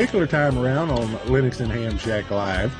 Particular 0.00 0.26
time 0.26 0.56
around 0.56 0.88
on 0.88 1.08
Linux 1.26 1.60
and 1.60 1.70
Ham 1.70 1.98
Shack 1.98 2.30
Live, 2.30 2.74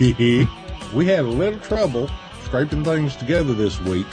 we 0.00 1.06
had 1.06 1.20
a 1.20 1.28
little 1.28 1.60
trouble 1.60 2.10
scraping 2.42 2.82
things 2.82 3.14
together 3.14 3.54
this 3.54 3.80
week. 3.82 4.08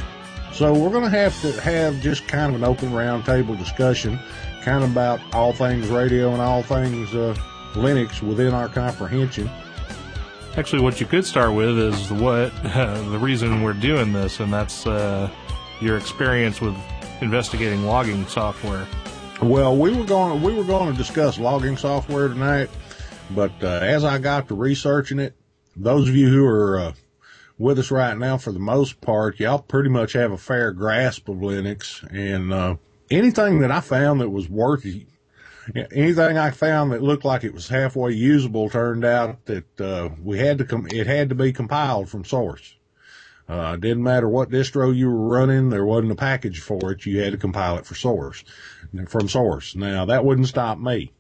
So 0.53 0.71
we're 0.71 0.91
going 0.91 1.03
to 1.03 1.09
have 1.09 1.41
to 1.41 1.59
have 1.59 1.99
just 2.01 2.27
kind 2.27 2.53
of 2.53 2.61
an 2.61 2.63
open 2.63 2.91
roundtable 2.91 3.57
discussion, 3.57 4.19
kind 4.61 4.83
of 4.83 4.91
about 4.91 5.21
all 5.33 5.53
things 5.53 5.87
radio 5.87 6.33
and 6.33 6.39
all 6.39 6.61
things 6.61 7.15
uh, 7.15 7.35
Linux 7.73 8.21
within 8.21 8.53
our 8.53 8.69
comprehension. 8.69 9.49
Actually, 10.55 10.83
what 10.83 10.99
you 10.99 11.07
could 11.07 11.25
start 11.25 11.55
with 11.55 11.79
is 11.79 12.11
what 12.11 12.53
uh, 12.63 13.01
the 13.09 13.17
reason 13.17 13.63
we're 13.63 13.73
doing 13.73 14.13
this, 14.13 14.39
and 14.39 14.53
that's 14.53 14.85
uh, 14.85 15.27
your 15.79 15.97
experience 15.97 16.61
with 16.61 16.77
investigating 17.21 17.87
logging 17.87 18.27
software. 18.27 18.85
Well, 19.41 19.75
we 19.75 19.91
were 19.97 20.05
going 20.05 20.43
we 20.43 20.53
were 20.53 20.63
going 20.63 20.91
to 20.91 20.97
discuss 20.97 21.39
logging 21.39 21.75
software 21.75 22.27
tonight, 22.27 22.69
but 23.31 23.51
uh, 23.63 23.79
as 23.81 24.03
I 24.03 24.19
got 24.19 24.47
to 24.49 24.55
researching 24.55 25.17
it, 25.17 25.35
those 25.75 26.07
of 26.07 26.15
you 26.15 26.29
who 26.29 26.45
are 26.45 26.79
uh, 26.79 26.93
with 27.57 27.79
us 27.79 27.89
right 27.89 28.15
now, 28.15 28.37
for 28.37 28.51
the 28.51 28.59
most 28.59 29.01
part, 29.01 29.39
y'all 29.39 29.57
pretty 29.57 29.89
much 29.89 30.13
have 30.13 30.31
a 30.31 30.37
fair 30.37 30.71
grasp 30.71 31.27
of 31.27 31.37
Linux, 31.37 32.03
and 32.11 32.53
uh, 32.53 32.75
anything 33.09 33.61
that 33.61 33.71
I 33.71 33.79
found 33.79 34.21
that 34.21 34.29
was 34.29 34.47
worthy, 34.47 35.07
anything 35.91 36.37
I 36.37 36.51
found 36.51 36.91
that 36.91 37.01
looked 37.01 37.25
like 37.25 37.43
it 37.43 37.55
was 37.55 37.67
halfway 37.67 38.11
usable, 38.11 38.69
turned 38.69 39.03
out 39.03 39.43
that 39.47 39.81
uh, 39.81 40.09
we 40.21 40.37
had 40.37 40.59
to 40.59 40.65
com- 40.65 40.87
it 40.91 41.07
had 41.07 41.29
to 41.29 41.35
be 41.35 41.51
compiled 41.51 42.09
from 42.09 42.25
source. 42.25 42.75
Uh, 43.51 43.75
didn't 43.75 44.01
matter 44.01 44.29
what 44.29 44.49
distro 44.49 44.95
you 44.95 45.09
were 45.09 45.27
running, 45.27 45.69
there 45.69 45.83
wasn't 45.83 46.09
a 46.09 46.15
package 46.15 46.61
for 46.61 46.93
it. 46.93 47.05
You 47.05 47.19
had 47.19 47.33
to 47.33 47.37
compile 47.37 47.77
it 47.77 47.85
for 47.85 47.95
source, 47.95 48.45
from 49.09 49.27
source. 49.27 49.75
Now 49.75 50.05
that 50.05 50.23
wouldn't 50.23 50.47
stop 50.47 50.79
me. 50.79 51.11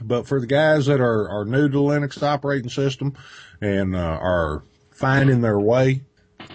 But 0.00 0.28
for 0.28 0.38
the 0.38 0.46
guys 0.46 0.86
that 0.86 1.00
are, 1.00 1.28
are 1.28 1.44
new 1.44 1.68
to 1.68 1.78
Linux 1.78 2.22
operating 2.22 2.70
system 2.70 3.14
and 3.60 3.96
uh, 3.96 3.98
are 3.98 4.62
finding 4.92 5.40
their 5.40 5.58
way, 5.58 6.02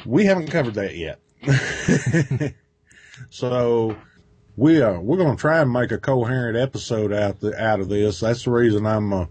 we 0.06 0.24
haven't 0.24 0.52
covered 0.52 0.76
that 0.76 0.96
yet. 0.96 1.20
so 3.30 3.98
we 4.56 4.82
uh, 4.82 5.02
we're 5.02 5.18
going 5.18 5.36
to 5.36 5.42
try 5.42 5.60
and 5.60 5.74
make 5.74 5.92
a 5.92 5.98
coherent 5.98 6.56
episode 6.56 7.12
out 7.12 7.42
the, 7.42 7.62
out 7.62 7.82
of 7.82 7.90
this. 7.90 8.22
That's 8.22 8.46
the 8.46 8.52
reason 8.52 8.86
I'm 8.86 9.12
uh, 9.12 9.26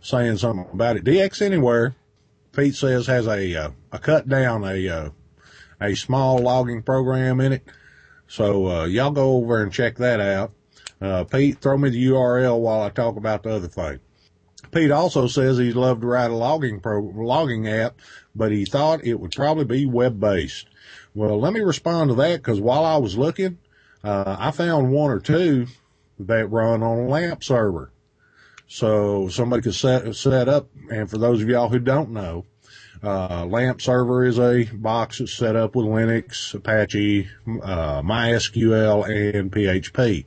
saying 0.00 0.38
something 0.38 0.66
about 0.72 0.96
it. 0.96 1.04
DX 1.04 1.42
Anywhere, 1.42 1.94
Pete 2.52 2.76
says 2.76 3.06
has 3.08 3.26
a 3.26 3.54
uh, 3.54 3.70
a 3.92 3.98
cut 3.98 4.26
down 4.26 4.64
a 4.64 4.88
uh, 4.88 5.10
a 5.84 5.94
small 5.94 6.38
logging 6.38 6.82
program 6.82 7.40
in 7.40 7.52
it. 7.52 7.64
So 8.26 8.66
uh, 8.68 8.84
y'all 8.86 9.10
go 9.10 9.36
over 9.36 9.62
and 9.62 9.72
check 9.72 9.96
that 9.96 10.20
out. 10.20 10.52
Uh, 11.00 11.24
Pete, 11.24 11.58
throw 11.58 11.76
me 11.76 11.90
the 11.90 12.06
URL 12.06 12.58
while 12.58 12.82
I 12.82 12.90
talk 12.90 13.16
about 13.16 13.42
the 13.42 13.56
other 13.56 13.68
thing. 13.68 14.00
Pete 14.70 14.90
also 14.90 15.26
says 15.26 15.58
he'd 15.58 15.74
love 15.74 16.00
to 16.00 16.06
write 16.06 16.30
a 16.30 16.34
logging 16.34 16.80
pro, 16.80 17.00
logging 17.00 17.68
app, 17.68 18.00
but 18.34 18.50
he 18.50 18.64
thought 18.64 19.04
it 19.04 19.20
would 19.20 19.32
probably 19.32 19.64
be 19.64 19.86
web 19.86 20.18
based. 20.18 20.66
Well, 21.14 21.38
let 21.38 21.52
me 21.52 21.60
respond 21.60 22.10
to 22.10 22.16
that 22.16 22.38
because 22.38 22.60
while 22.60 22.84
I 22.84 22.96
was 22.96 23.16
looking, 23.16 23.58
uh, 24.02 24.36
I 24.38 24.50
found 24.50 24.90
one 24.90 25.10
or 25.10 25.20
two 25.20 25.66
that 26.18 26.50
run 26.50 26.82
on 26.82 26.98
a 26.98 27.08
LAMP 27.08 27.44
server. 27.44 27.92
So 28.66 29.28
somebody 29.28 29.62
could 29.62 29.74
set, 29.74 30.14
set 30.16 30.48
up, 30.48 30.68
and 30.90 31.08
for 31.08 31.18
those 31.18 31.42
of 31.42 31.48
y'all 31.48 31.68
who 31.68 31.78
don't 31.78 32.10
know, 32.10 32.46
uh, 33.04 33.44
LAMP 33.46 33.82
server 33.82 34.24
is 34.24 34.38
a 34.38 34.64
box 34.64 35.18
that's 35.18 35.34
set 35.34 35.56
up 35.56 35.74
with 35.76 35.84
Linux, 35.86 36.54
Apache, 36.54 37.28
uh, 37.62 38.00
MySQL, 38.02 39.08
and 39.08 39.52
PHP. 39.52 40.24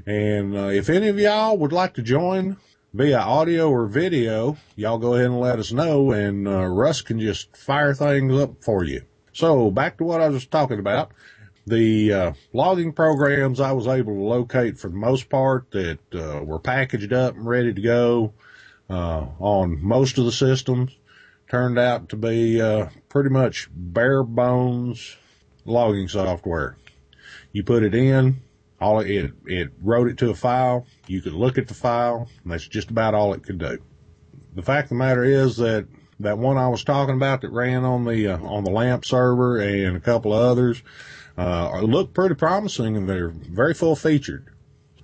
And 0.07 0.57
uh, 0.57 0.69
if 0.69 0.89
any 0.89 1.09
of 1.09 1.19
y'all 1.19 1.59
would 1.59 1.73
like 1.73 1.95
to 1.95 2.03
join 2.03 2.57
via 2.95 3.19
audio 3.19 3.69
or 3.69 3.87
video, 3.87 4.57
y'all 4.77 4.99
go 4.99 5.15
ahead 5.15 5.27
and 5.27 5.41
let 5.41 5.59
us 5.59 5.73
know, 5.73 6.13
and 6.13 6.47
uh, 6.47 6.67
Russ 6.67 7.03
can 7.03 7.19
just 7.19 7.57
fire 7.57 7.95
things 7.95 8.41
up 8.41 8.63
for 8.63 8.85
you. 8.85 9.03
So 9.33 9.73
back 9.73 9.99
to 9.99 10.05
what 10.05 10.21
I 10.21 10.29
was 10.29 10.47
talking 10.47 10.79
about. 10.79 11.11
The 11.69 12.13
uh, 12.13 12.33
logging 12.55 12.93
programs 12.93 13.61
I 13.61 13.73
was 13.73 13.87
able 13.87 14.15
to 14.15 14.23
locate 14.23 14.79
for 14.79 14.89
the 14.89 14.97
most 14.97 15.29
part 15.29 15.71
that 15.73 15.99
uh, 16.15 16.43
were 16.43 16.59
packaged 16.59 17.13
up 17.13 17.35
and 17.35 17.47
ready 17.47 17.75
to 17.75 17.81
go 17.83 18.33
uh, 18.89 19.27
on 19.39 19.83
most 19.85 20.17
of 20.17 20.25
the 20.25 20.33
systems 20.33 20.97
turned 21.51 21.79
out 21.79 22.09
to 22.09 22.17
be 22.17 22.59
uh, 22.59 22.87
pretty 23.11 23.29
much 23.29 23.69
bare 23.71 24.23
bones 24.23 25.17
logging 25.67 26.09
software. 26.09 26.79
You 27.53 27.65
put 27.65 27.83
it 27.83 27.95
in, 27.95 28.41
all 28.81 29.01
it 29.01 29.33
it 29.45 29.71
wrote 29.83 30.09
it 30.09 30.17
to 30.19 30.31
a 30.31 30.35
file. 30.35 30.87
You 31.07 31.21
could 31.21 31.35
look 31.35 31.59
at 31.59 31.69
the 31.69 31.75
file, 31.75 32.31
and 32.45 32.53
that's 32.53 32.67
just 32.67 32.91
about 32.91 33.13
all 33.13 33.35
it 33.35 33.43
could 33.43 33.59
do. 33.59 33.79
The 34.55 34.63
fact 34.63 34.87
of 34.87 34.91
the 34.91 34.95
matter 34.95 35.25
is 35.25 35.59
that 35.59 35.87
that 36.21 36.39
one 36.39 36.57
I 36.57 36.69
was 36.69 36.83
talking 36.83 37.15
about 37.15 37.43
that 37.43 37.51
ran 37.51 37.85
on 37.85 38.07
the 38.07 38.29
uh, 38.29 38.39
on 38.39 38.65
the 38.65 38.71
LAMP 38.71 39.05
server 39.05 39.59
and 39.59 39.99
a 39.99 40.01
couple 40.01 40.33
of 40.33 40.41
others 40.41 40.83
uh, 41.39 41.81
look 41.83 42.13
pretty 42.13 42.35
promising 42.35 42.97
and 42.97 43.09
they're 43.09 43.29
very 43.29 43.73
full 43.73 43.95
featured. 43.95 44.49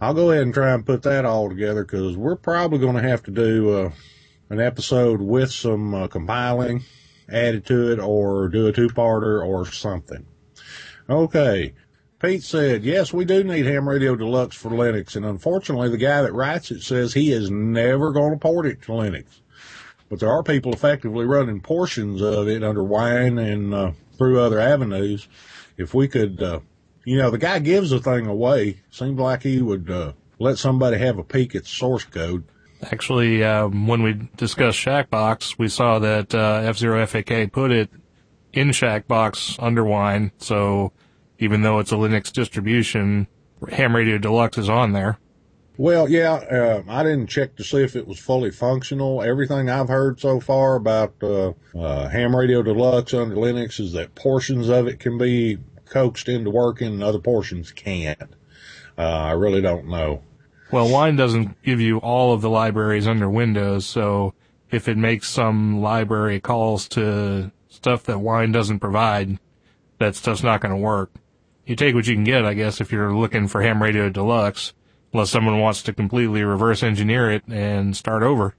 I'll 0.00 0.14
go 0.14 0.32
ahead 0.32 0.42
and 0.42 0.52
try 0.52 0.72
and 0.72 0.84
put 0.84 1.02
that 1.02 1.24
all 1.24 1.48
together 1.48 1.84
because 1.84 2.16
we're 2.16 2.36
probably 2.36 2.78
going 2.78 2.96
to 2.96 3.08
have 3.08 3.22
to 3.22 3.30
do 3.30 3.72
uh, 3.72 3.90
an 4.50 4.60
episode 4.60 5.20
with 5.20 5.52
some 5.52 5.94
uh, 5.94 6.08
compiling 6.08 6.82
added 7.28 7.64
to 7.66 7.92
it 7.92 8.00
or 8.00 8.48
do 8.48 8.66
a 8.66 8.72
two-parter 8.72 9.46
or 9.46 9.64
something. 9.66 10.26
Okay. 11.08 11.72
Pete 12.18 12.42
said, 12.42 12.84
yes, 12.84 13.12
we 13.12 13.24
do 13.24 13.44
need 13.44 13.66
Ham 13.66 13.88
Radio 13.88 14.16
Deluxe 14.16 14.56
for 14.56 14.70
Linux. 14.70 15.14
And 15.14 15.24
unfortunately, 15.24 15.88
the 15.88 15.98
guy 15.98 16.22
that 16.22 16.32
writes 16.32 16.70
it 16.70 16.82
says 16.82 17.12
he 17.12 17.30
is 17.30 17.50
never 17.50 18.10
going 18.10 18.32
to 18.32 18.38
port 18.38 18.66
it 18.66 18.82
to 18.82 18.92
Linux. 18.92 19.26
But 20.08 20.20
there 20.20 20.30
are 20.30 20.42
people 20.42 20.72
effectively 20.72 21.24
running 21.26 21.60
portions 21.60 22.22
of 22.22 22.48
it 22.48 22.64
under 22.64 22.82
Wine 22.82 23.38
and 23.38 23.72
uh, 23.72 23.92
through 24.16 24.40
other 24.40 24.58
avenues 24.58 25.28
if 25.76 25.94
we 25.94 26.08
could, 26.08 26.42
uh, 26.42 26.60
you 27.04 27.18
know, 27.18 27.30
the 27.30 27.38
guy 27.38 27.58
gives 27.58 27.90
the 27.90 28.00
thing 28.00 28.26
away. 28.26 28.80
Seems 28.90 29.18
like 29.18 29.42
he 29.42 29.60
would 29.60 29.90
uh, 29.90 30.12
let 30.38 30.58
somebody 30.58 30.98
have 30.98 31.18
a 31.18 31.24
peek 31.24 31.54
at 31.54 31.66
source 31.66 32.04
code. 32.04 32.44
Actually, 32.82 33.42
um, 33.42 33.86
when 33.86 34.02
we 34.02 34.28
discussed 34.36 34.78
Shackbox, 34.78 35.58
we 35.58 35.68
saw 35.68 35.98
that 36.00 36.34
uh, 36.34 36.60
F0FAK 36.62 37.50
put 37.50 37.70
it 37.70 37.90
in 38.52 38.68
Shackbox 38.70 39.62
under 39.62 39.84
Wine. 39.84 40.32
So 40.38 40.92
even 41.38 41.62
though 41.62 41.78
it's 41.78 41.92
a 41.92 41.96
Linux 41.96 42.32
distribution, 42.32 43.26
Ham 43.70 43.96
Radio 43.96 44.18
Deluxe 44.18 44.58
is 44.58 44.68
on 44.68 44.92
there. 44.92 45.18
Well, 45.76 46.08
yeah, 46.08 46.34
uh, 46.34 46.82
I 46.88 47.02
didn't 47.02 47.26
check 47.26 47.56
to 47.56 47.64
see 47.64 47.82
if 47.82 47.96
it 47.96 48.06
was 48.06 48.18
fully 48.18 48.52
functional. 48.52 49.22
Everything 49.22 49.68
I've 49.68 49.88
heard 49.88 50.20
so 50.20 50.38
far 50.38 50.76
about 50.76 51.14
uh, 51.20 51.52
uh, 51.76 52.08
Ham 52.08 52.36
Radio 52.36 52.62
Deluxe 52.62 53.12
under 53.12 53.34
Linux 53.34 53.80
is 53.80 53.92
that 53.92 54.14
portions 54.14 54.68
of 54.68 54.86
it 54.86 55.00
can 55.00 55.18
be 55.18 55.58
coaxed 55.86 56.28
into 56.28 56.50
working 56.50 56.92
and 56.94 57.02
other 57.02 57.18
portions 57.18 57.72
can't. 57.72 58.34
Uh, 58.96 59.02
I 59.02 59.32
really 59.32 59.60
don't 59.60 59.88
know. 59.88 60.22
Well, 60.70 60.88
Wine 60.88 61.16
doesn't 61.16 61.60
give 61.62 61.80
you 61.80 61.98
all 61.98 62.32
of 62.32 62.40
the 62.40 62.50
libraries 62.50 63.08
under 63.08 63.28
Windows, 63.28 63.84
so 63.84 64.32
if 64.70 64.86
it 64.88 64.96
makes 64.96 65.28
some 65.28 65.82
library 65.82 66.40
calls 66.40 66.88
to 66.90 67.50
stuff 67.68 68.04
that 68.04 68.20
Wine 68.20 68.52
doesn't 68.52 68.78
provide, 68.78 69.40
that 69.98 70.14
stuff's 70.14 70.42
not 70.44 70.60
going 70.60 70.74
to 70.74 70.80
work. 70.80 71.10
You 71.66 71.74
take 71.74 71.96
what 71.96 72.06
you 72.06 72.14
can 72.14 72.24
get, 72.24 72.44
I 72.44 72.54
guess, 72.54 72.80
if 72.80 72.92
you're 72.92 73.14
looking 73.14 73.48
for 73.48 73.62
Ham 73.62 73.82
Radio 73.82 74.08
Deluxe 74.08 74.72
unless 75.14 75.30
someone 75.30 75.60
wants 75.60 75.82
to 75.84 75.92
completely 75.92 76.42
reverse 76.42 76.82
engineer 76.82 77.30
it 77.30 77.44
and 77.48 77.96
start 77.96 78.22
over. 78.22 78.54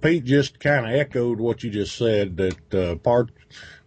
Pete 0.00 0.24
just 0.24 0.58
kind 0.58 0.86
of 0.86 0.92
echoed 0.92 1.38
what 1.38 1.62
you 1.62 1.70
just 1.70 1.96
said 1.96 2.38
that 2.38 2.74
uh, 2.74 2.96
part 2.96 3.30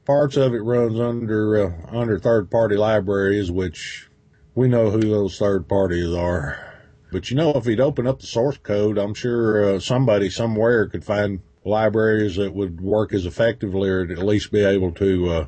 parts 0.05 0.37
of 0.37 0.53
it 0.53 0.59
runs 0.59 0.99
under 0.99 1.65
uh, 1.65 1.97
under 1.97 2.19
third 2.19 2.51
party 2.51 2.75
libraries, 2.75 3.51
which 3.51 4.07
we 4.53 4.67
know 4.67 4.91
who 4.91 5.01
those 5.01 5.39
third 5.39 5.67
parties 5.67 6.13
are. 6.13 6.73
But 7.11 7.31
you 7.31 7.35
know, 7.35 7.51
if 7.51 7.65
he'd 7.65 7.79
open 7.79 8.05
up 8.05 8.19
the 8.19 8.27
source 8.27 8.57
code, 8.57 8.99
I'm 8.99 9.15
sure 9.15 9.75
uh, 9.75 9.79
somebody 9.79 10.29
somewhere 10.29 10.87
could 10.87 11.03
find 11.03 11.41
libraries 11.65 12.35
that 12.35 12.53
would 12.53 12.79
work 12.81 13.13
as 13.13 13.25
effectively 13.25 13.89
or 13.89 14.01
at 14.01 14.17
least 14.19 14.51
be 14.51 14.63
able 14.63 14.91
to, 14.91 15.29
uh, 15.29 15.47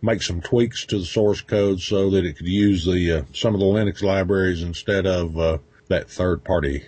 make 0.00 0.20
some 0.20 0.40
tweaks 0.40 0.84
to 0.86 0.98
the 0.98 1.04
source 1.04 1.40
code 1.40 1.80
so 1.80 2.10
that 2.10 2.24
it 2.24 2.36
could 2.36 2.48
use 2.48 2.84
the, 2.84 3.12
uh, 3.12 3.22
some 3.32 3.54
of 3.54 3.60
the 3.60 3.66
Linux 3.66 4.02
libraries 4.02 4.62
instead 4.62 5.06
of, 5.06 5.38
uh, 5.38 5.58
that 5.92 6.10
third 6.10 6.44
party. 6.44 6.84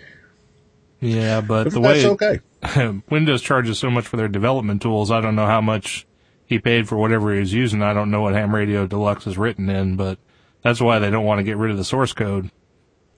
Yeah, 0.99 1.41
but 1.41 1.65
But 1.65 1.73
the 1.73 1.79
that's 1.81 2.03
way 2.03 2.09
okay. 2.09 3.01
Windows 3.09 3.41
charges 3.41 3.79
so 3.79 3.89
much 3.89 4.07
for 4.07 4.17
their 4.17 4.27
development 4.27 4.81
tools, 4.81 5.11
I 5.11 5.21
don't 5.21 5.35
know 5.35 5.45
how 5.45 5.61
much 5.61 6.05
he 6.45 6.59
paid 6.59 6.87
for 6.87 6.97
whatever 6.97 7.33
he 7.33 7.39
was 7.39 7.53
using. 7.53 7.81
I 7.81 7.93
don't 7.93 8.11
know 8.11 8.21
what 8.21 8.33
Ham 8.33 8.53
Radio 8.53 8.85
Deluxe 8.87 9.27
is 9.27 9.37
written 9.37 9.69
in, 9.69 9.95
but 9.95 10.19
that's 10.61 10.81
why 10.81 10.99
they 10.99 11.09
don't 11.09 11.25
want 11.25 11.39
to 11.39 11.43
get 11.43 11.57
rid 11.57 11.71
of 11.71 11.77
the 11.77 11.83
source 11.83 12.13
code. 12.13 12.51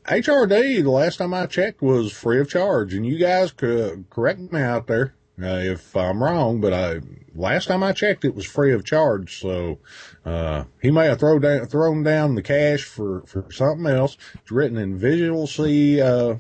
HRD, 0.06 0.84
the 0.84 0.90
last 0.90 1.18
time 1.18 1.34
I 1.34 1.46
checked, 1.48 1.82
was 1.82 2.12
free 2.12 2.40
of 2.40 2.50
charge, 2.50 2.94
and 2.94 3.06
you 3.06 3.18
guys 3.18 3.52
could 3.52 4.06
correct 4.10 4.40
me 4.40 4.62
out 4.62 4.88
there 4.88 5.16
uh, 5.42 5.60
if 5.62 5.96
I'm 5.96 6.24
wrong, 6.24 6.60
but 6.60 6.74
I 6.74 7.02
last 7.36 7.68
time 7.68 7.84
I 7.84 7.92
checked, 7.94 8.26
it 8.26 8.36
was 8.36 8.46
free 8.46 8.74
of 8.74 8.84
charge. 8.84 9.40
So 9.40 9.80
uh, 10.26 10.64
he 10.82 10.90
may 10.92 11.06
have 11.06 11.20
thrown 11.20 11.42
down 11.42 11.66
thrown 11.68 12.04
down 12.04 12.36
the 12.36 12.42
cash 12.42 12.84
for 12.84 13.22
for 13.28 13.46
something 13.52 13.86
else. 13.86 14.18
It's 14.36 14.52
written 14.52 14.78
in 14.78 14.98
Visual 14.98 15.46
C, 15.46 16.02
uh, 16.02 16.36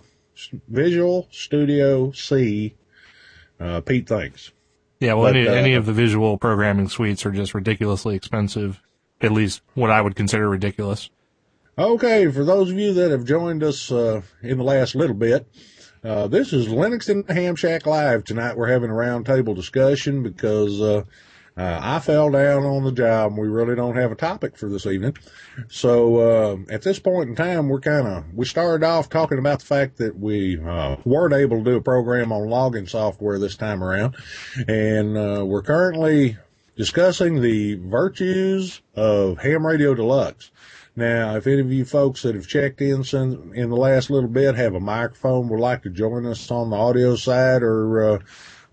Visual 0.67 1.27
Studio 1.31 2.11
C. 2.11 2.75
Uh, 3.59 3.81
Pete 3.81 4.07
thinks. 4.07 4.51
Yeah, 4.99 5.13
well, 5.13 5.25
But, 5.31 5.35
any, 5.35 5.47
uh, 5.47 5.53
any 5.53 5.73
of 5.73 5.85
the 5.85 5.94
visual 5.94 6.38
programming 6.38 6.89
suites 6.89 7.25
are 7.25 7.31
just 7.31 7.53
ridiculously 7.53 8.15
expensive. 8.15 8.81
At 9.21 9.31
least 9.31 9.61
what 9.73 9.89
I 9.89 10.01
would 10.01 10.15
consider 10.15 10.49
ridiculous. 10.49 11.09
Okay, 11.77 12.27
for 12.27 12.44
those 12.44 12.71
of 12.71 12.77
you 12.77 12.94
that 12.94 13.11
have 13.11 13.23
joined 13.23 13.63
us 13.63 13.91
uh, 13.91 14.21
in 14.41 14.57
the 14.57 14.63
last 14.63 14.95
little 14.95 15.15
bit, 15.15 15.47
uh, 16.07 16.27
this 16.27 16.54
is 16.54 16.68
Linux 16.68 17.09
in 17.09 17.24
the 17.24 17.33
Ham 17.33 17.56
Shack 17.57 17.86
Live. 17.86 18.24
Tonight 18.24 18.56
we're 18.56 18.69
having 18.69 18.89
a 18.89 18.94
roundtable 18.94 19.54
discussion 19.54 20.24
because 20.24 20.80
uh, 20.80 21.04
uh, 21.57 21.80
I 21.81 22.00
fell 22.00 22.31
down 22.31 22.63
on 22.63 22.86
the 22.86 22.94
job 22.94 23.33
and 23.33 23.42
we 23.42 23.50
really 23.50 23.75
don't 23.75 23.98
have 23.98 24.13
a 24.13 24.15
topic 24.15 24.57
for 24.57 24.69
this 24.69 24.86
evening. 24.86 25.18
So 25.68 26.15
uh, 26.15 26.57
at 26.69 26.83
this 26.83 26.98
point 26.98 27.30
in 27.30 27.36
time, 27.36 27.68
we're 27.68 27.81
kind 27.81 28.07
of 28.07 28.33
we 28.33 28.45
started 28.45 28.86
off 28.86 29.09
talking 29.09 29.38
about 29.38 29.59
the 29.59 29.65
fact 29.65 29.98
that 29.98 30.18
we 30.18 30.57
uh, 30.62 30.95
weren't 31.04 31.33
able 31.33 31.57
to 31.57 31.63
do 31.63 31.75
a 31.75 31.81
program 31.81 32.31
on 32.31 32.50
logging 32.50 32.88
software 32.88 33.38
this 33.38 33.57
time 33.57 33.83
around, 33.83 34.15
and 34.65 35.13
we're 35.50 35.63
currently 35.63 36.38
discussing 36.77 37.42
the 37.42 37.75
virtues 37.75 38.81
of 38.95 39.39
Ham 39.39 39.68
Radio 39.68 39.94
Deluxe. 39.94 40.51
Now, 40.97 41.35
if 41.35 41.45
any 41.45 41.61
of 41.61 41.71
you 41.71 41.85
folks 41.85 42.23
that 42.23 42.33
have 42.33 42.47
checked 42.47 42.81
in 42.81 43.03
since 43.03 43.35
in 43.53 43.69
the 43.69 43.75
last 43.75 44.09
little 44.09 44.27
bit 44.27 44.55
have 44.55 44.73
a 44.73 44.79
microphone, 44.79 45.47
would 45.49 45.59
like 45.59 45.83
to 45.83 45.91
join 45.91 46.25
us 46.25 46.49
on 46.49 46.71
the 46.71 46.75
audio 46.75 47.15
side 47.15 47.61
or 47.61 48.15
uh, 48.15 48.19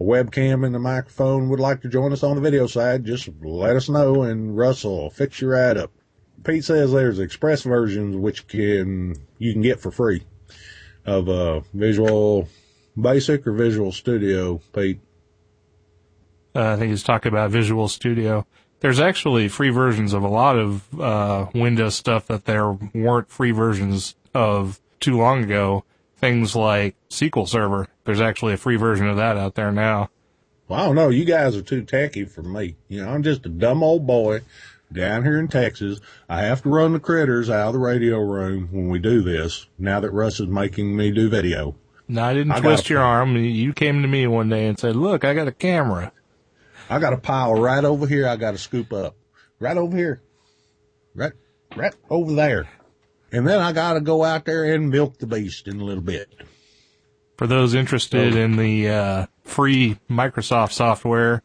a 0.01 0.03
webcam 0.03 0.65
and 0.65 0.75
the 0.75 0.79
microphone, 0.79 1.51
would 1.51 1.61
like 1.61 1.83
to 1.83 1.89
join 1.91 2.15
us 2.15 2.23
on 2.23 2.37
the 2.37 2.41
video 2.41 2.67
side, 2.67 3.05
just 3.05 3.29
let 3.43 3.77
us 3.77 3.91
know 3.91 4.23
and 4.23 4.57
Russell 4.57 5.03
will 5.03 5.11
fix 5.11 5.39
your 5.43 5.55
ad 5.55 5.77
up. 5.77 5.93
Pete 6.45 6.65
says 6.65 6.93
there's 6.93 7.19
express 7.19 7.63
versions 7.63 8.17
which 8.17 8.47
can 8.47 9.17
you 9.37 9.53
can 9.53 9.61
get 9.61 9.79
for 9.79 9.91
free 9.91 10.23
of 11.05 11.29
uh, 11.29 11.61
Visual 11.75 12.49
Basic 12.99 13.47
or 13.47 13.53
Visual 13.53 13.93
Studio, 13.93 14.63
Pete. 14.75 14.99
Uh, 16.55 16.73
I 16.73 16.77
think 16.77 16.89
he's 16.89 17.03
talking 17.03 17.31
about 17.31 17.51
Visual 17.51 17.87
Studio. 17.89 18.47
There's 18.81 19.01
actually 19.01 19.49
free 19.49 19.71
versions 19.71 20.13
of 20.13 20.23
a 20.23 20.29
lot 20.29 20.57
of 20.57 21.01
uh, 21.01 21.47
Windows 21.55 21.95
stuff 21.95 22.27
that 22.27 22.45
there 22.45 22.71
weren't 22.73 23.31
free 23.31 23.51
versions 23.51 24.15
of 24.35 24.81
too 25.01 25.17
long 25.17 25.45
ago. 25.45 25.85
Things 26.19 26.55
like 26.55 26.95
SQL 27.11 27.49
Server. 27.49 27.89
There's 28.05 28.21
actually 28.21 28.55
a 28.55 28.59
free 28.59 28.77
version 28.77 29.09
of 29.09 29.17
that 29.17 29.37
out 29.37 29.55
there 29.55 29.73
now. 29.73 30.11
Well, 30.69 30.81
I 30.81 30.87
don't 30.87 30.95
know. 30.97 31.09
You 31.11 31.25
guys 31.25 31.57
are 31.57 31.63
too 31.63 31.83
techy 31.83 32.25
for 32.25 32.43
me. 32.43 32.77
You 32.89 33.05
know, 33.05 33.11
I'm 33.11 33.23
just 33.23 33.45
a 33.47 33.51
dumb 33.51 33.83
old 33.83 34.07
boy 34.07 34.41
down 34.93 35.25
here 35.25 35.39
in 35.39 35.49
Texas. 35.49 36.01
I 36.29 36.43
have 36.43 36.63
to 36.63 36.69
run 36.69 36.93
the 36.93 37.01
critters 37.01 37.51
out 37.51 37.69
of 37.69 37.73
the 37.75 37.79
radio 37.81 38.19
room 38.19 38.69
when 38.71 38.89
we 38.89 38.99
do 38.99 39.23
this. 39.23 39.67
Now 39.79 40.01
that 40.01 40.11
Russ 40.13 40.41
is 40.41 40.47
making 40.47 40.97
me 40.97 41.11
do 41.11 41.29
video, 41.29 41.75
No, 42.09 42.23
I 42.23 42.33
didn't 42.35 42.53
I 42.53 42.61
twist 42.61 42.89
your 42.89 43.03
arm. 43.03 43.37
You 43.37 43.73
came 43.73 44.03
to 44.03 44.09
me 44.09 44.27
one 44.27 44.49
day 44.49 44.67
and 44.67 44.79
said, 44.79 44.97
"Look, 44.97 45.25
I 45.25 45.35
got 45.35 45.49
a 45.49 45.53
camera." 45.53 46.13
I 46.89 46.99
got 46.99 47.13
a 47.13 47.19
pile 47.19 47.55
right 47.55 47.85
over 47.85 48.07
here. 48.07 48.27
I 48.29 48.37
got 48.37 48.53
to 48.53 48.59
scoop 48.59 48.93
up 48.93 49.17
right 49.59 49.77
over 49.77 49.97
here, 49.97 50.23
right, 51.15 51.33
right 51.77 51.95
over 52.11 52.35
there, 52.35 52.69
and 53.33 53.47
then 53.47 53.61
I 53.61 53.73
got 53.73 53.95
to 53.95 54.01
go 54.01 54.25
out 54.25 54.45
there 54.45 54.65
and 54.65 54.91
milk 54.91 55.19
the 55.19 55.27
beast 55.27 55.69
in 55.69 55.81
a 55.81 55.85
little 55.85 56.03
bit. 56.03 56.33
For 57.37 57.47
those 57.47 57.75
interested 57.75 58.35
in 58.37 58.57
the 58.57 58.89
uh, 58.89 59.27
free 59.43 59.99
Microsoft 60.09 60.73
software, 60.73 61.43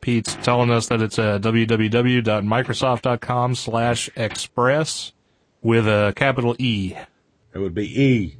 Pete's 0.00 0.34
telling 0.36 0.70
us 0.70 0.88
that 0.88 1.02
it's 1.02 1.18
uh, 1.18 1.38
www.microsoft.com 1.40 3.54
slash 3.54 4.08
express 4.16 5.12
with 5.62 5.86
a 5.86 6.12
capital 6.16 6.56
E. 6.58 6.94
It 7.54 7.58
would 7.58 7.74
be 7.74 8.02
E. 8.02 8.38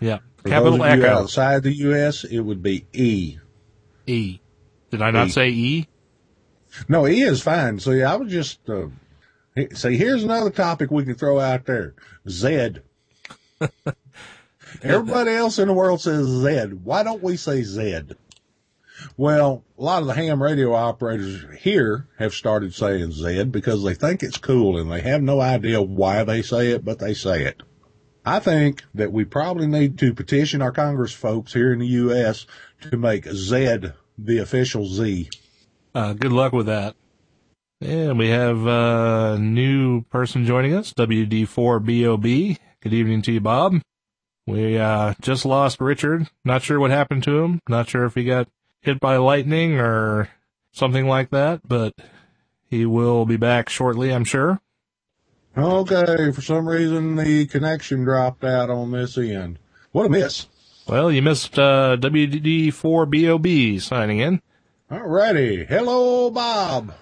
Yeah. 0.00 0.18
For 0.38 0.48
Capital 0.48 0.78
those 0.78 0.92
of 0.92 0.98
you 0.98 1.04
Echo. 1.04 1.14
outside 1.22 1.62
the 1.62 1.72
U.S., 1.72 2.24
it 2.24 2.40
would 2.40 2.62
be 2.62 2.86
E. 2.92 3.38
E. 4.06 4.40
Did 4.94 5.02
I 5.02 5.10
not 5.10 5.26
E. 5.26 5.30
say 5.30 5.48
E? 5.48 5.88
No, 6.88 7.08
E 7.08 7.20
is 7.20 7.42
fine. 7.42 7.80
See, 7.80 8.04
I 8.04 8.14
was 8.14 8.30
just, 8.30 8.60
uh, 8.70 8.86
see, 9.72 9.96
here's 9.96 10.22
another 10.22 10.50
topic 10.50 10.92
we 10.92 11.04
can 11.04 11.16
throw 11.16 11.40
out 11.40 11.66
there. 11.66 11.94
Z. 12.28 12.76
Everybody 14.84 15.32
else 15.32 15.58
in 15.58 15.66
the 15.66 15.74
world 15.74 16.00
says 16.00 16.28
Z. 16.28 16.76
Why 16.84 17.02
don't 17.02 17.24
we 17.24 17.36
say 17.36 17.64
Z? 17.64 18.02
Well, 19.16 19.64
a 19.76 19.82
lot 19.82 20.02
of 20.02 20.06
the 20.06 20.14
ham 20.14 20.40
radio 20.40 20.74
operators 20.74 21.44
here 21.58 22.06
have 22.20 22.32
started 22.32 22.72
saying 22.72 23.10
Z 23.10 23.46
because 23.46 23.82
they 23.82 23.94
think 23.94 24.22
it's 24.22 24.38
cool 24.38 24.78
and 24.78 24.92
they 24.92 25.00
have 25.00 25.22
no 25.22 25.40
idea 25.40 25.82
why 25.82 26.22
they 26.22 26.40
say 26.40 26.70
it, 26.70 26.84
but 26.84 27.00
they 27.00 27.14
say 27.14 27.42
it. 27.42 27.64
I 28.24 28.38
think 28.38 28.84
that 28.94 29.12
we 29.12 29.24
probably 29.24 29.66
need 29.66 29.98
to 29.98 30.14
petition 30.14 30.62
our 30.62 30.70
Congress 30.70 31.12
folks 31.12 31.52
here 31.52 31.72
in 31.72 31.80
the 31.80 31.86
U.S. 31.88 32.46
to 32.82 32.96
make 32.96 33.26
Z 33.26 33.90
the 34.16 34.38
official 34.38 34.86
Z. 34.86 35.30
Uh, 35.94 36.12
good 36.12 36.32
luck 36.32 36.52
with 36.52 36.66
that. 36.66 36.96
And 37.80 38.18
we 38.18 38.28
have 38.28 38.66
a 38.66 39.38
new 39.38 40.02
person 40.04 40.46
joining 40.46 40.74
us, 40.74 40.92
WD4BOB. 40.92 42.58
Good 42.80 42.94
evening 42.94 43.22
to 43.22 43.32
you, 43.32 43.40
Bob. 43.40 43.80
We 44.46 44.78
uh, 44.78 45.14
just 45.20 45.44
lost 45.44 45.80
Richard. 45.80 46.28
Not 46.44 46.62
sure 46.62 46.78
what 46.78 46.90
happened 46.90 47.24
to 47.24 47.42
him. 47.42 47.60
Not 47.68 47.88
sure 47.88 48.04
if 48.04 48.14
he 48.14 48.24
got 48.24 48.48
hit 48.80 49.00
by 49.00 49.16
lightning 49.16 49.78
or 49.78 50.28
something 50.72 51.06
like 51.06 51.30
that, 51.30 51.66
but 51.66 51.94
he 52.66 52.84
will 52.86 53.24
be 53.24 53.36
back 53.36 53.68
shortly, 53.68 54.12
I'm 54.12 54.24
sure. 54.24 54.60
Okay, 55.56 56.32
for 56.32 56.42
some 56.42 56.68
reason 56.68 57.16
the 57.16 57.46
connection 57.46 58.04
dropped 58.04 58.44
out 58.44 58.70
on 58.70 58.90
this 58.90 59.16
end. 59.16 59.58
What 59.92 60.06
a 60.06 60.08
miss. 60.08 60.46
Well, 60.86 61.10
you 61.10 61.22
missed 61.22 61.58
uh, 61.58 61.96
WD4BOB 61.98 63.80
signing 63.80 64.18
in. 64.18 64.42
Alrighty. 64.90 65.66
Hello, 65.66 66.30
Bob. 66.30 66.92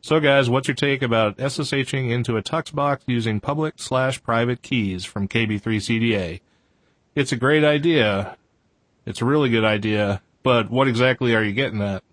So 0.00 0.20
guys, 0.20 0.48
what's 0.48 0.68
your 0.68 0.76
take 0.76 1.02
about 1.02 1.36
SSHing 1.36 2.12
into 2.12 2.36
a 2.36 2.42
tux 2.42 2.72
box 2.72 3.02
using 3.08 3.40
public 3.40 3.74
slash 3.78 4.22
private 4.22 4.62
keys 4.62 5.04
from 5.04 5.26
KB3CDA? 5.26 6.40
It's 7.16 7.32
a 7.32 7.36
great 7.36 7.64
idea. 7.64 8.36
It's 9.04 9.20
a 9.20 9.24
really 9.24 9.48
good 9.48 9.64
idea, 9.64 10.22
but 10.44 10.70
what 10.70 10.86
exactly 10.86 11.34
are 11.34 11.42
you 11.42 11.52
getting 11.52 11.82
at? 11.82 12.04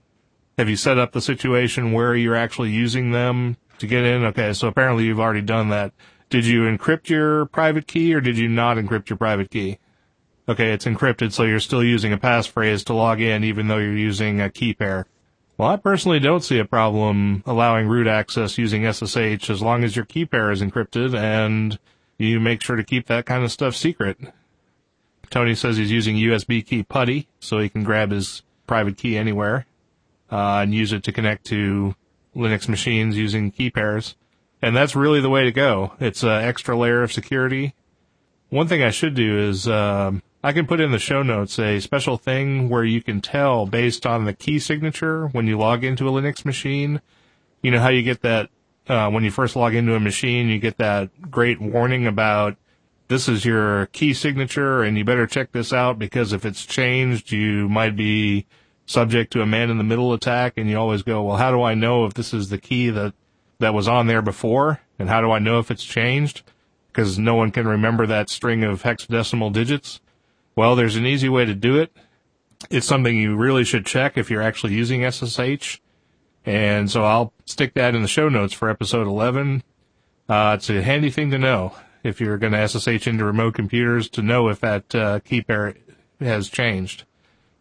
Have 0.58 0.70
you 0.70 0.76
set 0.76 0.98
up 0.98 1.12
the 1.12 1.22
situation 1.22 1.92
where 1.92 2.16
you're 2.16 2.36
actually 2.36 2.72
using 2.72 3.12
them 3.12 3.58
to 3.78 3.86
get 3.86 4.06
in? 4.06 4.24
Okay, 4.26 4.54
so 4.54 4.68
apparently 4.68 5.04
you've 5.04 5.20
already 5.20 5.42
done 5.42 5.70
that. 5.70 5.94
Did 6.32 6.48
you 6.48 6.64
encrypt 6.64 7.10
your 7.10 7.46
private 7.46 7.86
key 7.86 8.12
or 8.16 8.22
did 8.22 8.40
you 8.40 8.48
not 8.48 8.78
encrypt 8.78 9.10
your 9.10 9.18
private 9.18 9.52
key? 9.52 9.78
Okay, 10.48 10.74
it's 10.74 10.86
encrypted, 10.86 11.32
so 11.32 11.44
you're 11.44 11.62
still 11.62 11.84
using 11.84 12.12
a 12.12 12.18
passphrase 12.18 12.84
to 12.86 12.94
log 12.94 13.22
in 13.22 13.46
even 13.46 13.68
though 13.68 13.78
you're 13.78 13.96
using 13.96 14.42
a 14.42 14.50
key 14.50 14.74
pair. 14.74 15.06
Well, 15.58 15.70
I 15.70 15.78
personally 15.78 16.20
don't 16.20 16.44
see 16.44 16.60
a 16.60 16.66
problem 16.66 17.44
allowing 17.46 17.88
root 17.88 18.08
access 18.08 18.58
using 18.58 18.92
SSH 18.92 19.50
as 19.50 19.62
long 19.62 19.86
as 19.86 19.96
your 19.96 20.04
key 20.04 20.26
pair 20.26 20.52
is 20.52 20.62
encrypted 20.62 21.18
and 21.18 21.80
you 22.18 22.42
make 22.42 22.62
sure 22.62 22.76
to 22.76 22.84
keep 22.84 23.08
that 23.08 23.26
kind 23.26 23.44
of 23.44 23.52
stuff 23.54 23.76
secret. 23.76 24.18
Tony 25.30 25.56
says 25.56 25.78
he's 25.78 25.92
using 25.92 26.18
USB 26.18 26.66
key 26.66 26.84
putty 26.84 27.28
so 27.40 27.60
he 27.60 27.70
can 27.70 27.84
grab 27.84 28.12
his 28.12 28.42
private 28.68 28.98
key 28.98 29.18
anywhere 29.18 29.66
uh, 30.30 30.60
and 30.62 30.74
use 30.74 30.92
it 30.92 31.04
to 31.04 31.14
connect 31.14 31.46
to 31.46 31.96
Linux 32.36 32.68
machines 32.68 33.18
using 33.18 33.50
key 33.50 33.70
pairs. 33.70 34.16
And 34.62 34.76
that's 34.76 34.96
really 34.96 35.22
the 35.22 35.30
way 35.30 35.44
to 35.46 35.52
go. 35.52 35.94
It's 36.00 36.24
an 36.24 36.44
extra 36.44 36.76
layer 36.76 37.02
of 37.02 37.14
security. 37.14 37.76
One 38.50 38.68
thing 38.68 38.84
I 38.84 38.92
should 38.92 39.14
do 39.14 39.40
is 39.40 39.68
um, 39.68 40.22
I 40.46 40.52
can 40.52 40.68
put 40.68 40.82
in 40.82 40.92
the 40.92 41.00
show 41.00 41.24
notes 41.24 41.58
a 41.58 41.80
special 41.80 42.18
thing 42.18 42.68
where 42.68 42.84
you 42.84 43.02
can 43.02 43.22
tell 43.22 43.66
based 43.66 44.06
on 44.06 44.26
the 44.26 44.34
key 44.34 44.60
signature 44.60 45.28
when 45.28 45.48
you 45.48 45.58
log 45.58 45.86
into 45.86 46.08
a 46.10 46.12
Linux 46.12 46.44
machine. 46.44 47.00
You 47.62 47.72
know 47.72 47.80
how 47.80 47.88
you 47.88 48.04
get 48.04 48.24
that 48.24 48.50
uh, 48.90 49.10
when 49.10 49.24
you 49.24 49.32
first 49.32 49.56
log 49.56 49.74
into 49.74 49.96
a 49.96 50.02
machine, 50.02 50.50
you 50.50 50.60
get 50.60 50.78
that 50.80 51.32
great 51.32 51.62
warning 51.62 52.06
about 52.06 52.58
this 53.08 53.30
is 53.30 53.46
your 53.46 53.86
key 53.88 54.14
signature 54.14 54.84
and 54.84 54.98
you 54.98 55.06
better 55.06 55.28
check 55.28 55.54
this 55.54 55.72
out 55.72 55.98
because 55.98 56.34
if 56.34 56.46
it's 56.46 56.66
changed, 56.66 57.32
you 57.32 57.70
might 57.70 57.96
be 57.96 58.46
subject 58.86 59.32
to 59.32 59.42
a 59.42 59.46
man 59.46 59.70
in 59.70 59.78
the 59.78 59.84
middle 59.84 60.12
attack 60.12 60.54
and 60.58 60.70
you 60.70 60.78
always 60.78 61.04
go, 61.04 61.24
well, 61.24 61.38
how 61.38 61.52
do 61.52 61.64
I 61.64 61.74
know 61.74 62.06
if 62.06 62.16
this 62.16 62.34
is 62.34 62.50
the 62.50 62.58
key 62.58 62.90
that, 62.90 63.14
that 63.60 63.74
was 63.74 63.88
on 63.88 64.08
there 64.08 64.22
before? 64.22 64.82
And 65.00 65.08
how 65.08 65.22
do 65.22 65.32
I 65.32 65.40
know 65.40 65.60
if 65.60 65.72
it's 65.72 65.86
changed? 65.86 66.44
Because 66.92 67.18
no 67.18 67.36
one 67.36 67.52
can 67.52 67.66
remember 67.66 68.06
that 68.08 68.30
string 68.30 68.66
of 68.66 68.84
hexadecimal 68.84 69.54
digits. 69.54 70.02
Well, 70.56 70.76
there's 70.76 70.96
an 70.96 71.06
easy 71.06 71.30
way 71.30 71.46
to 71.46 71.56
do 71.56 71.78
it. 71.78 71.96
It's 72.70 72.88
something 72.88 73.18
you 73.18 73.36
really 73.36 73.64
should 73.64 73.86
check 73.86 74.18
if 74.18 74.30
you're 74.30 74.42
actually 74.42 74.74
using 74.74 75.10
SSH. 75.10 75.80
And 76.46 76.92
so 76.92 77.04
I'll 77.04 77.34
stick 77.46 77.74
that 77.74 77.96
in 77.96 78.02
the 78.02 78.08
show 78.08 78.30
notes 78.30 78.54
for 78.54 78.70
episode 78.70 79.08
11. 79.08 79.64
Uh, 80.30 80.56
it's 80.58 80.70
a 80.70 80.82
handy 80.82 81.10
thing 81.10 81.32
to 81.32 81.38
know 81.38 81.76
if 82.04 82.22
you're 82.22 82.38
going 82.38 82.54
to 82.54 82.68
SSH 82.68 83.08
into 83.08 83.26
remote 83.26 83.56
computers 83.56 84.10
to 84.10 84.22
know 84.22 84.50
if 84.50 84.60
that 84.60 84.94
uh, 84.94 85.20
key 85.22 85.42
pair 85.42 85.76
has 86.20 86.50
changed. 86.50 87.06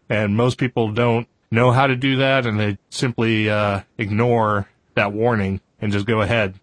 And 0.08 0.36
most 0.36 0.58
people 0.58 0.92
don't 0.92 1.28
know 1.50 1.70
how 1.70 1.86
to 1.86 1.96
do 1.96 2.16
that 2.16 2.46
and 2.46 2.58
they 2.58 2.78
simply 2.90 3.48
uh, 3.48 3.82
ignore 3.98 4.68
that 4.94 5.12
warning 5.12 5.60
and 5.80 5.92
just 5.92 6.06
go 6.06 6.20
ahead. 6.20 6.58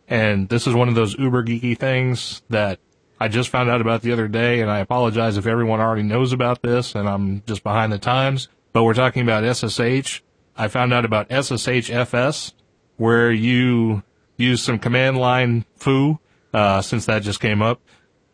and 0.08 0.48
this 0.48 0.66
is 0.66 0.74
one 0.74 0.88
of 0.88 0.94
those 0.94 1.18
uber 1.18 1.44
geeky 1.44 1.76
things 1.76 2.42
that 2.48 2.78
I 3.20 3.28
just 3.28 3.48
found 3.48 3.68
out 3.68 3.80
about 3.80 4.02
the 4.02 4.12
other 4.12 4.28
day. 4.28 4.60
And 4.60 4.70
I 4.70 4.78
apologize 4.78 5.36
if 5.36 5.46
everyone 5.46 5.80
already 5.80 6.02
knows 6.02 6.32
about 6.32 6.62
this, 6.62 6.94
and 6.94 7.08
I'm 7.08 7.42
just 7.46 7.62
behind 7.62 7.92
the 7.92 7.98
times. 7.98 8.48
But 8.76 8.84
we're 8.84 8.92
talking 8.92 9.22
about 9.22 9.56
SSH. 9.56 10.20
I 10.54 10.68
found 10.68 10.92
out 10.92 11.06
about 11.06 11.30
SSHFS, 11.30 12.52
where 12.98 13.32
you 13.32 14.02
use 14.36 14.62
some 14.62 14.78
command 14.78 15.16
line 15.16 15.64
fu, 15.76 16.18
uh, 16.52 16.82
since 16.82 17.06
that 17.06 17.22
just 17.22 17.40
came 17.40 17.62
up, 17.62 17.80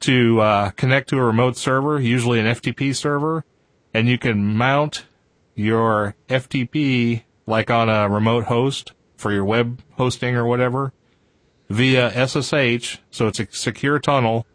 to 0.00 0.40
uh, 0.40 0.70
connect 0.70 1.10
to 1.10 1.18
a 1.18 1.22
remote 1.22 1.56
server, 1.56 2.00
usually 2.00 2.40
an 2.40 2.46
FTP 2.46 2.92
server, 2.92 3.44
and 3.94 4.08
you 4.08 4.18
can 4.18 4.56
mount 4.56 5.04
your 5.54 6.16
FTP 6.28 7.22
like 7.46 7.70
on 7.70 7.88
a 7.88 8.08
remote 8.08 8.46
host 8.46 8.94
for 9.16 9.30
your 9.30 9.44
web 9.44 9.80
hosting 9.92 10.34
or 10.34 10.44
whatever 10.44 10.92
via 11.70 12.10
SSH. 12.10 12.98
So 13.12 13.28
it's 13.28 13.38
a 13.38 13.46
secure 13.52 14.00
tunnel 14.00 14.48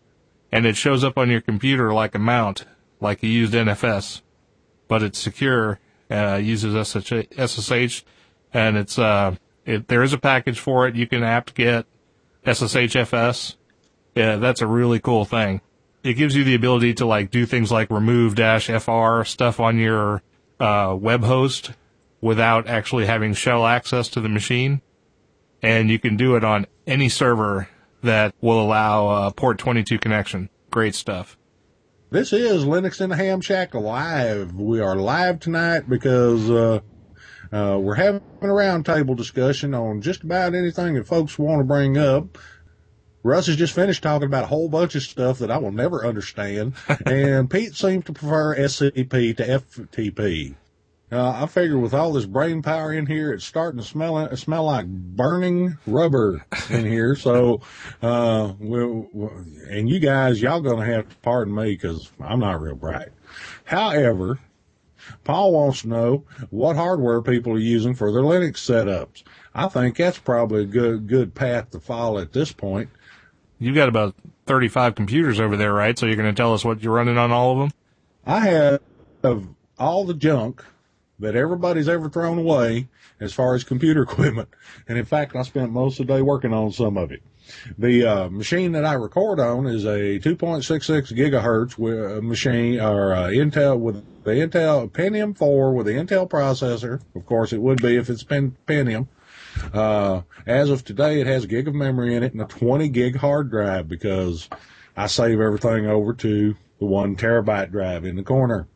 and 0.51 0.65
it 0.65 0.75
shows 0.75 1.05
up 1.05 1.17
on 1.17 1.29
your 1.29 1.39
computer 1.39 1.93
like 1.93 2.13
a 2.13 2.19
mount, 2.19 2.65
like 2.99 3.23
you 3.23 3.29
used 3.29 3.53
NFS, 3.53 4.21
but 4.87 5.03
it's 5.03 5.19
secure, 5.19 5.79
uh, 6.09 6.39
uses 6.41 6.73
SSH 6.87 8.03
and 8.53 8.77
it's, 8.77 8.97
uh, 8.97 9.35
it, 9.65 9.87
there 9.87 10.03
is 10.03 10.13
a 10.13 10.17
package 10.17 10.59
for 10.59 10.87
it. 10.87 10.95
You 10.95 11.07
can 11.07 11.23
apt 11.23 11.53
get 11.53 11.85
SSHFS. 12.45 13.55
Yeah, 14.15 14.37
that's 14.37 14.61
a 14.61 14.67
really 14.67 14.99
cool 14.99 15.25
thing. 15.25 15.61
It 16.03 16.13
gives 16.13 16.35
you 16.35 16.43
the 16.43 16.55
ability 16.55 16.93
to 16.95 17.05
like 17.05 17.29
do 17.31 17.45
things 17.45 17.71
like 17.71 17.91
remove 17.91 18.35
dash 18.35 18.67
FR 18.67 19.23
stuff 19.23 19.59
on 19.59 19.77
your 19.77 20.23
uh, 20.59 20.95
web 20.97 21.23
host 21.23 21.71
without 22.21 22.67
actually 22.67 23.05
having 23.05 23.33
shell 23.33 23.65
access 23.65 24.07
to 24.09 24.21
the 24.21 24.29
machine. 24.29 24.81
And 25.61 25.89
you 25.89 25.99
can 25.99 26.17
do 26.17 26.35
it 26.35 26.43
on 26.43 26.65
any 26.85 27.09
server 27.09 27.67
that 28.03 28.33
will 28.41 28.61
allow 28.61 29.07
uh, 29.07 29.31
port 29.31 29.57
22 29.57 29.99
connection. 29.99 30.49
Great 30.71 30.95
stuff. 30.95 31.37
This 32.09 32.31
is 32.31 32.63
Linux 32.63 33.01
in 33.01 33.09
the 33.09 33.17
Ham 33.17 33.41
Shack 33.41 33.73
live. 33.73 34.53
We 34.53 34.79
are 34.79 34.95
live 34.95 35.41
tonight 35.41 35.89
because 35.89 36.49
uh, 36.49 36.79
uh, 37.51 37.77
we're 37.81 37.95
having 37.95 38.21
a 38.41 38.45
roundtable 38.45 39.17
discussion 39.17 39.73
on 39.73 40.01
just 40.01 40.23
about 40.23 40.55
anything 40.55 40.93
that 40.93 41.05
folks 41.05 41.37
want 41.37 41.59
to 41.59 41.65
bring 41.65 41.97
up. 41.97 42.37
Russ 43.23 43.47
has 43.47 43.57
just 43.57 43.73
finished 43.75 44.03
talking 44.03 44.27
about 44.27 44.45
a 44.45 44.47
whole 44.47 44.69
bunch 44.69 44.95
of 44.95 45.03
stuff 45.03 45.39
that 45.39 45.51
I 45.51 45.57
will 45.57 45.73
never 45.73 46.05
understand, 46.05 46.75
and 47.05 47.49
Pete 47.49 47.75
seems 47.75 48.05
to 48.05 48.13
prefer 48.13 48.55
SCP 48.55 49.35
to 49.35 49.45
FTP. 49.45 50.55
Uh, 51.09 51.43
I 51.43 51.45
figure 51.45 51.77
with 51.77 51.93
all 51.93 52.11
this 52.11 52.25
brain 52.25 52.61
power 52.61 52.91
in 52.91 53.05
here, 53.05 53.31
it's 53.31 53.45
starting 53.45 53.79
to 53.79 53.85
smell 53.85 54.35
smell 54.35 54.65
like 54.65 54.87
burning 54.87 55.77
rubber 55.87 56.45
in 56.69 56.85
here. 56.85 57.15
So, 57.15 57.61
uh, 58.01 58.53
we'll, 58.59 59.07
we'll, 59.13 59.31
and 59.69 59.89
you 59.89 59.99
guys, 59.99 60.41
y'all 60.41 60.59
gonna 60.59 60.85
have 60.85 61.07
to 61.07 61.15
pardon 61.17 61.55
me 61.55 61.71
because 61.71 62.11
I'm 62.19 62.41
not 62.41 62.61
real 62.61 62.75
bright. 62.75 63.09
However, 63.63 64.39
Paul 65.23 65.53
wants 65.53 65.83
to 65.83 65.87
know 65.87 66.23
what 66.49 66.75
hardware 66.75 67.21
people 67.21 67.53
are 67.53 67.59
using 67.59 67.95
for 67.95 68.11
their 68.11 68.23
Linux 68.23 68.55
setups. 68.55 69.23
I 69.55 69.69
think 69.69 69.95
that's 69.95 70.17
probably 70.17 70.63
a 70.63 70.67
good 70.67 71.07
good 71.07 71.33
path 71.33 71.71
to 71.71 71.79
follow 71.79 72.19
at 72.19 72.33
this 72.33 72.51
point. 72.51 72.89
You've 73.59 73.75
got 73.75 73.89
about 73.89 74.13
35 74.45 74.95
computers 74.95 75.39
over 75.39 75.55
there, 75.55 75.73
right? 75.73 75.97
So 75.97 76.05
you're 76.05 76.15
going 76.15 76.33
to 76.33 76.39
tell 76.39 76.53
us 76.53 76.63
what 76.63 76.83
you're 76.83 76.93
running 76.93 77.17
on 77.17 77.31
all 77.31 77.53
of 77.53 77.59
them? 77.59 77.71
I 78.25 78.39
have 78.41 78.81
all 79.79 80.05
the 80.05 80.13
junk 80.13 80.63
that 81.19 81.35
everybody's 81.35 81.89
ever 81.89 82.09
thrown 82.09 82.37
away 82.37 82.87
as 83.19 83.33
far 83.33 83.55
as 83.55 83.63
computer 83.63 84.01
equipment. 84.09 84.49
And 84.87 84.97
in 84.97 85.05
fact, 85.05 85.35
I 85.35 85.41
spent 85.43 85.71
most 85.71 85.99
of 85.99 86.07
the 86.07 86.13
day 86.13 86.21
working 86.21 86.53
on 86.53 86.71
some 86.71 86.97
of 86.97 87.11
it. 87.11 87.21
The 87.77 88.05
uh, 88.05 88.29
machine 88.29 88.73
that 88.73 88.85
I 88.85 88.93
record 88.93 89.39
on 89.39 89.67
is 89.67 89.85
a 89.85 90.19
2.66 90.19 91.13
gigahertz 91.13 91.77
uh, 91.77 92.21
machine 92.21 92.79
or 92.79 93.13
uh, 93.13 93.27
Intel 93.27 93.79
with 93.79 94.03
the 94.23 94.31
Intel 94.31 94.89
Pentium 94.91 95.37
4 95.37 95.73
with 95.73 95.85
the 95.85 95.93
Intel 95.93 96.29
processor. 96.29 97.01
Of 97.15 97.25
course, 97.25 97.53
it 97.53 97.61
would 97.61 97.81
be 97.81 97.95
if 97.95 98.09
it's 98.09 98.23
Pentium. 98.23 99.07
Uh, 99.73 100.21
as 100.45 100.69
of 100.69 100.83
today, 100.83 101.21
it 101.21 101.27
has 101.27 101.45
a 101.45 101.47
gig 101.47 101.67
of 101.67 101.73
memory 101.73 102.15
in 102.15 102.23
it 102.23 102.33
and 102.33 102.41
a 102.41 102.45
20 102.45 102.89
gig 102.89 103.15
hard 103.15 103.49
drive 103.49 103.87
because 103.87 104.49
I 104.95 105.07
save 105.07 105.39
everything 105.39 105.87
over 105.87 106.13
to 106.13 106.55
the 106.79 106.85
one 106.85 107.15
terabyte 107.15 107.71
drive 107.71 108.05
in 108.05 108.17
the 108.17 108.23
corner. 108.23 108.67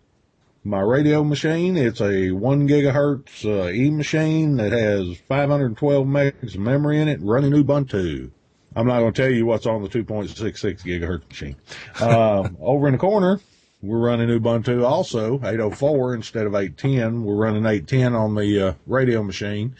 My 0.63 0.79
radio 0.79 1.23
machine, 1.23 1.75
it's 1.75 2.01
a 2.01 2.29
one 2.29 2.67
gigahertz 2.67 3.45
uh, 3.45 3.71
E 3.71 3.89
machine 3.89 4.57
that 4.57 4.71
has 4.71 5.17
512 5.27 6.05
megs 6.05 6.53
of 6.53 6.59
memory 6.59 7.01
in 7.01 7.07
it 7.07 7.19
running 7.23 7.51
Ubuntu. 7.51 8.29
I'm 8.75 8.85
not 8.85 8.99
going 8.99 9.11
to 9.11 9.21
tell 9.23 9.31
you 9.31 9.47
what's 9.47 9.65
on 9.65 9.81
the 9.81 9.89
2.66 9.89 10.83
gigahertz 10.83 11.27
machine. 11.29 11.55
Uh, 11.99 12.47
over 12.61 12.85
in 12.85 12.91
the 12.91 12.99
corner, 12.99 13.39
we're 13.81 14.05
running 14.05 14.29
Ubuntu 14.29 14.85
also, 14.85 15.37
804 15.37 16.13
instead 16.13 16.45
of 16.45 16.53
810. 16.53 17.23
We're 17.23 17.33
running 17.33 17.65
810 17.65 18.13
on 18.13 18.35
the 18.35 18.67
uh, 18.67 18.73
radio 18.85 19.23
machine. 19.23 19.75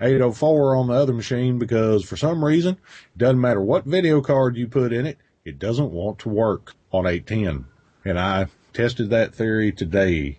804 0.00 0.74
on 0.74 0.88
the 0.88 0.94
other 0.94 1.12
machine 1.12 1.60
because 1.60 2.04
for 2.04 2.16
some 2.16 2.44
reason, 2.44 2.74
it 2.74 3.18
doesn't 3.18 3.40
matter 3.40 3.62
what 3.62 3.84
video 3.84 4.20
card 4.20 4.56
you 4.56 4.66
put 4.66 4.92
in 4.92 5.06
it, 5.06 5.18
it 5.44 5.60
doesn't 5.60 5.92
want 5.92 6.18
to 6.18 6.28
work 6.28 6.74
on 6.90 7.06
810. 7.06 7.66
And 8.04 8.18
I 8.18 8.48
tested 8.74 9.10
that 9.10 9.34
theory 9.34 9.72
today. 9.72 10.38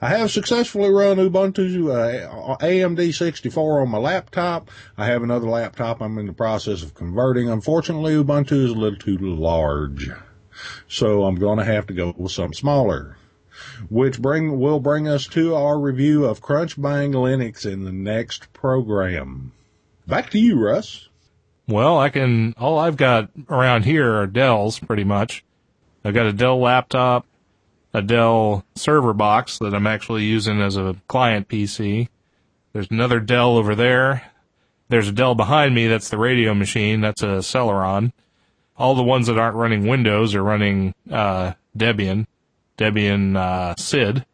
I 0.00 0.08
have 0.08 0.30
successfully 0.30 0.90
run 0.90 1.16
Ubuntu 1.16 1.90
uh, 1.90 2.56
AMD 2.58 3.14
64 3.14 3.80
on 3.80 3.88
my 3.88 3.98
laptop. 3.98 4.70
I 4.98 5.06
have 5.06 5.22
another 5.22 5.48
laptop 5.48 6.02
I'm 6.02 6.18
in 6.18 6.26
the 6.26 6.32
process 6.32 6.82
of 6.82 6.94
converting. 6.94 7.48
Unfortunately, 7.48 8.12
Ubuntu 8.12 8.64
is 8.64 8.70
a 8.70 8.74
little 8.74 8.98
too 8.98 9.16
large. 9.16 10.10
So 10.88 11.24
I'm 11.24 11.36
going 11.36 11.58
to 11.58 11.64
have 11.64 11.86
to 11.86 11.94
go 11.94 12.14
with 12.16 12.32
something 12.32 12.52
smaller 12.52 13.16
which 13.88 14.20
bring 14.20 14.58
will 14.58 14.80
bring 14.80 15.08
us 15.08 15.26
to 15.28 15.54
our 15.54 15.78
review 15.78 16.24
of 16.24 16.40
Crunchbang 16.40 17.14
Linux 17.14 17.70
in 17.70 17.84
the 17.84 17.92
next 17.92 18.52
program. 18.52 19.52
Back 20.06 20.30
to 20.30 20.38
you, 20.38 20.62
Russ. 20.62 21.08
Well, 21.66 21.98
I 21.98 22.10
can. 22.10 22.54
All 22.58 22.78
I've 22.78 22.96
got 22.96 23.30
around 23.48 23.84
here 23.84 24.14
are 24.20 24.26
Dells, 24.26 24.78
pretty 24.78 25.04
much. 25.04 25.44
I've 26.04 26.14
got 26.14 26.26
a 26.26 26.32
Dell 26.32 26.60
laptop, 26.60 27.26
a 27.94 28.02
Dell 28.02 28.64
server 28.74 29.14
box 29.14 29.58
that 29.58 29.74
I'm 29.74 29.86
actually 29.86 30.24
using 30.24 30.60
as 30.60 30.76
a 30.76 30.96
client 31.08 31.48
PC. 31.48 32.08
There's 32.72 32.90
another 32.90 33.20
Dell 33.20 33.56
over 33.56 33.74
there, 33.74 34.30
There's 34.88 35.08
a 35.08 35.12
Dell 35.12 35.34
behind 35.34 35.74
me. 35.74 35.86
That's 35.86 36.10
the 36.10 36.18
radio 36.18 36.52
machine. 36.54 37.00
That's 37.00 37.22
a 37.22 37.38
Celeron. 37.38 38.12
All 38.76 38.94
the 38.94 39.02
ones 39.02 39.28
that 39.28 39.38
aren't 39.38 39.56
running 39.56 39.86
Windows 39.86 40.34
are 40.34 40.42
running 40.42 40.94
uh, 41.10 41.52
Debian, 41.76 42.26
Debian 42.76 43.36
uh, 43.36 43.74
SID. 43.76 44.26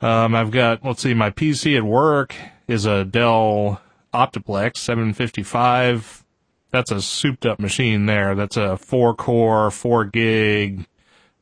Um, 0.00 0.34
I've 0.34 0.50
got 0.50 0.84
let's 0.84 1.02
see, 1.02 1.14
my 1.14 1.30
PC 1.30 1.76
at 1.76 1.84
work 1.84 2.34
is 2.66 2.86
a 2.86 3.04
Dell 3.04 3.80
Optiplex 4.14 4.78
755. 4.78 6.24
That's 6.70 6.90
a 6.90 7.00
souped 7.00 7.46
up 7.46 7.58
machine 7.58 8.06
there. 8.06 8.34
That's 8.34 8.56
a 8.56 8.76
four 8.76 9.14
core, 9.14 9.70
four 9.70 10.04
gig, 10.04 10.86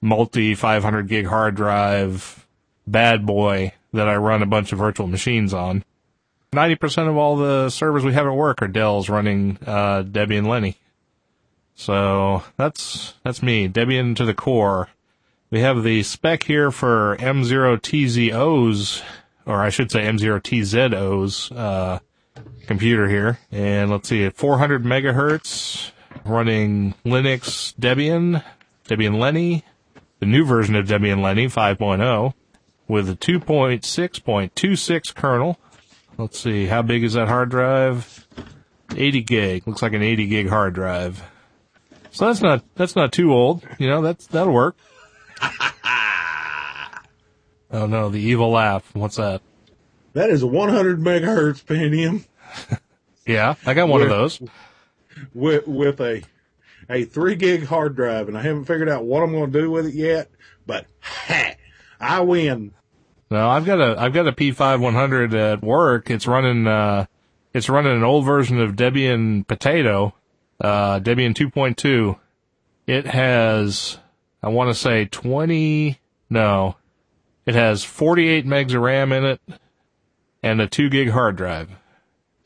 multi 0.00 0.54
500 0.54 1.09
gig 1.09 1.26
hard 1.26 1.56
drive, 1.56 2.47
bad 2.87 3.26
boy 3.26 3.73
that 3.92 4.09
I 4.09 4.16
run 4.16 4.42
a 4.42 4.47
bunch 4.47 4.73
of 4.73 4.78
virtual 4.78 5.06
machines 5.06 5.52
on. 5.52 5.85
90% 6.52 7.09
of 7.09 7.16
all 7.16 7.37
the 7.37 7.71
servers 7.71 8.04
we 8.04 8.12
have 8.12 8.26
at 8.26 8.33
work 8.33 8.62
are 8.62 8.68
Dell's 8.68 9.09
running, 9.09 9.59
uh, 9.66 10.02
Debian 10.02 10.47
Lenny. 10.47 10.76
So 11.75 12.42
that's, 12.56 13.14
that's 13.25 13.42
me, 13.42 13.68
Debian 13.68 14.16
to 14.16 14.25
the 14.25 14.33
core. 14.33 14.88
We 15.50 15.61
have 15.61 15.83
the 15.83 16.02
spec 16.02 16.45
here 16.45 16.71
for 16.71 17.16
M0TZO's, 17.18 19.02
or 19.45 19.61
I 19.61 19.68
should 19.71 19.90
say 19.90 20.00
M0TZO's, 20.04 21.52
uh, 21.52 21.99
computer 22.66 23.08
here. 23.08 23.38
And 23.50 23.90
let's 23.90 24.08
see, 24.08 24.25
at 24.25 24.37
400 24.37 24.85
megahertz, 24.85 25.90
running 26.25 26.94
Linux 27.04 27.75
Debian, 27.76 28.42
Debian 28.88 29.18
Lenny, 29.18 29.64
the 30.20 30.26
new 30.26 30.44
version 30.44 30.75
of 30.75 30.87
Debian 30.87 31.23
Lenny 31.23 31.46
5.0, 31.46 32.35
with 32.88 33.08
a 33.08 33.14
2.6.26 33.14 35.14
kernel. 35.14 35.58
Let's 36.18 36.40
see, 36.40 36.66
how 36.66 36.82
big 36.82 37.04
is 37.04 37.14
that 37.14 37.28
hard 37.28 37.50
drive? 37.50 38.26
80 38.94 39.23
gig. 39.23 39.66
Looks 39.66 39.82
like 39.82 39.92
an 39.92 40.02
80 40.02 40.28
gig 40.28 40.49
hard 40.49 40.75
drive. 40.75 41.23
So 42.11 42.26
that's 42.26 42.40
not, 42.40 42.64
that's 42.75 42.96
not 42.96 43.12
too 43.12 43.32
old. 43.32 43.66
You 43.78 43.88
know, 43.88 44.00
that's, 44.00 44.26
that'll 44.28 44.52
work. 44.52 44.76
oh 47.70 47.87
no, 47.87 48.08
the 48.08 48.20
evil 48.20 48.50
laugh. 48.50 48.88
What's 48.94 49.16
that? 49.16 49.42
That 50.14 50.31
is 50.31 50.42
a 50.42 50.46
100 50.46 51.00
megahertz 51.00 51.62
Pentium 51.62 52.24
Yeah, 53.27 53.57
I 53.66 53.75
got 53.75 53.88
one 53.88 54.03
of 54.03 54.09
those. 54.09 54.40
with 55.35 55.66
with 55.66 56.01
a 56.01 56.23
a 56.88 57.05
three 57.05 57.35
gig 57.35 57.64
hard 57.64 57.97
drive, 57.97 58.29
and 58.29 58.38
I 58.38 58.42
haven't 58.42 58.66
figured 58.66 58.88
out 58.88 59.05
what 59.05 59.25
I'm 59.25 59.33
going 59.33 59.53
to 59.53 59.61
do 59.61 59.69
with 59.69 59.87
it 59.87 59.95
yet. 59.95 60.31
But 60.64 60.87
ha, 61.01 61.55
I 62.01 62.21
win. 62.21 62.73
No, 63.29 63.49
I've 63.49 63.64
got 63.64 63.81
a 63.81 63.97
I've 64.01 64.12
got 64.12 64.29
a 64.29 64.33
P5 64.33 64.81
100 64.81 65.35
at 65.35 65.62
work. 65.62 66.09
It's 66.09 66.29
running 66.29 66.69
uh 66.69 67.07
it's 67.53 67.69
running 67.69 67.97
an 67.97 68.05
old 68.05 68.25
version 68.25 68.61
of 68.61 68.77
Debian 68.77 69.45
Potato, 69.45 70.14
uh 70.61 71.01
Debian 71.01 71.35
2.2. 71.35 72.16
It 72.87 73.07
has 73.09 73.99
I 74.40 74.49
want 74.51 74.71
to 74.71 74.75
say 74.75 75.07
20 75.07 75.99
no. 76.31 76.77
It 77.45 77.57
has 77.57 77.83
48 77.83 78.47
megs 78.47 78.75
of 78.75 78.83
RAM 78.83 79.11
in 79.12 79.25
it 79.25 79.40
and 80.45 80.61
a 80.61 80.69
2 80.69 80.88
gig 80.90 81.11
hard 81.11 81.35
drive. 81.35 81.71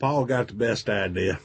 Paul 0.01 0.25
got 0.25 0.47
the 0.47 0.55
best 0.55 0.89
idea. 0.89 1.39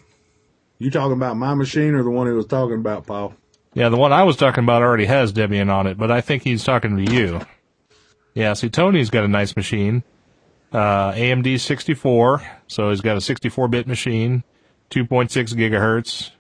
You 0.79 0.91
talking 0.91 1.13
about 1.13 1.37
my 1.37 1.53
machine 1.53 1.95
or 1.95 2.03
the 2.03 2.11
one 2.11 2.27
he 2.27 2.33
was 2.33 2.47
talking 2.47 2.77
about, 2.77 3.07
Paul? 3.07 3.35
Yeah, 3.75 3.91
the 3.91 3.99
one 3.99 4.15
I 4.15 4.23
was 4.23 4.37
talking 4.37 4.65
about 4.65 4.81
already 4.81 5.05
has 5.05 5.31
Debian 5.31 5.71
on 5.71 5.87
it, 5.87 5.99
but 5.99 6.11
I 6.11 6.23
think 6.23 6.43
he's 6.43 6.65
talking 6.65 6.97
to 6.97 7.13
you. 7.13 7.43
Yeah, 8.33 8.55
see, 8.55 8.71
Tony's 8.71 9.11
got 9.11 9.25
a 9.25 9.29
nice 9.29 9.55
machine. 9.57 10.03
Uh, 10.73 11.13
AMD 11.13 11.61
64, 11.61 12.43
so 12.67 12.89
he's 12.89 13.03
got 13.03 13.19
a 13.19 13.21
64-bit 13.21 13.87
machine, 13.87 14.43
2.6 14.91 15.55
gigahertz, 15.55 16.31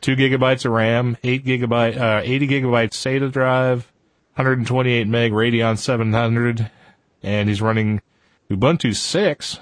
2 0.00 0.14
gigabytes 0.14 0.64
of 0.64 0.70
RAM, 0.70 1.16
8 1.24 1.44
gigabyte, 1.44 2.00
uh, 2.00 2.22
80 2.24 2.46
gigabyte 2.46 2.90
SATA 2.90 3.32
drive, 3.32 3.92
128 4.34 5.08
meg 5.08 5.32
Radeon 5.32 5.76
700, 5.76 6.70
and 7.24 7.48
he's 7.48 7.60
running 7.60 8.00
Ubuntu 8.48 8.94
6. 8.94 9.58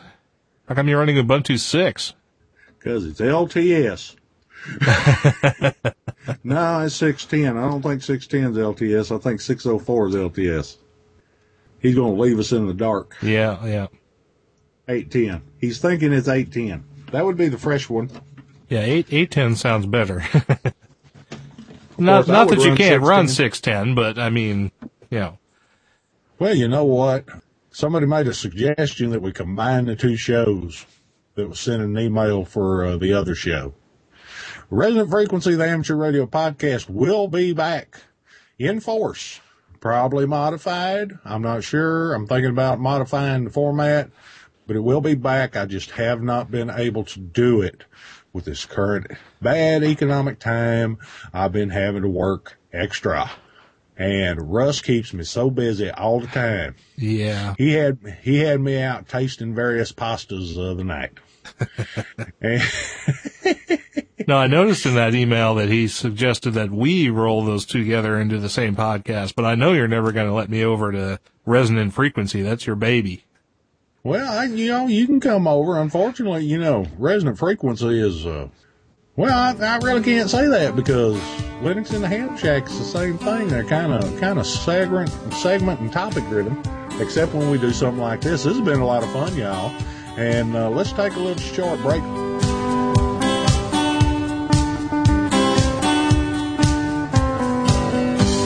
How 0.71 0.77
come 0.77 0.87
you're 0.87 1.01
running 1.01 1.17
Ubuntu 1.17 1.59
6? 1.59 2.15
Because 2.79 3.05
it's 3.05 3.21
LTS. 3.21 4.15
no, 6.45 6.81
it's 6.83 6.95
610. 6.95 7.57
I 7.57 7.69
don't 7.69 7.83
think 7.83 8.05
610 8.05 8.53
is 8.53 8.57
LTS. 8.57 9.13
I 9.13 9.19
think 9.19 9.41
604 9.41 10.09
is 10.09 10.15
LTS. 10.15 10.77
He's 11.81 11.97
going 11.97 12.15
to 12.15 12.23
leave 12.23 12.39
us 12.39 12.53
in 12.53 12.69
the 12.69 12.73
dark. 12.73 13.17
Yeah, 13.21 13.67
yeah. 13.67 13.89
810. 14.87 15.43
He's 15.61 15.81
thinking 15.81 16.13
it's 16.13 16.29
810. 16.29 16.85
That 17.11 17.27
would 17.27 17.37
be 17.37 17.49
the 17.49 17.59
fresh 17.59 17.91
one. 17.91 18.09
Yeah, 18.69 18.83
8, 18.83 19.07
810 19.11 19.57
sounds 19.57 19.87
better. 19.87 20.23
not 21.99 22.27
course, 22.27 22.29
not 22.29 22.49
that 22.49 22.61
you 22.61 22.77
can't 22.77 23.03
run 23.03 23.27
610, 23.27 23.27
610. 23.27 23.95
but 23.97 24.21
I 24.21 24.31
mean, 24.31 24.71
yeah. 25.11 25.33
Well, 26.39 26.55
you 26.55 26.69
know 26.69 26.85
what? 26.85 27.25
Somebody 27.73 28.07
made 28.07 28.27
a 28.27 28.35
suggestion 28.35 29.11
that 29.11 29.23
we 29.23 29.31
combine 29.31 29.85
the 29.87 29.95
two 29.95 30.17
shows 30.17 30.87
that 31.37 31.49
was 31.49 31.61
sent 31.61 31.83
an 31.83 31.97
email 31.97 32.45
for 32.45 32.85
uh, 32.85 32.97
the 32.97 33.13
other 33.13 33.37
show. 33.37 33.75
Resonant 34.71 35.11
Frequency, 35.11 35.55
the 35.55 35.69
amateur 35.69 35.95
radio 35.95 36.27
podcast, 36.27 36.91
will 36.91 37.29
be 37.29 37.53
back 37.53 38.03
in 38.59 38.81
force. 38.81 39.41
Probably 39.79 40.27
modified. 40.27 41.13
I'm 41.25 41.43
not 41.43 41.63
sure. 41.63 42.13
I'm 42.13 42.27
thinking 42.27 42.51
about 42.51 42.81
modifying 42.81 43.45
the 43.45 43.51
format, 43.51 44.11
but 44.67 44.75
it 44.75 44.81
will 44.81 45.01
be 45.01 45.15
back. 45.15 45.57
I 45.57 45.65
just 45.65 45.93
have 45.93 46.23
not 46.23 46.51
been 46.51 46.71
able 46.71 47.05
to 47.05 47.21
do 47.21 47.63
it 47.63 47.85
with 48.33 48.47
this 48.47 48.67
current 48.67 49.07
bad 49.41 49.85
economic 49.85 50.41
time. 50.41 50.99
I've 51.33 51.53
been 51.53 51.71
having 51.71 52.03
to 52.03 52.09
work 52.09 52.59
extra. 52.73 53.31
And 54.01 54.51
Russ 54.51 54.81
keeps 54.81 55.13
me 55.13 55.25
so 55.25 55.51
busy 55.51 55.91
all 55.91 56.21
the 56.21 56.27
time. 56.29 56.75
Yeah. 56.97 57.55
He 57.59 57.73
had 57.75 57.99
he 58.23 58.39
had 58.39 58.59
me 58.61 58.81
out 58.81 59.07
tasting 59.09 59.55
various 59.55 59.93
pastas 59.93 60.55
the 60.55 60.71
other 60.71 60.85
night. 60.85 61.13
No, 64.29 64.37
I 64.37 64.47
noticed 64.47 64.87
in 64.87 64.95
that 64.95 65.15
email 65.15 65.55
that 65.57 65.71
he 65.71 65.89
suggested 65.89 66.51
that 66.53 66.71
we 66.71 67.09
roll 67.11 67.43
those 67.45 67.65
two 67.67 67.83
together 67.83 68.21
into 68.21 68.39
the 68.39 68.51
same 68.51 68.77
podcast, 68.77 69.35
but 69.35 69.45
I 69.45 69.55
know 69.57 69.73
you're 69.73 69.89
never 69.89 70.13
going 70.13 70.29
to 70.29 70.33
let 70.35 70.49
me 70.51 70.63
over 70.63 70.93
to 70.93 71.19
Resonant 71.47 71.95
Frequency. 71.95 72.43
That's 72.43 72.65
your 72.67 72.77
baby. 72.77 73.25
well, 74.05 74.31
I, 74.31 74.45
you 74.45 74.69
know, 74.69 74.87
you 74.87 75.07
can 75.07 75.19
come 75.21 75.49
over. 75.49 75.81
Unfortunately, 75.81 76.45
you 76.45 76.59
know, 76.59 76.87
resonant 76.97 77.39
frequency 77.39 77.99
is. 77.99 78.25
Uh, 78.25 78.49
well, 79.21 79.55
I, 79.61 79.75
I 79.75 79.77
really 79.83 80.03
can't 80.03 80.31
say 80.31 80.47
that 80.47 80.75
because 80.75 81.15
Linux 81.61 81.93
and 81.93 82.03
the 82.03 82.09
Ham 82.09 82.39
Shack 82.39 82.71
is 82.71 82.79
the 82.79 82.87
same 82.87 83.19
thing. 83.19 83.49
They're 83.49 83.65
kind 83.65 83.93
of 83.93 84.19
kind 84.19 84.39
of 84.39 84.47
segment, 84.47 85.11
segment 85.35 85.79
and 85.81 85.93
topic 85.93 86.27
driven, 86.31 86.59
except 86.99 87.35
when 87.35 87.51
we 87.51 87.59
do 87.59 87.71
something 87.71 88.01
like 88.01 88.23
this. 88.23 88.45
This 88.45 88.57
has 88.57 88.65
been 88.65 88.81
a 88.81 88.87
lot 88.87 89.03
of 89.03 89.13
fun, 89.13 89.37
y'all. 89.37 89.71
And 90.17 90.57
uh, 90.57 90.71
let's 90.71 90.93
take 90.93 91.17
a 91.17 91.19
little 91.19 91.37
short 91.37 91.79
break. 91.83 92.01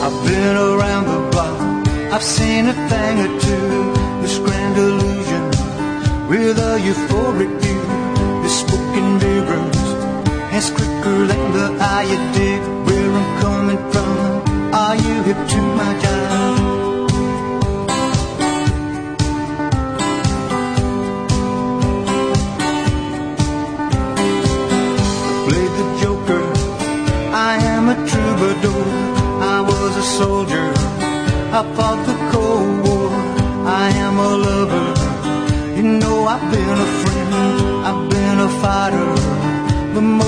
I've 0.03 0.27
been 0.27 0.57
around 0.57 1.07
the 1.07 1.31
block. 1.31 1.89
I've 2.13 2.25
seen 2.25 2.67
a 2.67 2.75
thing 2.89 3.21
or 3.21 3.41
two. 3.41 3.93
This 4.23 4.39
grand 4.41 4.77
illusion 4.77 6.29
with 6.29 6.59
a 6.59 6.79
euphoric 6.81 7.61
view. 7.61 8.43
This 8.43 8.59
spoken 8.59 9.21
vigorous 9.21 9.74
as 10.55 10.71
quicker 10.71 11.27
than 11.27 11.53
the 11.53 11.67
eye 11.81 12.05
you 12.11 12.19
dig. 12.33 12.62
Where 12.87 13.11
I'm 13.21 13.31
coming 13.43 13.83
from. 13.90 14.73
Are 14.73 14.97
you 14.97 15.14
hip 15.23 15.40
to 15.53 15.61
my 15.79 15.93
jive? 16.03 16.44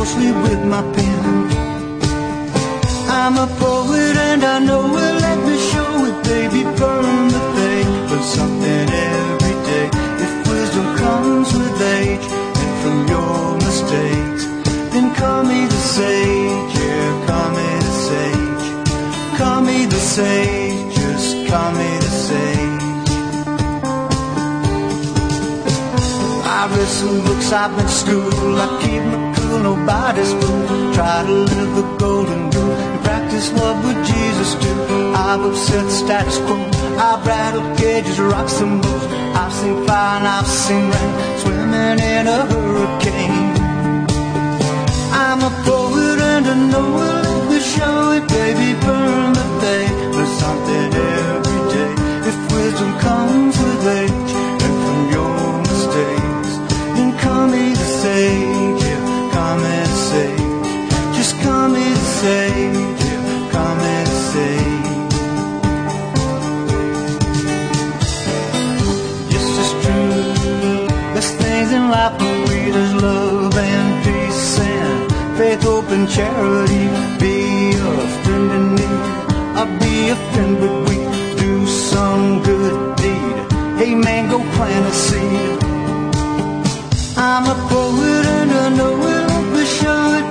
Mostly 0.06 0.30
with 0.30 0.62
my 0.64 0.82
pen. 0.94 1.24
I'm 3.08 3.36
a 3.38 3.48
poet 3.58 4.16
and 4.30 4.42
I 4.44 4.58
know 4.60 4.84
it. 5.04 5.14
Let 5.26 5.38
me 5.46 5.56
show 5.70 5.92
it, 6.08 6.16
baby. 6.24 6.62
Burn 6.78 7.28
the 7.36 7.42
page, 7.56 7.96
but 8.10 8.22
something 8.22 8.88
every 9.10 9.56
day. 9.70 9.88
If 10.24 10.32
wisdom 10.48 10.86
comes 11.04 11.48
with 11.52 11.80
age 11.98 12.26
and 12.62 12.72
from 12.82 12.98
your 13.14 13.54
mistakes, 13.66 14.42
then 14.92 15.14
call 15.14 15.42
me 15.42 15.60
the 15.74 15.80
sage. 15.94 16.74
Yeah, 16.80 17.26
call 17.26 17.48
me 17.58 17.68
the 17.86 17.94
sage. 18.08 18.66
Call 19.38 19.60
me 19.68 19.86
the 19.86 20.00
sage. 20.14 20.94
Just 20.94 21.48
call 21.48 21.70
me 21.80 21.90
the 22.04 22.12
sage. 22.26 23.10
I 26.48 26.68
I 26.68 26.68
read 26.68 26.88
some 26.88 27.20
books, 27.24 27.52
I've 27.52 27.76
been 27.76 27.88
school. 27.88 28.60
I 28.64 28.66
keep 28.82 29.02
my 29.12 29.25
cool, 29.56 29.76
nobody's 29.76 30.32
fool. 30.32 30.92
Try 30.94 31.24
to 31.24 31.32
live 31.32 31.76
the 31.76 31.96
golden 31.98 32.50
rule 32.50 32.72
and 32.72 33.04
practice 33.04 33.50
what 33.50 33.84
would 33.84 34.04
Jesus 34.04 34.54
do. 34.54 35.12
I've 35.14 35.40
upset 35.40 35.84
the 35.84 35.90
status 35.90 36.38
quo. 36.38 36.56
I've 36.98 37.26
rattled 37.26 37.78
cages, 37.78 38.18
rocks 38.18 38.60
and 38.60 38.82
boats. 38.82 39.06
I've 39.40 39.52
seen 39.52 39.86
fire 39.86 40.18
and 40.18 40.26
I've 40.26 40.46
seen 40.46 40.84
rain, 40.92 41.12
swimming 41.40 41.98
in 42.00 42.26
a 42.26 42.40
hurricane. 42.50 43.54
I'm 45.12 45.40
a 45.42 45.52
poet 45.64 46.18
and 46.32 46.46
I 46.46 46.56
know 46.72 46.90
it. 47.10 47.50
We 47.50 47.60
show 47.60 48.12
it, 48.16 48.28
baby, 48.28 48.78
burn 48.80 49.32
the 49.32 49.46
day. 49.60 49.86
There's 50.12 50.34
something 50.44 50.88
every 50.94 51.62
day. 51.74 51.92
If 52.30 52.36
wisdom 52.52 52.92
comes 52.98 53.54
with 53.58 53.86
age 54.02 54.32
and 54.64 54.74
from 54.82 55.00
your 55.16 55.58
mistakes, 55.68 56.52
then 56.96 57.18
call 57.18 57.46
me 57.48 57.70
the 57.70 57.88
sage. 58.02 58.55
Sage. 60.08 60.38
Just 61.16 61.34
come 61.42 61.74
and 61.74 61.92
the 61.98 62.06
sage. 62.20 63.00
Yeah, 63.06 63.50
call 63.52 63.74
me 63.82 63.94
the. 64.14 64.64
Yes, 69.32 69.46
it's 69.62 69.72
true. 69.82 70.22
There's 71.14 71.32
things 71.42 71.70
in 71.78 71.84
life 71.96 72.14
but 72.20 72.36
we 72.48 72.58
there's 72.76 72.94
love 73.06 73.56
and 73.56 73.88
peace 74.04 74.58
and 74.60 75.36
faith, 75.38 75.62
hope, 75.62 75.90
and 75.96 76.06
charity. 76.08 76.84
Be 77.22 77.36
a 77.72 77.92
friend 78.22 78.48
in 78.58 78.64
need. 78.78 79.02
I'll 79.58 79.72
be 79.84 79.94
a 80.14 80.16
friend, 80.30 80.54
but 80.60 80.74
we 80.88 80.96
do 81.42 81.66
some 81.66 82.42
good 82.42 82.96
deed. 83.02 83.36
Hey 83.80 83.94
man, 83.94 84.22
go 84.30 84.38
plant 84.54 84.86
a 84.86 84.94
seed. 85.06 85.58
I'm 87.18 87.44
a 87.54 87.56
poet 87.70 88.24
and 88.38 88.50
I 88.52 88.68
know 88.78 89.15
won't 89.84 90.25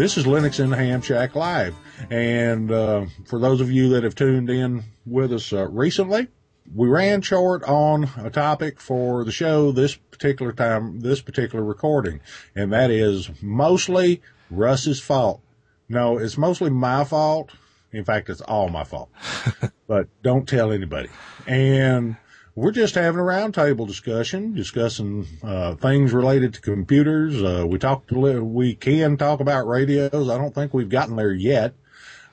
This 0.00 0.16
is 0.16 0.24
Linux 0.24 0.58
in 0.58 0.70
the 0.70 0.78
Ham 0.78 1.02
Shack 1.02 1.34
Live. 1.34 1.74
And 2.08 2.72
uh, 2.72 3.04
for 3.26 3.38
those 3.38 3.60
of 3.60 3.70
you 3.70 3.90
that 3.90 4.02
have 4.02 4.14
tuned 4.14 4.48
in 4.48 4.82
with 5.04 5.30
us 5.30 5.52
uh, 5.52 5.68
recently, 5.68 6.28
we 6.74 6.88
ran 6.88 7.20
short 7.20 7.62
on 7.64 8.08
a 8.16 8.30
topic 8.30 8.80
for 8.80 9.24
the 9.24 9.30
show 9.30 9.72
this 9.72 9.94
particular 9.96 10.52
time, 10.52 11.00
this 11.00 11.20
particular 11.20 11.62
recording, 11.62 12.20
and 12.56 12.72
that 12.72 12.90
is 12.90 13.28
mostly 13.42 14.22
Russ's 14.50 15.00
fault. 15.00 15.42
No, 15.86 16.16
it's 16.16 16.38
mostly 16.38 16.70
my 16.70 17.04
fault. 17.04 17.50
In 17.92 18.06
fact, 18.06 18.30
it's 18.30 18.40
all 18.40 18.70
my 18.70 18.84
fault. 18.84 19.10
but 19.86 20.08
don't 20.22 20.48
tell 20.48 20.72
anybody. 20.72 21.10
And 21.46 22.16
we're 22.60 22.72
just 22.72 22.94
having 22.94 23.18
a 23.18 23.24
roundtable 23.24 23.86
discussion, 23.86 24.52
discussing 24.52 25.26
uh, 25.42 25.74
things 25.76 26.12
related 26.12 26.52
to 26.52 26.60
computers. 26.60 27.42
Uh, 27.42 27.64
we 27.66 27.78
talked, 27.78 28.12
we 28.12 28.74
can 28.74 29.16
talk 29.16 29.40
about 29.40 29.66
radios. 29.66 30.28
I 30.28 30.36
don't 30.36 30.54
think 30.54 30.74
we've 30.74 30.90
gotten 30.90 31.16
there 31.16 31.32
yet, 31.32 31.72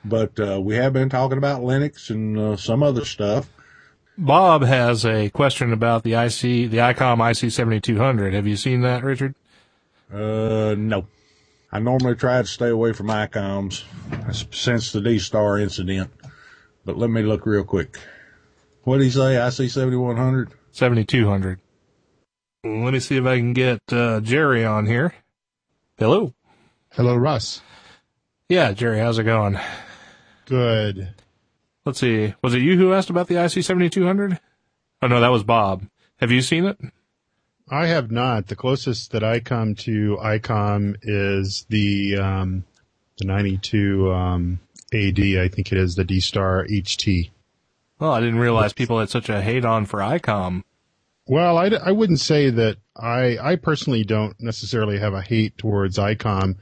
but 0.04 0.38
uh, 0.38 0.60
we 0.60 0.74
have 0.74 0.92
been 0.92 1.08
talking 1.08 1.38
about 1.38 1.62
Linux 1.62 2.10
and 2.10 2.38
uh, 2.38 2.56
some 2.56 2.82
other 2.82 3.06
stuff. 3.06 3.48
Bob 4.18 4.64
has 4.64 5.06
a 5.06 5.30
question 5.30 5.72
about 5.72 6.02
the 6.02 6.12
IC, 6.12 6.70
the 6.70 6.78
ICOM 6.78 7.16
IC7200. 7.18 8.34
Have 8.34 8.46
you 8.46 8.56
seen 8.56 8.82
that, 8.82 9.02
Richard? 9.02 9.34
Uh, 10.12 10.74
no. 10.76 11.06
I 11.72 11.78
normally 11.78 12.16
try 12.16 12.42
to 12.42 12.48
stay 12.48 12.68
away 12.68 12.92
from 12.92 13.06
ICOMs 13.06 13.84
since 14.54 14.92
the 14.92 15.00
D-Star 15.00 15.58
incident, 15.58 16.10
but 16.84 16.98
let 16.98 17.08
me 17.08 17.22
look 17.22 17.46
real 17.46 17.64
quick. 17.64 17.98
What 18.88 19.00
did 19.00 19.04
he 19.04 19.10
say? 19.10 19.46
IC 19.46 19.70
7100? 19.70 20.48
7200. 20.70 21.60
Let 22.64 22.92
me 22.94 23.00
see 23.00 23.18
if 23.18 23.26
I 23.26 23.36
can 23.36 23.52
get 23.52 23.80
uh, 23.92 24.20
Jerry 24.20 24.64
on 24.64 24.86
here. 24.86 25.12
Hello. 25.98 26.32
Hello, 26.92 27.14
Russ. 27.14 27.60
Yeah, 28.48 28.72
Jerry, 28.72 28.98
how's 28.98 29.18
it 29.18 29.24
going? 29.24 29.58
Good. 30.46 31.10
Let's 31.84 32.00
see. 32.00 32.32
Was 32.40 32.54
it 32.54 32.62
you 32.62 32.78
who 32.78 32.94
asked 32.94 33.10
about 33.10 33.28
the 33.28 33.34
IC7200? 33.34 34.38
Oh 35.02 35.06
no, 35.06 35.20
that 35.20 35.28
was 35.28 35.42
Bob. 35.42 35.86
Have 36.16 36.30
you 36.30 36.40
seen 36.40 36.64
it? 36.64 36.78
I 37.68 37.88
have 37.88 38.10
not. 38.10 38.46
The 38.46 38.56
closest 38.56 39.10
that 39.10 39.22
I 39.22 39.40
come 39.40 39.74
to 39.74 40.16
ICOM 40.16 40.96
is 41.02 41.66
the 41.68 42.16
um, 42.16 42.64
the 43.18 43.26
92 43.26 44.10
um, 44.10 44.60
AD. 44.94 45.20
I 45.20 45.48
think 45.48 45.72
it 45.72 45.76
is 45.76 45.94
the 45.94 46.04
D 46.04 46.20
Star 46.20 46.64
HT. 46.64 47.28
Well, 47.98 48.12
I 48.12 48.20
didn't 48.20 48.38
realize 48.38 48.72
people 48.72 49.00
had 49.00 49.10
such 49.10 49.28
a 49.28 49.42
hate 49.42 49.64
on 49.64 49.86
for 49.86 49.98
ICOM. 49.98 50.62
Well, 51.26 51.58
I, 51.58 51.66
I 51.66 51.90
wouldn't 51.90 52.20
say 52.20 52.48
that 52.50 52.78
I, 52.96 53.36
I 53.38 53.56
personally 53.56 54.04
don't 54.04 54.40
necessarily 54.40 54.98
have 54.98 55.14
a 55.14 55.20
hate 55.20 55.58
towards 55.58 55.98
ICOM. 55.98 56.56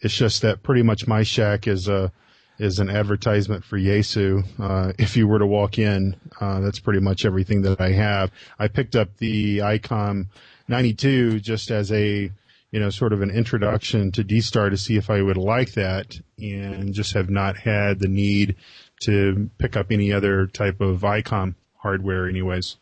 It's 0.00 0.16
just 0.16 0.42
that 0.42 0.62
pretty 0.62 0.82
much 0.82 1.06
my 1.06 1.24
shack 1.24 1.66
is 1.66 1.88
a, 1.88 2.12
is 2.58 2.78
an 2.78 2.90
advertisement 2.90 3.64
for 3.64 3.78
Yaesu. 3.78 4.44
Uh, 4.58 4.92
if 4.98 5.16
you 5.16 5.26
were 5.26 5.38
to 5.40 5.46
walk 5.46 5.78
in, 5.78 6.16
uh, 6.40 6.60
that's 6.60 6.80
pretty 6.80 7.00
much 7.00 7.24
everything 7.24 7.62
that 7.62 7.80
I 7.80 7.92
have. 7.92 8.30
I 8.58 8.68
picked 8.68 8.96
up 8.96 9.16
the 9.18 9.58
ICOM 9.58 10.26
92 10.68 11.40
just 11.40 11.70
as 11.70 11.90
a, 11.92 12.30
you 12.70 12.80
know, 12.80 12.90
sort 12.90 13.12
of 13.12 13.22
an 13.22 13.30
introduction 13.30 14.12
to 14.12 14.24
D-Star 14.24 14.70
to 14.70 14.76
see 14.76 14.96
if 14.96 15.10
I 15.10 15.22
would 15.22 15.36
like 15.36 15.72
that 15.72 16.18
and 16.38 16.94
just 16.94 17.14
have 17.14 17.30
not 17.30 17.56
had 17.56 17.98
the 17.98 18.08
need 18.08 18.56
to 19.00 19.50
pick 19.58 19.76
up 19.76 19.86
any 19.90 20.12
other 20.12 20.46
type 20.46 20.80
of 20.80 21.00
ICOM 21.00 21.54
hardware 21.76 22.28
anyways. 22.28 22.76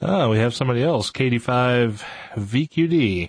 Oh, 0.00 0.30
we 0.30 0.38
have 0.38 0.54
somebody 0.54 0.82
else, 0.82 1.10
KD5 1.10 2.02
VQD. 2.34 3.28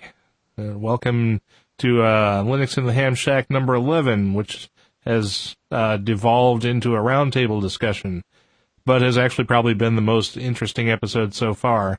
Uh, 0.58 0.78
welcome 0.78 1.40
to 1.78 2.02
uh, 2.02 2.42
Linux 2.42 2.76
in 2.76 2.86
the 2.86 2.92
Ham 2.92 3.14
Shack 3.14 3.48
number 3.50 3.74
11, 3.74 4.34
which 4.34 4.68
has 5.04 5.54
uh, 5.70 5.96
devolved 5.96 6.64
into 6.64 6.94
a 6.94 7.00
roundtable 7.00 7.60
discussion, 7.60 8.24
but 8.84 9.02
has 9.02 9.18
actually 9.18 9.44
probably 9.44 9.74
been 9.74 9.96
the 9.96 10.02
most 10.02 10.36
interesting 10.36 10.90
episode 10.90 11.34
so 11.34 11.54
far. 11.54 11.98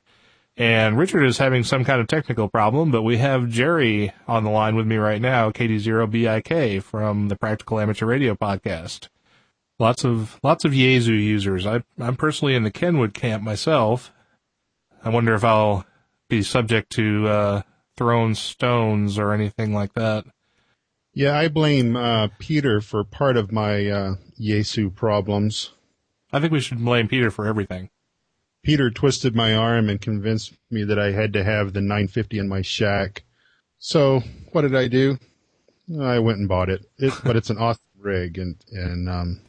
And 0.58 0.98
Richard 0.98 1.24
is 1.24 1.38
having 1.38 1.64
some 1.64 1.84
kind 1.84 2.00
of 2.00 2.06
technical 2.06 2.48
problem, 2.48 2.90
but 2.90 3.02
we 3.02 3.18
have 3.18 3.48
Jerry 3.48 4.12
on 4.26 4.44
the 4.44 4.50
line 4.50 4.74
with 4.74 4.86
me 4.86 4.96
right 4.96 5.20
now, 5.20 5.50
KD0BIK 5.50 6.82
from 6.82 7.28
the 7.28 7.36
Practical 7.36 7.78
Amateur 7.78 8.06
Radio 8.06 8.34
podcast. 8.34 9.08
Lots 9.78 10.04
of 10.04 10.40
lots 10.42 10.64
of 10.64 10.72
Yaesu 10.72 11.08
users. 11.08 11.66
I, 11.66 11.82
I'm 11.98 12.16
personally 12.16 12.54
in 12.54 12.62
the 12.62 12.70
Kenwood 12.70 13.14
camp 13.14 13.42
myself. 13.42 14.12
I 15.04 15.10
wonder 15.10 15.34
if 15.34 15.44
I'll 15.44 15.84
be 16.28 16.42
subject 16.42 16.90
to 16.92 17.28
uh, 17.28 17.62
thrown 17.96 18.34
stones 18.34 19.18
or 19.18 19.32
anything 19.32 19.74
like 19.74 19.92
that. 19.94 20.24
Yeah, 21.12 21.38
I 21.38 21.48
blame 21.48 21.96
uh, 21.96 22.28
Peter 22.38 22.80
for 22.80 23.04
part 23.04 23.36
of 23.36 23.52
my 23.52 23.86
uh, 23.86 24.14
Yaesu 24.40 24.94
problems. 24.94 25.72
I 26.32 26.40
think 26.40 26.52
we 26.52 26.60
should 26.60 26.84
blame 26.84 27.08
Peter 27.08 27.30
for 27.30 27.46
everything. 27.46 27.90
Peter 28.62 28.90
twisted 28.90 29.36
my 29.36 29.54
arm 29.54 29.88
and 29.88 30.00
convinced 30.00 30.54
me 30.70 30.84
that 30.84 30.98
I 30.98 31.12
had 31.12 31.32
to 31.34 31.44
have 31.44 31.72
the 31.72 31.80
950 31.80 32.38
in 32.38 32.48
my 32.48 32.62
shack. 32.62 33.22
So 33.78 34.22
what 34.52 34.62
did 34.62 34.74
I 34.74 34.88
do? 34.88 35.18
I 36.00 36.18
went 36.18 36.38
and 36.38 36.48
bought 36.48 36.68
it. 36.68 36.84
it 36.98 37.14
but 37.24 37.36
it's 37.36 37.50
an 37.50 37.58
awesome 37.58 37.84
rig, 37.98 38.38
and 38.38 38.56
and 38.72 39.08
um, 39.08 39.40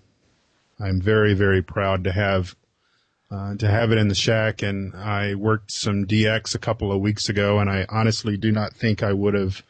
I'm 0.80 1.02
very, 1.02 1.34
very 1.34 1.62
proud 1.62 2.04
to 2.06 2.12
have 2.12 2.56
uh, 3.30 3.56
to 3.56 3.68
have 3.68 3.92
it 3.92 3.98
in 3.98 4.08
the 4.08 4.16
shack. 4.16 4.62
And 4.62 4.96
I 4.96 5.36
worked 5.36 5.72
some 5.72 6.06
DX 6.06 6.56
a 6.56 6.60
couple 6.60 6.92
of 6.92 7.02
weeks 7.02 7.28
ago, 7.30 7.60
and 7.60 7.70
I 7.70 7.86
honestly 7.90 8.38
do 8.38 8.52
not 8.52 8.74
think 8.74 9.04
I 9.04 9.12
would 9.14 9.34
have 9.34 9.64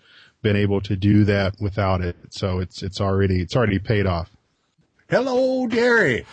been 0.44 0.56
able 0.56 0.82
to 0.82 0.96
do 0.96 1.24
that 1.24 1.56
without 1.60 2.02
it. 2.02 2.16
So 2.30 2.60
it's 2.60 2.84
it's 2.84 3.02
already 3.02 3.42
it's 3.42 3.56
already 3.56 3.80
paid 3.80 4.06
off. 4.06 4.30
Hello, 5.10 5.68
Jerry. 5.68 6.26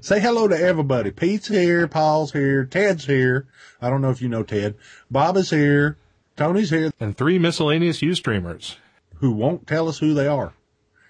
Say 0.00 0.20
hello 0.20 0.48
to 0.48 0.56
everybody. 0.58 1.10
Pete's 1.10 1.48
here, 1.48 1.86
Paul's 1.88 2.32
here, 2.32 2.64
Ted's 2.64 3.04
here. 3.06 3.46
I 3.82 3.90
don't 3.90 4.00
know 4.00 4.10
if 4.10 4.22
you 4.22 4.28
know 4.28 4.42
Ted. 4.42 4.76
Bob 5.10 5.36
is 5.36 5.50
here. 5.50 5.98
Tony's 6.36 6.70
here, 6.70 6.90
And 6.98 7.16
three 7.16 7.38
miscellaneous 7.38 8.00
Ustreamers. 8.00 8.76
who 9.16 9.30
won't 9.30 9.66
tell 9.66 9.88
us 9.88 9.98
who 9.98 10.14
they 10.14 10.26
are. 10.26 10.52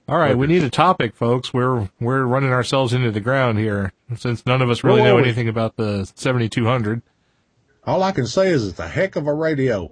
All 0.06 0.18
right, 0.18 0.36
we 0.36 0.46
need 0.46 0.62
a 0.62 0.70
topic, 0.70 1.16
folks. 1.16 1.54
We're 1.54 1.88
we're 1.98 2.24
running 2.24 2.52
ourselves 2.52 2.92
into 2.92 3.10
the 3.10 3.20
ground 3.20 3.58
here 3.58 3.94
since 4.16 4.44
none 4.44 4.60
of 4.60 4.68
us 4.68 4.84
really 4.84 5.02
know 5.02 5.16
anything 5.16 5.48
about 5.48 5.76
the 5.76 6.04
7200. 6.14 7.00
All 7.86 8.02
I 8.02 8.12
can 8.12 8.26
say 8.26 8.48
is 8.48 8.68
it's 8.68 8.78
a 8.78 8.88
heck 8.88 9.16
of 9.16 9.26
a 9.26 9.32
radio. 9.32 9.90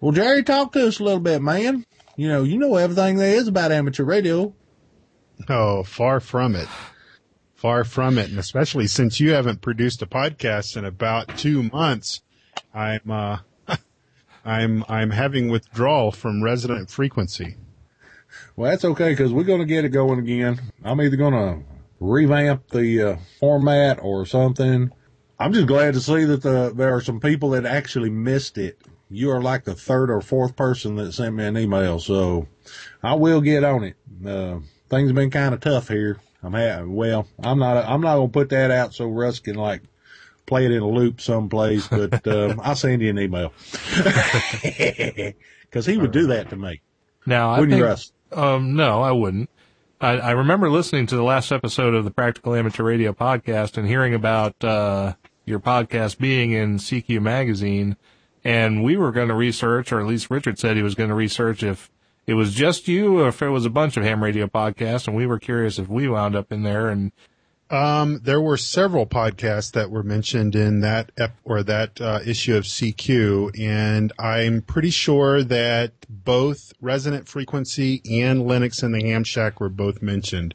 Well, 0.00 0.12
Jerry, 0.12 0.44
talk 0.44 0.72
to 0.72 0.86
us 0.86 1.00
a 1.00 1.04
little 1.04 1.20
bit, 1.20 1.42
man. 1.42 1.84
You 2.16 2.28
know, 2.28 2.44
you 2.44 2.56
know 2.58 2.76
everything 2.76 3.16
there 3.16 3.34
is 3.34 3.48
about 3.48 3.72
amateur 3.72 4.04
radio. 4.04 4.54
Oh, 5.48 5.82
far 5.82 6.20
from 6.20 6.54
it. 6.54 6.68
Far 7.54 7.84
from 7.84 8.18
it. 8.18 8.30
And 8.30 8.38
especially 8.38 8.86
since 8.86 9.18
you 9.18 9.32
haven't 9.32 9.60
produced 9.60 10.02
a 10.02 10.06
podcast 10.06 10.76
in 10.76 10.84
about 10.84 11.36
two 11.38 11.64
months, 11.64 12.22
I'm, 12.74 13.10
uh, 13.10 13.38
I'm, 14.44 14.84
I'm 14.88 15.10
having 15.10 15.48
withdrawal 15.48 16.12
from 16.12 16.42
Resonant 16.42 16.90
Frequency. 16.90 17.56
Well, 18.56 18.70
that's 18.70 18.84
okay 18.84 19.10
because 19.10 19.32
we're 19.32 19.44
going 19.44 19.60
to 19.60 19.66
get 19.66 19.84
it 19.84 19.90
going 19.90 20.18
again. 20.18 20.60
I'm 20.84 21.00
either 21.00 21.16
going 21.16 21.34
to 21.34 21.64
revamp 22.00 22.68
the 22.68 23.02
uh, 23.02 23.16
format 23.38 24.00
or 24.02 24.26
something. 24.26 24.90
I'm 25.38 25.52
just 25.52 25.66
glad 25.66 25.94
to 25.94 26.00
see 26.00 26.24
that 26.24 26.42
the, 26.42 26.72
there 26.74 26.94
are 26.94 27.00
some 27.00 27.20
people 27.20 27.50
that 27.50 27.66
actually 27.66 28.10
missed 28.10 28.58
it. 28.58 28.78
You 29.10 29.30
are 29.30 29.42
like 29.42 29.64
the 29.64 29.74
third 29.74 30.10
or 30.10 30.20
fourth 30.20 30.56
person 30.56 30.96
that 30.96 31.12
sent 31.12 31.34
me 31.34 31.44
an 31.44 31.58
email, 31.58 31.98
so 31.98 32.48
I 33.02 33.14
will 33.14 33.40
get 33.40 33.64
on 33.64 33.84
it. 33.84 33.96
Uh, 34.26 34.60
things 34.88 35.08
have 35.08 35.16
been 35.16 35.30
kind 35.30 35.52
of 35.54 35.60
tough 35.60 35.88
here. 35.88 36.18
I'm 36.42 36.54
ha- 36.54 36.84
well, 36.84 37.26
I'm 37.42 37.58
not. 37.58 37.84
I'm 37.84 38.00
not 38.00 38.16
gonna 38.16 38.28
put 38.28 38.48
that 38.50 38.70
out 38.70 38.94
so 38.94 39.06
Russ 39.06 39.38
can 39.40 39.56
like 39.56 39.82
play 40.46 40.64
it 40.64 40.72
in 40.72 40.82
a 40.82 40.88
loop 40.88 41.20
someplace. 41.20 41.86
But 41.88 42.26
um, 42.28 42.60
I'll 42.62 42.76
send 42.76 43.02
you 43.02 43.10
an 43.10 43.18
email 43.18 43.52
because 44.62 45.86
he 45.86 45.98
would 45.98 46.12
do 46.12 46.28
that 46.28 46.50
to 46.50 46.56
me. 46.56 46.80
Now, 47.26 47.50
I 47.50 47.60
Wouldn't 47.60 47.74
think, 47.74 47.84
Russ? 47.84 48.11
Um, 48.32 48.74
no, 48.74 49.02
I 49.02 49.12
wouldn't. 49.12 49.50
I, 50.00 50.18
I 50.18 50.30
remember 50.32 50.68
listening 50.68 51.06
to 51.06 51.16
the 51.16 51.22
last 51.22 51.52
episode 51.52 51.94
of 51.94 52.04
the 52.04 52.10
Practical 52.10 52.54
Amateur 52.54 52.82
Radio 52.82 53.12
podcast 53.12 53.76
and 53.76 53.86
hearing 53.86 54.14
about 54.14 54.62
uh, 54.64 55.14
your 55.44 55.60
podcast 55.60 56.18
being 56.18 56.52
in 56.52 56.78
CQ 56.78 57.22
magazine, 57.22 57.96
and 58.42 58.82
we 58.82 58.96
were 58.96 59.12
going 59.12 59.28
to 59.28 59.34
research, 59.34 59.92
or 59.92 60.00
at 60.00 60.06
least 60.06 60.30
Richard 60.30 60.58
said 60.58 60.76
he 60.76 60.82
was 60.82 60.96
going 60.96 61.10
to 61.10 61.14
research 61.14 61.62
if 61.62 61.90
it 62.26 62.34
was 62.34 62.54
just 62.54 62.88
you 62.88 63.20
or 63.20 63.28
if 63.28 63.42
it 63.42 63.48
was 63.48 63.64
a 63.64 63.70
bunch 63.70 63.96
of 63.96 64.02
ham 64.02 64.22
radio 64.22 64.46
podcasts, 64.46 65.06
and 65.06 65.16
we 65.16 65.26
were 65.26 65.38
curious 65.38 65.78
if 65.78 65.88
we 65.88 66.08
wound 66.08 66.34
up 66.34 66.52
in 66.52 66.62
there. 66.62 66.88
And 66.88 67.12
Um, 67.72 68.20
there 68.22 68.40
were 68.40 68.58
several 68.58 69.06
podcasts 69.06 69.72
that 69.72 69.90
were 69.90 70.02
mentioned 70.02 70.54
in 70.54 70.80
that 70.80 71.10
ep- 71.16 71.38
or 71.42 71.62
that 71.62 71.98
uh, 72.02 72.20
issue 72.24 72.54
of 72.54 72.64
CQ, 72.64 73.58
and 73.58 74.12
I'm 74.18 74.60
pretty 74.60 74.90
sure 74.90 75.42
that 75.42 75.92
both 76.10 76.74
Resonant 76.82 77.28
Frequency 77.28 78.02
and 78.20 78.42
Linux 78.42 78.82
in 78.82 78.92
the 78.92 79.02
Ham 79.02 79.24
Shack 79.24 79.58
were 79.58 79.70
both 79.70 80.02
mentioned. 80.02 80.54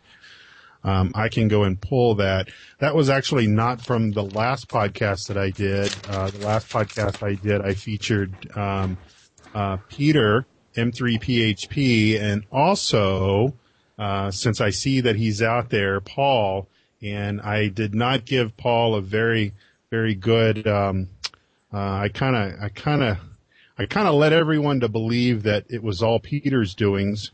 Um, 0.84 1.12
I 1.16 1.28
can 1.30 1.48
go 1.48 1.64
and 1.64 1.82
pull 1.82 2.14
that. 2.16 2.50
That 2.78 2.94
was 2.94 3.10
actually 3.10 3.48
not 3.48 3.82
from 3.82 4.12
the 4.12 4.24
last 4.24 4.68
podcast 4.68 5.28
that 5.28 5.40
I 5.40 5.50
did. 5.50 5.92
Uh, 6.08 6.30
the 6.30 6.38
last 6.38 6.70
podcast 6.70 7.26
I 7.26 7.34
did, 7.34 7.62
I 7.64 7.74
featured 7.74 8.56
um, 8.56 8.96
uh, 9.56 9.78
Peter 9.90 10.46
M3PHP, 10.76 12.22
and 12.22 12.46
also 12.52 13.56
uh, 13.98 14.30
since 14.30 14.62
I 14.62 14.70
see 14.70 15.02
that 15.02 15.16
he's 15.16 15.42
out 15.42 15.72
there, 15.72 16.00
Paul. 16.00 16.68
And 17.02 17.42
I 17.42 17.68
did 17.68 17.94
not 17.94 18.26
give 18.26 18.58
Paul 18.58 18.96
a 18.96 19.02
very, 19.02 19.54
very 19.92 20.16
good. 20.16 20.68
Um, 20.68 21.10
uh, 21.74 21.78
I 21.78 22.10
kind 22.10 22.36
of, 22.36 22.62
I 22.62 22.70
kind 22.70 23.04
of, 23.04 23.18
I 23.78 23.86
kind 23.86 24.08
of 24.08 24.16
led 24.16 24.34
everyone 24.34 24.80
to 24.80 24.90
believe 24.90 25.44
that 25.44 25.66
it 25.70 25.84
was 25.84 26.02
all 26.02 26.20
Peter's 26.20 26.74
doings. 26.74 27.32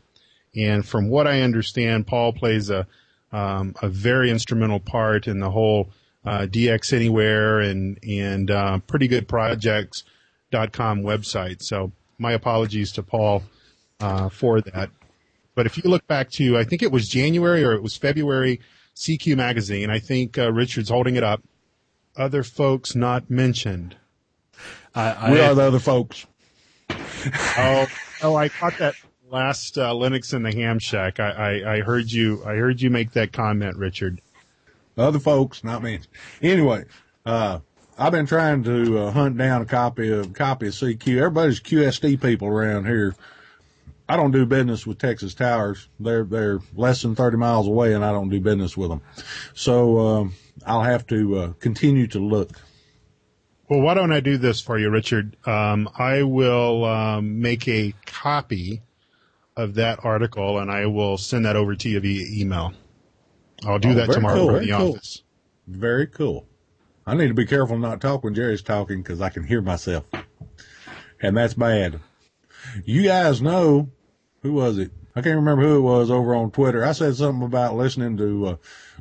And 0.54 0.86
from 0.86 1.08
what 1.08 1.26
I 1.26 1.40
understand, 1.40 2.06
Paul 2.06 2.32
plays 2.32 2.70
a 2.70 2.86
um, 3.32 3.74
a 3.82 3.88
very 3.88 4.30
instrumental 4.30 4.78
part 4.78 5.26
in 5.26 5.40
the 5.40 5.50
whole 5.50 5.90
uh, 6.24 6.46
DX 6.48 6.92
Anywhere 6.92 7.60
and 7.60 7.98
and 8.04 8.50
uh, 8.50 8.78
pretty 8.86 9.08
good 9.08 9.26
projects.com 9.26 11.02
website. 11.02 11.60
So 11.60 11.90
my 12.18 12.32
apologies 12.32 12.92
to 12.92 13.02
Paul 13.02 13.42
uh, 14.00 14.28
for 14.28 14.60
that. 14.60 14.90
But 15.56 15.66
if 15.66 15.76
you 15.76 15.90
look 15.90 16.06
back 16.06 16.30
to, 16.32 16.56
I 16.56 16.64
think 16.64 16.82
it 16.82 16.92
was 16.92 17.08
January 17.08 17.64
or 17.64 17.72
it 17.72 17.82
was 17.82 17.96
February, 17.96 18.60
CQ 18.96 19.36
magazine. 19.36 19.90
I 19.90 19.98
think 19.98 20.38
uh, 20.38 20.52
Richard's 20.52 20.90
holding 20.90 21.16
it 21.16 21.24
up. 21.24 21.42
Other 22.16 22.42
folks 22.42 22.94
not 22.94 23.28
mentioned. 23.28 23.96
I, 24.94 25.32
We 25.32 25.40
are 25.40 25.54
the 25.54 25.62
other 25.62 25.80
folks. 25.80 26.26
Oh, 27.58 27.86
oh, 28.22 28.36
I 28.36 28.48
caught 28.48 28.78
that 28.78 28.94
last 29.30 29.78
uh, 29.78 29.90
Linux 29.92 30.32
in 30.34 30.42
the 30.42 30.52
Ham 30.52 30.78
Shack. 30.78 31.18
I, 31.18 31.30
I, 31.30 31.74
I 31.76 31.80
heard 31.80 32.10
you. 32.12 32.42
I 32.44 32.54
heard 32.54 32.80
you 32.80 32.90
make 32.90 33.12
that 33.12 33.32
comment, 33.32 33.76
Richard. 33.76 34.20
Other 34.96 35.18
folks, 35.18 35.64
not 35.64 35.82
me. 35.82 36.00
Anyway, 36.40 36.84
uh, 37.26 37.58
I've 37.98 38.12
been 38.12 38.26
trying 38.26 38.62
to 38.64 38.98
uh, 38.98 39.10
hunt 39.10 39.36
down 39.36 39.62
a 39.62 39.66
copy 39.66 40.12
of 40.12 40.32
copy 40.34 40.68
of 40.68 40.74
CQ. 40.74 41.16
Everybody's 41.16 41.60
QSD 41.60 42.20
people 42.20 42.48
around 42.48 42.86
here. 42.86 43.16
I 44.08 44.16
don't 44.16 44.32
do 44.32 44.44
business 44.44 44.86
with 44.86 44.98
Texas 44.98 45.34
Towers. 45.34 45.88
They're 45.98 46.24
they're 46.24 46.60
less 46.74 47.02
than 47.02 47.14
thirty 47.14 47.36
miles 47.36 47.66
away, 47.66 47.94
and 47.94 48.04
I 48.04 48.12
don't 48.12 48.28
do 48.28 48.40
business 48.40 48.76
with 48.76 48.90
them. 48.90 49.00
So 49.54 49.98
um, 49.98 50.34
I'll 50.66 50.82
have 50.82 51.06
to 51.08 51.36
uh, 51.38 51.52
continue 51.54 52.06
to 52.08 52.18
look. 52.18 52.50
Well, 53.68 53.80
why 53.80 53.94
don't 53.94 54.12
I 54.12 54.20
do 54.20 54.36
this 54.36 54.60
for 54.60 54.78
you, 54.78 54.90
Richard? 54.90 55.36
Um, 55.46 55.88
I 55.98 56.22
will 56.22 56.84
um, 56.84 57.40
make 57.40 57.66
a 57.66 57.94
copy 58.04 58.82
of 59.56 59.74
that 59.76 60.00
article, 60.04 60.58
and 60.58 60.70
I 60.70 60.84
will 60.86 61.16
send 61.16 61.46
that 61.46 61.56
over 61.56 61.74
to 61.74 61.88
you 61.88 61.98
via 62.00 62.26
email. 62.30 62.74
I'll 63.66 63.78
do 63.78 63.92
Oh, 63.92 63.94
that 63.94 64.10
tomorrow 64.10 64.34
cool, 64.36 64.56
in 64.56 64.66
the 64.66 64.76
cool. 64.76 64.90
office. 64.92 65.22
Very 65.66 66.06
cool. 66.06 66.46
I 67.06 67.14
need 67.14 67.28
to 67.28 67.34
be 67.34 67.46
careful 67.46 67.78
not 67.78 68.00
to 68.00 68.06
talk 68.06 68.22
when 68.22 68.34
Jerry's 68.34 68.60
talking 68.62 68.98
because 69.02 69.22
I 69.22 69.30
can 69.30 69.44
hear 69.44 69.62
myself, 69.62 70.04
and 71.22 71.34
that's 71.36 71.54
bad. 71.54 72.00
You 72.84 73.02
guys 73.04 73.40
know 73.40 73.90
who 74.44 74.52
was 74.52 74.78
it? 74.78 74.92
I 75.16 75.22
can't 75.22 75.36
remember 75.36 75.62
who 75.62 75.78
it 75.78 75.80
was 75.80 76.10
over 76.10 76.34
on 76.34 76.50
Twitter. 76.50 76.84
I 76.84 76.92
said 76.92 77.16
something 77.16 77.46
about 77.46 77.76
listening 77.76 78.18
to 78.18 78.46
uh, 78.46 78.56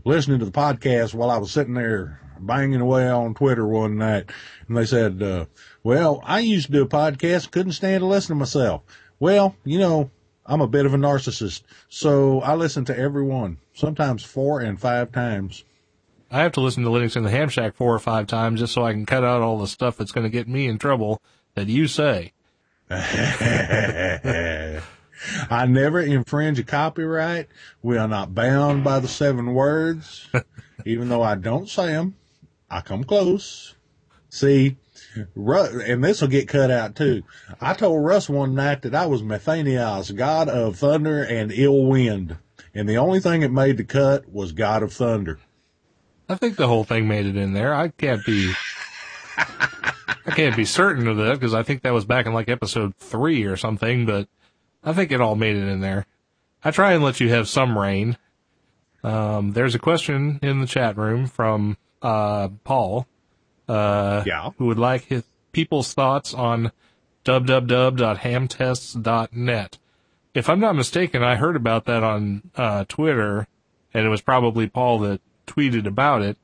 listening 0.06 0.40
to 0.40 0.46
the 0.46 0.52
podcast 0.52 1.14
while 1.14 1.30
I 1.30 1.38
was 1.38 1.52
sitting 1.52 1.74
there 1.74 2.22
banging 2.40 2.80
away 2.82 3.10
on 3.10 3.34
Twitter 3.34 3.68
one 3.68 3.98
night, 3.98 4.32
and 4.68 4.78
they 4.78 4.86
said, 4.86 5.22
uh, 5.22 5.46
"Well, 5.84 6.22
I 6.24 6.40
used 6.40 6.68
to 6.68 6.72
do 6.72 6.84
a 6.84 6.88
podcast, 6.88 7.52
couldn't 7.52 7.74
stand 7.74 8.02
to 8.02 8.08
listen 8.08 8.30
to 8.30 8.40
myself." 8.40 8.84
Well, 9.20 9.56
you 9.66 9.80
know, 9.80 10.12
I'm 10.46 10.62
a 10.62 10.68
bit 10.68 10.86
of 10.86 10.94
a 10.94 10.98
narcissist, 10.98 11.64
so 11.90 12.40
I 12.42 12.56
listen 12.56 12.86
to 12.86 12.98
everyone, 12.98 13.58
sometimes 13.74 14.24
four 14.24 14.62
and 14.62 14.80
five 14.80 15.12
times. 15.12 15.66
I 16.32 16.40
have 16.40 16.54
to 16.54 16.62
listen 16.62 16.84
to 16.84 16.90
Linux 16.90 17.18
in 17.18 17.24
the 17.24 17.32
Ham 17.32 17.50
Shack 17.50 17.76
four 17.76 17.94
or 17.94 18.00
five 18.00 18.28
times 18.28 18.62
just 18.62 18.74
so 18.74 18.86
I 18.86 18.94
can 18.94 19.06
cut 19.06 19.26
out 19.26 19.42
all 19.42 19.60
the 19.60 19.68
stuff 19.68 19.98
that's 19.98 20.14
going 20.14 20.24
to 20.24 20.32
get 20.32 20.48
me 20.48 20.68
in 20.68 20.80
trouble 20.80 21.22
that 21.56 21.68
you 21.68 21.88
say. 21.88 22.32
I 25.50 25.66
never 25.66 26.00
infringe 26.00 26.60
a 26.60 26.64
copyright. 26.64 27.48
We 27.82 27.98
are 27.98 28.08
not 28.08 28.36
bound 28.36 28.84
by 28.84 29.00
the 29.00 29.08
seven 29.08 29.54
words. 29.54 30.28
Even 30.86 31.10
though 31.10 31.24
I 31.24 31.36
don't 31.36 31.70
say 31.70 31.88
them, 31.88 32.16
I 32.70 32.82
come 32.82 33.04
close. 33.04 33.76
See, 34.30 34.78
Ru- 35.36 35.82
and 35.82 36.04
this 36.04 36.22
will 36.22 36.28
get 36.28 36.48
cut 36.48 36.72
out 36.72 36.96
too. 36.96 37.24
I 37.62 37.74
told 37.74 38.04
Russ 38.04 38.28
one 38.28 38.56
night 38.56 38.82
that 38.82 38.96
I 38.96 39.06
was 39.06 39.22
Methanios, 39.22 40.16
god 40.16 40.50
of 40.50 40.78
thunder 40.78 41.24
and 41.24 41.52
ill 41.52 41.86
wind. 41.86 42.38
And 42.74 42.90
the 42.90 42.98
only 42.98 43.20
thing 43.20 43.44
it 43.44 43.52
made 43.52 43.78
the 43.78 43.84
cut 43.84 44.28
was 44.32 44.52
god 44.52 44.82
of 44.82 44.92
thunder. 44.92 45.40
I 46.28 46.36
think 46.36 46.56
the 46.56 46.68
whole 46.68 46.84
thing 46.84 47.08
made 47.08 47.26
it 47.26 47.38
in 47.38 47.54
there. 47.54 47.74
I 47.74 47.90
can't 47.90 48.26
be, 48.26 48.54
I 49.38 50.32
can't 50.32 50.56
be 50.56 50.66
certain 50.66 51.08
of 51.08 51.18
that 51.18 51.34
because 51.34 51.54
I 51.54 51.64
think 51.64 51.84
that 51.84 51.94
was 51.94 52.06
back 52.06 52.26
in 52.26 52.34
like 52.34 52.50
episode 52.50 52.96
three 52.96 53.44
or 53.44 53.58
something, 53.58 54.06
but 54.06 54.28
I 54.84 54.94
think 54.94 55.12
it 55.12 55.22
all 55.22 55.36
made 55.36 55.56
it 55.56 55.68
in 55.68 55.82
there. 55.82 56.06
I 56.64 56.72
try 56.72 56.94
and 56.94 57.04
let 57.04 57.20
you 57.20 57.30
have 57.30 57.48
some 57.48 57.78
rain. 57.78 58.18
Um, 59.04 59.52
there's 59.54 59.76
a 59.76 59.80
question 59.80 60.40
in 60.42 60.62
the 60.62 60.68
chat 60.68 60.98
room 60.98 61.28
from, 61.28 61.78
uh, 62.02 62.50
Paul, 62.64 63.06
uh, 63.68 64.24
Yeah. 64.26 64.52
who 64.58 64.66
would 64.68 64.80
like 64.80 65.04
his 65.06 65.24
people's 65.52 65.94
thoughts 65.94 66.34
on 66.34 66.72
www.hamtests.net. 67.26 69.78
If 70.34 70.50
I'm 70.50 70.60
not 70.60 70.76
mistaken, 70.76 71.24
I 71.24 71.36
heard 71.36 71.56
about 71.56 71.86
that 71.86 72.04
on, 72.04 72.50
uh, 72.56 72.86
Twitter 72.88 73.48
and 73.94 74.06
it 74.06 74.10
was 74.10 74.22
probably 74.22 74.68
Paul 74.68 75.00
that 75.00 75.22
tweeted 75.46 75.86
about 75.86 76.22
it. 76.24 76.38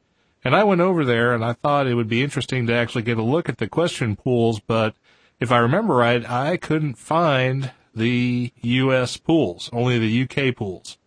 And 0.43 0.56
I 0.56 0.63
went 0.63 0.82
over 0.82 1.04
there 1.04 1.34
and 1.34 1.43
I 1.43 1.54
thought 1.54 1.88
it 1.88 1.95
would 1.95 2.08
be 2.08 2.23
interesting 2.23 2.67
to 2.67 2.73
actually 2.73 3.02
get 3.02 3.17
a 3.17 3.23
look 3.23 3.49
at 3.49 3.58
the 3.58 3.67
question 3.67 4.15
pools, 4.15 4.60
but 4.60 4.93
if 5.39 5.52
I 5.52 5.58
remember 5.58 5.95
right, 5.95 6.28
I 6.30 6.58
couldn't 6.58 6.97
find 6.97 7.71
the 8.00 8.52
US 8.62 9.18
pools, 9.18 9.70
only 9.72 10.00
the 10.00 10.24
UK 10.24 10.56
pools. 10.56 10.98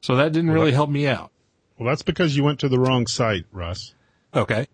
So 0.00 0.16
that 0.16 0.32
didn't 0.32 0.50
really 0.50 0.72
help 0.72 0.90
me 0.90 1.06
out. 1.06 1.30
Well, 1.78 1.88
that's 1.88 2.02
because 2.02 2.36
you 2.36 2.44
went 2.44 2.60
to 2.60 2.68
the 2.68 2.78
wrong 2.78 3.06
site, 3.06 3.46
Russ. 3.52 3.94
Okay. 4.34 4.66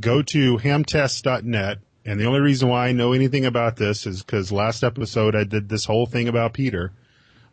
Go 0.00 0.22
to 0.22 0.56
hamtest.net. 0.58 1.78
And 2.04 2.18
the 2.18 2.24
only 2.24 2.40
reason 2.40 2.68
why 2.68 2.88
I 2.88 2.92
know 2.92 3.12
anything 3.12 3.44
about 3.44 3.76
this 3.76 4.06
is 4.06 4.22
because 4.22 4.50
last 4.50 4.82
episode 4.82 5.36
I 5.36 5.44
did 5.44 5.68
this 5.68 5.84
whole 5.84 6.06
thing 6.06 6.28
about 6.28 6.54
Peter. 6.54 6.92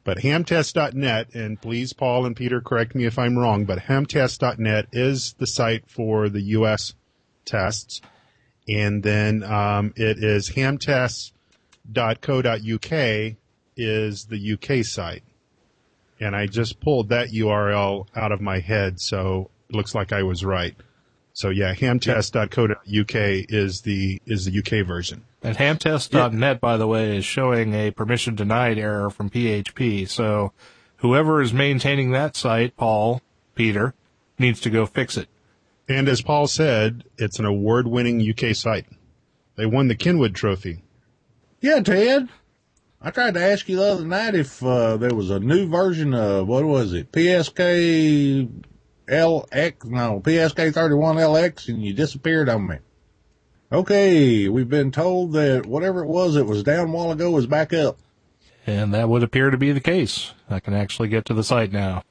But 0.05 0.19
hamtest.net, 0.19 1.33
and 1.33 1.59
please, 1.59 1.91
Paul 1.91 2.27
and 2.27 2.35
Peter, 2.35 2.61
correct 2.61 2.93
me 2.93 3.05
if 3.05 3.17
I'm 3.17 3.37
wrong, 3.37 3.65
but 3.65 3.79
hamtest.net 3.79 4.87
is 4.91 5.33
the 5.39 5.47
site 5.47 5.89
for 5.89 6.29
the 6.29 6.41
U.S. 6.41 6.93
tests. 7.43 8.01
And 8.67 9.01
then 9.01 9.43
um, 9.43 9.93
it 9.95 10.23
is 10.23 10.51
hamtest.co.uk 10.51 11.31
is 13.75 14.25
the 14.25 14.53
UK 14.53 14.85
site. 14.85 15.23
And 16.19 16.35
I 16.35 16.45
just 16.45 16.79
pulled 16.79 17.09
that 17.09 17.29
URL 17.29 18.07
out 18.15 18.31
of 18.31 18.39
my 18.41 18.59
head, 18.59 19.01
so 19.01 19.49
it 19.69 19.75
looks 19.75 19.93
like 19.93 20.13
I 20.13 20.23
was 20.23 20.45
right. 20.45 20.75
So 21.33 21.49
yeah, 21.49 21.75
hamtest.co.uk 21.75 23.15
is 23.49 23.81
the 23.81 24.21
is 24.25 24.45
the 24.45 24.59
UK 24.59 24.87
version. 24.87 25.25
And 25.43 25.57
hamtest.net, 25.57 26.61
by 26.61 26.77
the 26.77 26.87
way, 26.87 27.17
is 27.17 27.25
showing 27.25 27.73
a 27.73 27.91
permission 27.91 28.35
denied 28.35 28.77
error 28.77 29.09
from 29.09 29.29
PHP. 29.29 30.07
So 30.07 30.53
whoever 30.97 31.41
is 31.41 31.51
maintaining 31.53 32.11
that 32.11 32.37
site, 32.37 32.77
Paul, 32.77 33.21
Peter, 33.53 33.93
needs 34.39 34.61
to 34.61 34.69
go 34.69 34.85
fix 34.85 35.17
it. 35.17 35.27
And 35.89 36.07
as 36.07 36.21
Paul 36.21 36.47
said, 36.47 37.03
it's 37.17 37.37
an 37.37 37.45
award-winning 37.45 38.27
UK 38.27 38.55
site. 38.55 38.87
They 39.55 39.65
won 39.65 39.87
the 39.87 39.95
Kenwood 39.95 40.35
Trophy. 40.35 40.83
Yeah, 41.61 41.81
Ted. 41.81 42.29
I 43.01 43.11
tried 43.11 43.35
to 43.35 43.41
ask 43.41 43.67
you 43.69 43.77
the 43.77 43.83
other 43.83 44.05
night 44.05 44.35
if 44.35 44.63
uh, 44.63 44.97
there 44.97 45.13
was 45.13 45.29
a 45.29 45.39
new 45.39 45.67
version 45.67 46.13
of 46.13 46.47
what 46.47 46.63
was 46.63 46.93
it, 46.93 47.11
PSK 47.11 48.49
LX, 49.07 49.85
no, 49.85 50.21
PSK 50.21 50.73
31LX, 50.73 51.69
and 51.69 51.83
you 51.83 51.93
disappeared 51.93 52.49
on 52.49 52.67
me. 52.67 52.77
Okay, 53.71 54.47
we've 54.47 54.69
been 54.69 54.91
told 54.91 55.33
that 55.33 55.65
whatever 55.65 56.03
it 56.03 56.07
was 56.07 56.35
that 56.35 56.45
was 56.45 56.63
down 56.63 56.89
a 56.89 56.91
while 56.91 57.11
ago 57.11 57.37
is 57.37 57.47
back 57.47 57.73
up. 57.73 57.97
And 58.65 58.93
that 58.93 59.09
would 59.09 59.23
appear 59.23 59.51
to 59.51 59.57
be 59.57 59.71
the 59.71 59.79
case. 59.79 60.31
I 60.49 60.59
can 60.59 60.73
actually 60.73 61.09
get 61.09 61.25
to 61.25 61.33
the 61.33 61.43
site 61.43 61.71
now. 61.71 62.03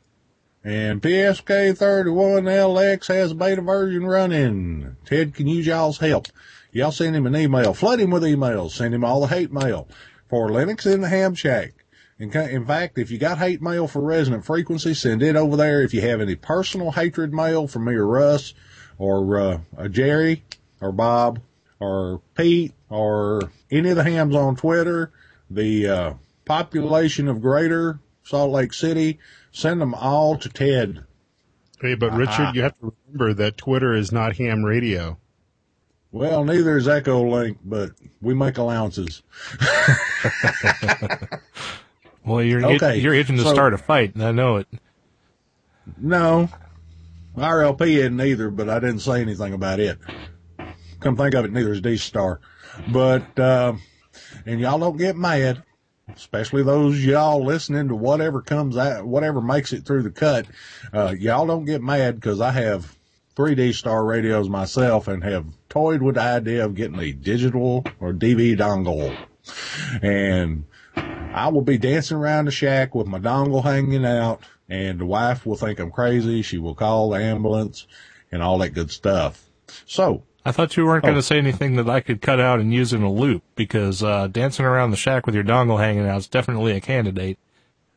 And 0.62 1.02
PSK 1.02 1.76
31LX 1.76 3.08
has 3.08 3.32
a 3.32 3.34
beta 3.34 3.60
version 3.60 4.06
running. 4.06 4.96
Ted 5.04 5.34
can 5.34 5.46
use 5.46 5.66
y'all's 5.66 5.98
help. 5.98 6.28
Y'all 6.70 6.92
send 6.92 7.14
him 7.14 7.26
an 7.26 7.36
email. 7.36 7.74
Flood 7.74 8.00
him 8.00 8.10
with 8.10 8.22
emails. 8.22 8.70
Send 8.70 8.94
him 8.94 9.04
all 9.04 9.20
the 9.20 9.26
hate 9.26 9.52
mail 9.52 9.88
for 10.34 10.48
Linux 10.48 10.84
in 10.92 11.00
the 11.00 11.08
Ham 11.08 11.36
Shack. 11.36 11.84
In, 12.18 12.36
in 12.36 12.66
fact, 12.66 12.98
if 12.98 13.12
you 13.12 13.18
got 13.18 13.38
hate 13.38 13.62
mail 13.62 13.86
for 13.86 14.00
resonant 14.00 14.44
frequency, 14.44 14.92
send 14.92 15.22
it 15.22 15.36
over 15.36 15.56
there. 15.56 15.82
If 15.82 15.94
you 15.94 16.00
have 16.00 16.20
any 16.20 16.34
personal 16.34 16.90
hatred 16.90 17.32
mail 17.32 17.68
from 17.68 17.84
me 17.84 17.94
or 17.94 18.04
Russ 18.04 18.52
or 18.98 19.38
uh, 19.78 19.86
Jerry 19.86 20.42
or 20.80 20.90
Bob 20.90 21.38
or 21.78 22.20
Pete 22.36 22.72
or 22.90 23.52
any 23.70 23.90
of 23.90 23.96
the 23.96 24.02
hams 24.02 24.34
on 24.34 24.56
Twitter, 24.56 25.12
the 25.50 25.88
uh, 25.88 26.14
population 26.44 27.28
of 27.28 27.40
Greater 27.40 28.00
Salt 28.24 28.50
Lake 28.50 28.72
City, 28.72 29.20
send 29.52 29.80
them 29.80 29.94
all 29.94 30.36
to 30.38 30.48
Ted. 30.48 31.04
Hey, 31.80 31.94
but 31.94 32.12
Richard, 32.12 32.56
you 32.56 32.62
have 32.62 32.76
to 32.80 32.92
remember 33.06 33.34
that 33.34 33.56
Twitter 33.56 33.92
is 33.92 34.10
not 34.10 34.36
ham 34.38 34.64
radio. 34.64 35.16
Well, 36.14 36.44
neither 36.44 36.76
is 36.76 36.86
Echo 36.86 37.28
Link, 37.28 37.58
but 37.64 37.90
we 38.22 38.34
make 38.34 38.56
allowances. 38.56 39.24
well, 42.24 42.40
you're 42.40 42.64
okay, 42.64 42.98
you're 42.98 43.14
itching 43.14 43.36
to 43.38 43.42
so, 43.42 43.52
start 43.52 43.74
a 43.74 43.78
fight, 43.78 44.14
and 44.14 44.22
I 44.22 44.30
know 44.30 44.58
it. 44.58 44.68
No, 45.98 46.48
RLP 47.36 47.96
isn't 47.96 48.20
either, 48.20 48.50
but 48.50 48.68
I 48.68 48.78
didn't 48.78 49.00
say 49.00 49.22
anything 49.22 49.54
about 49.54 49.80
it. 49.80 49.98
Come 51.00 51.16
think 51.16 51.34
of 51.34 51.46
it, 51.46 51.52
neither 51.52 51.72
is 51.72 51.80
D 51.80 51.96
Star. 51.96 52.38
But 52.92 53.36
uh, 53.36 53.72
and 54.46 54.60
y'all 54.60 54.78
don't 54.78 54.96
get 54.96 55.16
mad, 55.16 55.64
especially 56.14 56.62
those 56.62 57.04
y'all 57.04 57.44
listening 57.44 57.88
to 57.88 57.96
whatever 57.96 58.40
comes 58.40 58.76
out, 58.76 59.04
whatever 59.04 59.40
makes 59.40 59.72
it 59.72 59.84
through 59.84 60.04
the 60.04 60.12
cut. 60.12 60.46
Uh, 60.92 61.12
y'all 61.18 61.48
don't 61.48 61.64
get 61.64 61.82
mad 61.82 62.14
because 62.14 62.40
I 62.40 62.52
have 62.52 62.96
3D 63.36 63.74
Star 63.74 64.04
radios 64.04 64.48
myself 64.48 65.08
and 65.08 65.24
have 65.24 65.46
toyed 65.68 66.02
with 66.02 66.14
the 66.14 66.22
idea 66.22 66.64
of 66.64 66.74
getting 66.74 67.00
a 67.00 67.12
digital 67.12 67.84
or 68.00 68.12
DV 68.12 68.56
dongle. 68.56 69.16
And 70.02 70.64
I 70.96 71.48
will 71.48 71.62
be 71.62 71.78
dancing 71.78 72.16
around 72.16 72.44
the 72.44 72.50
shack 72.52 72.94
with 72.94 73.06
my 73.06 73.18
dongle 73.18 73.64
hanging 73.64 74.06
out 74.06 74.42
and 74.68 74.98
the 74.98 75.06
wife 75.06 75.44
will 75.44 75.56
think 75.56 75.78
I'm 75.78 75.90
crazy. 75.90 76.42
She 76.42 76.58
will 76.58 76.74
call 76.74 77.10
the 77.10 77.18
ambulance 77.18 77.86
and 78.30 78.42
all 78.42 78.58
that 78.58 78.70
good 78.70 78.90
stuff. 78.90 79.48
So. 79.86 80.22
I 80.46 80.52
thought 80.52 80.76
you 80.76 80.84
weren't 80.84 81.04
oh. 81.04 81.08
going 81.08 81.18
to 81.18 81.22
say 81.22 81.38
anything 81.38 81.76
that 81.76 81.88
I 81.88 82.00
could 82.00 82.20
cut 82.20 82.38
out 82.38 82.60
and 82.60 82.72
use 82.72 82.92
in 82.92 83.02
a 83.02 83.10
loop 83.10 83.42
because, 83.56 84.02
uh, 84.02 84.28
dancing 84.28 84.66
around 84.66 84.90
the 84.90 84.96
shack 84.96 85.24
with 85.24 85.34
your 85.34 85.44
dongle 85.44 85.78
hanging 85.78 86.06
out 86.06 86.18
is 86.18 86.28
definitely 86.28 86.72
a 86.72 86.82
candidate. 86.82 87.38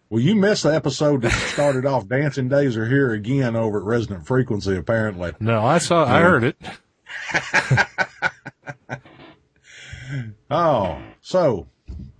Well, 0.10 0.22
you 0.22 0.36
missed 0.36 0.64
the 0.64 0.74
episode 0.74 1.22
that 1.24 1.34
started 1.34 1.86
off 1.86 2.08
Dancing 2.08 2.48
Days 2.48 2.78
are 2.78 2.88
here 2.88 3.12
again 3.12 3.58
over 3.58 3.80
at 3.80 3.84
Resonant 3.84 4.26
Frequency, 4.26 4.78
apparently. 4.78 5.34
No, 5.42 5.66
I 5.66 5.80
saw, 5.80 6.06
yeah. 6.06 6.16
I 6.16 6.22
heard 6.22 6.44
it. 6.46 6.58
oh, 10.50 11.02
so 11.20 11.68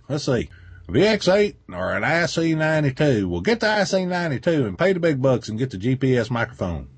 let's 0.06 0.24
see. 0.24 0.50
VX8 0.88 1.54
or 1.72 1.92
an 1.94 2.02
IC92. 2.02 3.26
Well, 3.26 3.40
get 3.40 3.60
the 3.60 3.66
IC92 3.66 4.66
and 4.66 4.78
pay 4.78 4.92
the 4.92 5.00
big 5.00 5.22
bucks 5.22 5.48
and 5.48 5.58
get 5.58 5.70
the 5.70 5.78
GPS 5.78 6.30
microphone. 6.30 6.88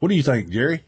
What 0.00 0.08
do 0.08 0.16
you 0.16 0.22
think, 0.24 0.48
Jerry? 0.50 0.84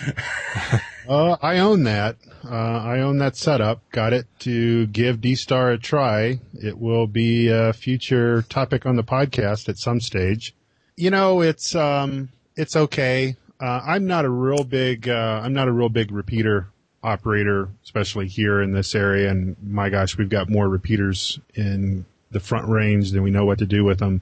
uh, 1.08 1.36
I 1.42 1.58
own 1.58 1.84
that. 1.84 2.16
Uh, 2.44 2.54
I 2.54 3.00
own 3.00 3.18
that 3.18 3.36
setup. 3.36 3.82
Got 3.90 4.12
it 4.12 4.26
to 4.40 4.86
give 4.86 5.20
D-Star 5.20 5.72
a 5.72 5.78
try. 5.78 6.40
It 6.54 6.78
will 6.78 7.06
be 7.06 7.48
a 7.48 7.72
future 7.72 8.42
topic 8.42 8.86
on 8.86 8.96
the 8.96 9.04
podcast 9.04 9.68
at 9.68 9.78
some 9.78 10.00
stage. 10.00 10.54
You 10.96 11.10
know, 11.10 11.40
it's, 11.40 11.74
um, 11.74 12.28
it's 12.56 12.76
okay. 12.76 13.36
Uh, 13.60 13.80
I'm 13.84 14.06
not 14.06 14.24
a 14.24 14.30
real 14.30 14.64
big, 14.64 15.08
uh, 15.08 15.40
I'm 15.42 15.52
not 15.52 15.68
a 15.68 15.72
real 15.72 15.88
big 15.88 16.12
repeater 16.12 16.68
operator, 17.02 17.68
especially 17.82 18.28
here 18.28 18.60
in 18.60 18.72
this 18.72 18.94
area. 18.94 19.30
And 19.30 19.56
my 19.62 19.88
gosh, 19.88 20.16
we've 20.16 20.28
got 20.28 20.48
more 20.48 20.68
repeaters 20.68 21.40
in 21.54 22.04
the 22.30 22.40
front 22.40 22.68
range 22.68 23.12
than 23.12 23.22
we 23.22 23.30
know 23.30 23.44
what 23.44 23.58
to 23.58 23.66
do 23.66 23.84
with 23.84 23.98
them. 23.98 24.20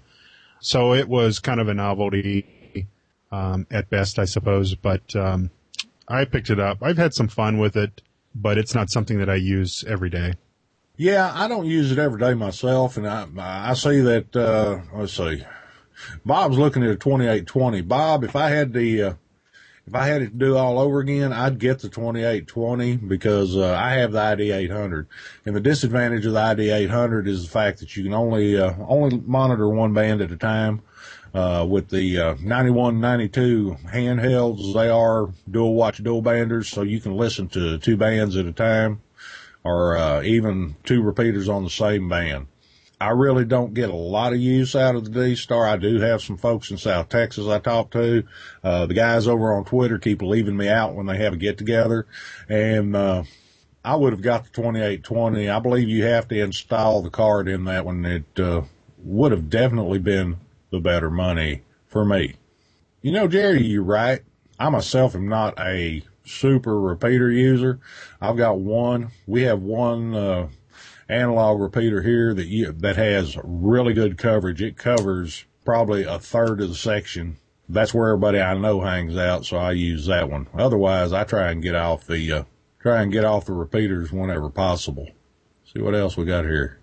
So 0.60 0.94
it 0.94 1.08
was 1.08 1.38
kind 1.38 1.60
of 1.60 1.68
a 1.68 1.74
novelty, 1.74 2.86
um, 3.30 3.66
at 3.70 3.90
best, 3.90 4.18
I 4.18 4.24
suppose, 4.24 4.74
but, 4.74 5.14
um, 5.16 5.50
I 6.08 6.24
picked 6.24 6.50
it 6.50 6.60
up. 6.60 6.78
I've 6.82 6.98
had 6.98 7.14
some 7.14 7.28
fun 7.28 7.58
with 7.58 7.76
it, 7.76 8.02
but 8.34 8.58
it's 8.58 8.74
not 8.74 8.90
something 8.90 9.18
that 9.18 9.30
I 9.30 9.36
use 9.36 9.84
every 9.86 10.10
day. 10.10 10.34
Yeah, 10.96 11.30
I 11.34 11.48
don't 11.48 11.66
use 11.66 11.92
it 11.92 11.98
every 11.98 12.18
day 12.18 12.34
myself, 12.34 12.96
and 12.96 13.06
I 13.06 13.26
I 13.38 13.74
see 13.74 14.00
that. 14.00 14.34
Uh, 14.34 14.80
let's 14.94 15.12
see, 15.12 15.44
Bob's 16.24 16.56
looking 16.56 16.82
at 16.82 16.90
a 16.90 16.96
twenty 16.96 17.26
eight 17.26 17.46
twenty. 17.46 17.82
Bob, 17.82 18.24
if 18.24 18.34
I 18.34 18.48
had 18.48 18.72
the 18.72 19.02
uh, 19.02 19.14
if 19.86 19.94
I 19.94 20.06
had 20.06 20.22
it 20.22 20.30
to 20.30 20.36
do 20.36 20.56
all 20.56 20.80
over 20.80 20.98
again, 20.98 21.32
I'd 21.32 21.60
get 21.60 21.78
the 21.78 21.88
2820 21.88 22.96
because 22.96 23.56
uh, 23.56 23.72
I 23.72 23.92
have 23.92 24.10
the 24.10 24.20
ID 24.20 24.50
800. 24.50 25.06
And 25.44 25.54
the 25.54 25.60
disadvantage 25.60 26.26
of 26.26 26.32
the 26.32 26.40
ID 26.40 26.70
800 26.70 27.28
is 27.28 27.44
the 27.44 27.50
fact 27.50 27.78
that 27.78 27.96
you 27.96 28.02
can 28.02 28.12
only 28.12 28.58
uh, 28.58 28.74
only 28.88 29.22
monitor 29.24 29.68
one 29.68 29.92
band 29.92 30.22
at 30.22 30.32
a 30.32 30.36
time. 30.36 30.82
Uh, 31.36 31.66
with 31.66 31.90
the 31.90 32.18
uh, 32.18 32.34
91, 32.40 32.98
92 32.98 33.76
handhelds, 33.92 34.72
they 34.72 34.88
are 34.88 35.28
dual 35.50 35.74
watch 35.74 36.02
dual 36.02 36.22
banders, 36.22 36.64
so 36.64 36.80
you 36.80 36.98
can 36.98 37.14
listen 37.14 37.46
to 37.46 37.76
two 37.76 37.94
bands 37.94 38.38
at 38.38 38.46
a 38.46 38.52
time, 38.52 39.02
or 39.62 39.98
uh, 39.98 40.22
even 40.22 40.74
two 40.84 41.02
repeaters 41.02 41.50
on 41.50 41.62
the 41.62 41.68
same 41.68 42.08
band. 42.08 42.46
I 42.98 43.10
really 43.10 43.44
don't 43.44 43.74
get 43.74 43.90
a 43.90 43.94
lot 43.94 44.32
of 44.32 44.38
use 44.38 44.74
out 44.74 44.94
of 44.94 45.04
the 45.04 45.10
D 45.10 45.36
Star. 45.36 45.66
I 45.66 45.76
do 45.76 46.00
have 46.00 46.22
some 46.22 46.38
folks 46.38 46.70
in 46.70 46.78
South 46.78 47.10
Texas 47.10 47.46
I 47.46 47.58
talk 47.58 47.90
to. 47.90 48.24
Uh, 48.64 48.86
the 48.86 48.94
guys 48.94 49.28
over 49.28 49.54
on 49.54 49.66
Twitter 49.66 49.98
keep 49.98 50.22
leaving 50.22 50.56
me 50.56 50.70
out 50.70 50.94
when 50.94 51.04
they 51.04 51.18
have 51.18 51.34
a 51.34 51.36
get 51.36 51.58
together. 51.58 52.06
And, 52.48 52.96
uh, 52.96 53.24
I 53.84 53.94
would 53.94 54.14
have 54.14 54.22
got 54.22 54.44
the 54.44 54.50
2820. 54.50 55.50
I 55.50 55.58
believe 55.58 55.90
you 55.90 56.04
have 56.04 56.28
to 56.28 56.40
install 56.40 57.02
the 57.02 57.10
card 57.10 57.46
in 57.46 57.64
that 57.64 57.84
one. 57.84 58.06
It, 58.06 58.40
uh, 58.40 58.62
would 59.06 59.30
have 59.30 59.48
definitely 59.48 59.98
been 59.98 60.36
the 60.70 60.80
better 60.80 61.10
money 61.10 61.62
for 61.86 62.04
me. 62.04 62.34
You 63.02 63.12
know, 63.12 63.28
Jerry, 63.28 63.64
you're 63.64 63.82
right. 63.82 64.20
I 64.58 64.68
myself 64.70 65.14
am 65.14 65.28
not 65.28 65.58
a 65.58 66.02
super 66.24 66.80
repeater 66.80 67.30
user. 67.30 67.80
I've 68.20 68.36
got 68.36 68.58
one. 68.58 69.10
We 69.26 69.42
have 69.42 69.60
one, 69.60 70.14
uh, 70.14 70.48
analog 71.08 71.60
repeater 71.60 72.02
here 72.02 72.34
that 72.34 72.46
you, 72.46 72.72
that 72.72 72.96
has 72.96 73.36
really 73.44 73.94
good 73.94 74.18
coverage. 74.18 74.60
It 74.60 74.76
covers 74.76 75.44
probably 75.64 76.02
a 76.02 76.18
third 76.18 76.60
of 76.60 76.68
the 76.68 76.74
section 76.74 77.36
that's 77.68 77.92
where 77.92 78.08
everybody 78.08 78.40
I 78.40 78.54
know 78.54 78.80
hangs 78.80 79.16
out, 79.16 79.44
so 79.44 79.56
I 79.56 79.72
use 79.72 80.06
that 80.06 80.30
one. 80.30 80.46
Otherwise, 80.54 81.12
I 81.12 81.24
try 81.24 81.50
and 81.50 81.62
get 81.62 81.74
off 81.74 82.06
the 82.06 82.32
uh, 82.32 82.44
try 82.80 83.02
and 83.02 83.12
get 83.12 83.24
off 83.24 83.46
the 83.46 83.52
repeaters 83.52 84.12
whenever 84.12 84.48
possible. 84.48 85.08
See 85.72 85.80
what 85.80 85.94
else 85.94 86.16
we 86.16 86.24
got 86.24 86.44
here. 86.44 86.78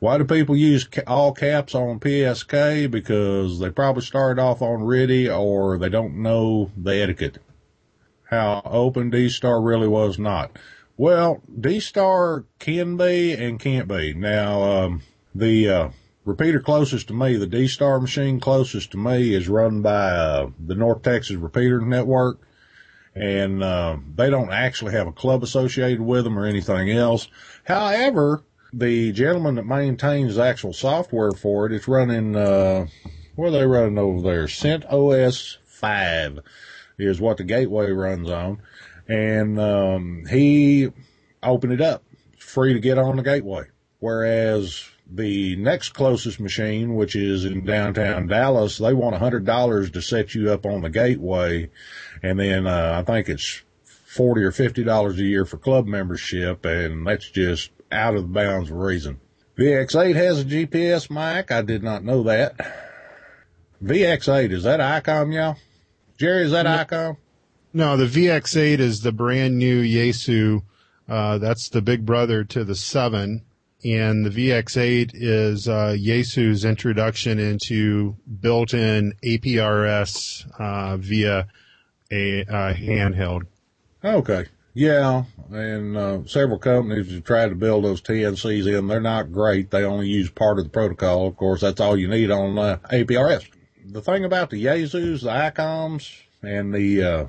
Why 0.00 0.16
do 0.16 0.24
people 0.24 0.56
use 0.56 0.88
all 1.06 1.32
caps 1.32 1.74
on 1.74 2.00
PSK? 2.00 2.90
Because 2.90 3.58
they 3.58 3.68
probably 3.68 4.02
started 4.02 4.40
off 4.40 4.62
on 4.62 4.80
RTTY 4.80 5.38
or 5.38 5.76
they 5.76 5.90
don't 5.90 6.22
know 6.22 6.70
the 6.74 7.02
etiquette. 7.02 7.36
How 8.24 8.62
open 8.64 9.10
D-Star 9.10 9.60
really 9.60 9.88
was 9.88 10.18
not. 10.18 10.58
Well, 10.96 11.42
D-Star 11.60 12.46
can 12.58 12.96
be 12.96 13.34
and 13.34 13.60
can't 13.60 13.88
be. 13.88 14.14
Now, 14.14 14.62
um, 14.62 15.02
the, 15.34 15.68
uh, 15.68 15.88
repeater 16.24 16.60
closest 16.60 17.08
to 17.08 17.14
me, 17.14 17.36
the 17.36 17.46
D-Star 17.46 18.00
machine 18.00 18.40
closest 18.40 18.92
to 18.92 18.96
me 18.96 19.34
is 19.34 19.50
run 19.50 19.82
by, 19.82 20.12
uh, 20.12 20.50
the 20.58 20.76
North 20.76 21.02
Texas 21.02 21.36
Repeater 21.36 21.82
Network. 21.82 22.38
And, 23.14 23.62
uh, 23.62 23.98
they 24.14 24.30
don't 24.30 24.50
actually 24.50 24.92
have 24.92 25.08
a 25.08 25.12
club 25.12 25.42
associated 25.42 26.00
with 26.00 26.24
them 26.24 26.38
or 26.38 26.46
anything 26.46 26.90
else. 26.90 27.28
However, 27.64 28.44
the 28.72 29.12
gentleman 29.12 29.56
that 29.56 29.66
maintains 29.66 30.36
the 30.36 30.42
actual 30.42 30.72
software 30.72 31.32
for 31.32 31.66
it, 31.66 31.72
it's 31.72 31.88
running, 31.88 32.36
uh, 32.36 32.86
what 33.34 33.48
are 33.48 33.50
they 33.50 33.66
running 33.66 33.98
over 33.98 34.20
there? 34.22 34.44
CentOS 34.44 35.58
5 35.64 36.40
is 36.98 37.20
what 37.20 37.38
the 37.38 37.44
gateway 37.44 37.90
runs 37.90 38.30
on. 38.30 38.60
And, 39.08 39.58
um, 39.58 40.24
he 40.28 40.90
opened 41.42 41.72
it 41.72 41.80
up. 41.80 42.04
Free 42.38 42.72
to 42.74 42.80
get 42.80 42.98
on 42.98 43.16
the 43.16 43.22
gateway. 43.22 43.64
Whereas 43.98 44.84
the 45.10 45.56
next 45.56 45.90
closest 45.90 46.40
machine, 46.40 46.94
which 46.94 47.16
is 47.16 47.44
in 47.44 47.64
downtown 47.64 48.28
Dallas, 48.28 48.78
they 48.78 48.94
want 48.94 49.14
a 49.14 49.18
hundred 49.18 49.44
dollars 49.44 49.90
to 49.92 50.02
set 50.02 50.34
you 50.34 50.52
up 50.52 50.64
on 50.64 50.82
the 50.82 50.90
gateway. 50.90 51.70
And 52.22 52.38
then, 52.38 52.66
uh, 52.66 53.00
I 53.00 53.10
think 53.10 53.28
it's 53.28 53.62
40 53.84 54.42
or 54.42 54.52
$50 54.52 55.18
a 55.18 55.22
year 55.22 55.44
for 55.44 55.56
club 55.56 55.86
membership. 55.86 56.64
And 56.64 57.06
that's 57.06 57.28
just 57.28 57.70
out 57.92 58.14
of 58.14 58.22
the 58.22 58.28
bounds 58.28 58.70
of 58.70 58.76
reason. 58.76 59.20
VX8 59.58 60.14
has 60.14 60.40
a 60.40 60.44
GPS 60.44 61.10
mic. 61.10 61.50
I 61.50 61.62
did 61.62 61.82
not 61.82 62.04
know 62.04 62.22
that. 62.24 62.56
VX8, 63.82 64.52
is 64.52 64.62
that 64.64 64.80
ICOM, 64.80 65.34
y'all? 65.34 65.56
Jerry, 66.18 66.44
is 66.44 66.52
that 66.52 66.64
no, 66.64 66.76
ICOM? 66.84 67.16
No, 67.72 67.96
the 67.96 68.06
VX8 68.06 68.78
is 68.78 69.00
the 69.00 69.12
brand 69.12 69.58
new 69.58 69.82
Yaesu. 69.82 70.62
Uh, 71.08 71.38
that's 71.38 71.68
the 71.68 71.82
big 71.82 72.06
brother 72.06 72.44
to 72.44 72.64
the 72.64 72.74
7. 72.74 73.42
And 73.82 74.26
the 74.26 74.30
VX8 74.30 75.12
is 75.14 75.66
uh, 75.66 75.96
Yaesu's 75.98 76.64
introduction 76.64 77.38
into 77.38 78.16
built-in 78.40 79.14
APRS 79.24 80.46
uh, 80.58 80.96
via 80.98 81.48
a 82.10 82.42
uh, 82.42 82.74
handheld. 82.74 83.42
Okay. 84.04 84.46
Yeah, 84.72 85.24
and 85.50 85.96
uh, 85.96 86.24
several 86.26 86.58
companies 86.58 87.10
have 87.10 87.24
tried 87.24 87.48
to 87.48 87.56
build 87.56 87.84
those 87.84 88.00
TNCs 88.00 88.78
in. 88.78 88.86
They're 88.86 89.00
not 89.00 89.32
great. 89.32 89.70
They 89.70 89.82
only 89.82 90.08
use 90.08 90.30
part 90.30 90.58
of 90.58 90.64
the 90.64 90.70
protocol. 90.70 91.26
Of 91.26 91.36
course, 91.36 91.60
that's 91.60 91.80
all 91.80 91.96
you 91.96 92.06
need 92.06 92.30
on 92.30 92.56
uh, 92.56 92.78
APRS. 92.90 93.48
The 93.84 94.00
thing 94.00 94.24
about 94.24 94.50
the 94.50 94.64
Yaesus, 94.64 95.22
the 95.22 95.30
ICOMs, 95.30 96.20
and 96.42 96.72
the 96.72 97.02
uh, 97.02 97.26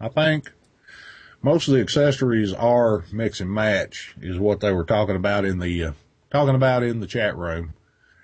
I 0.00 0.08
think 0.08 0.50
most 1.42 1.68
of 1.68 1.74
the 1.74 1.80
accessories 1.80 2.54
are 2.54 3.04
mix 3.12 3.40
and 3.40 3.50
match, 3.50 4.14
is 4.22 4.38
what 4.38 4.60
they 4.60 4.72
were 4.72 4.84
talking 4.84 5.16
about 5.16 5.44
in 5.44 5.58
the 5.58 5.84
uh, 5.84 5.92
talking 6.30 6.54
about 6.54 6.82
in 6.82 7.00
the 7.00 7.06
chat 7.06 7.36
room. 7.36 7.74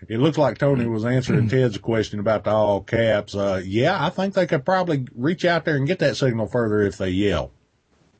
It 0.09 0.19
looks 0.19 0.39
like 0.39 0.59
Tony 0.59 0.87
was 0.87 1.05
answering 1.05 1.49
Ted's 1.49 1.77
question 1.79 2.21
about 2.21 2.45
the 2.45 2.51
all 2.51 2.81
caps. 2.81 3.35
Uh, 3.35 3.63
yeah, 3.65 4.03
I 4.03 4.09
think 4.11 4.35
they 4.35 4.47
could 4.47 4.65
probably 4.65 5.07
reach 5.15 5.45
out 5.45 5.65
there 5.65 5.77
and 5.77 5.87
get 5.87 5.99
that 5.99 6.17
signal 6.17 6.47
further 6.47 6.81
if 6.83 6.97
they 6.97 7.11
yell. 7.11 7.53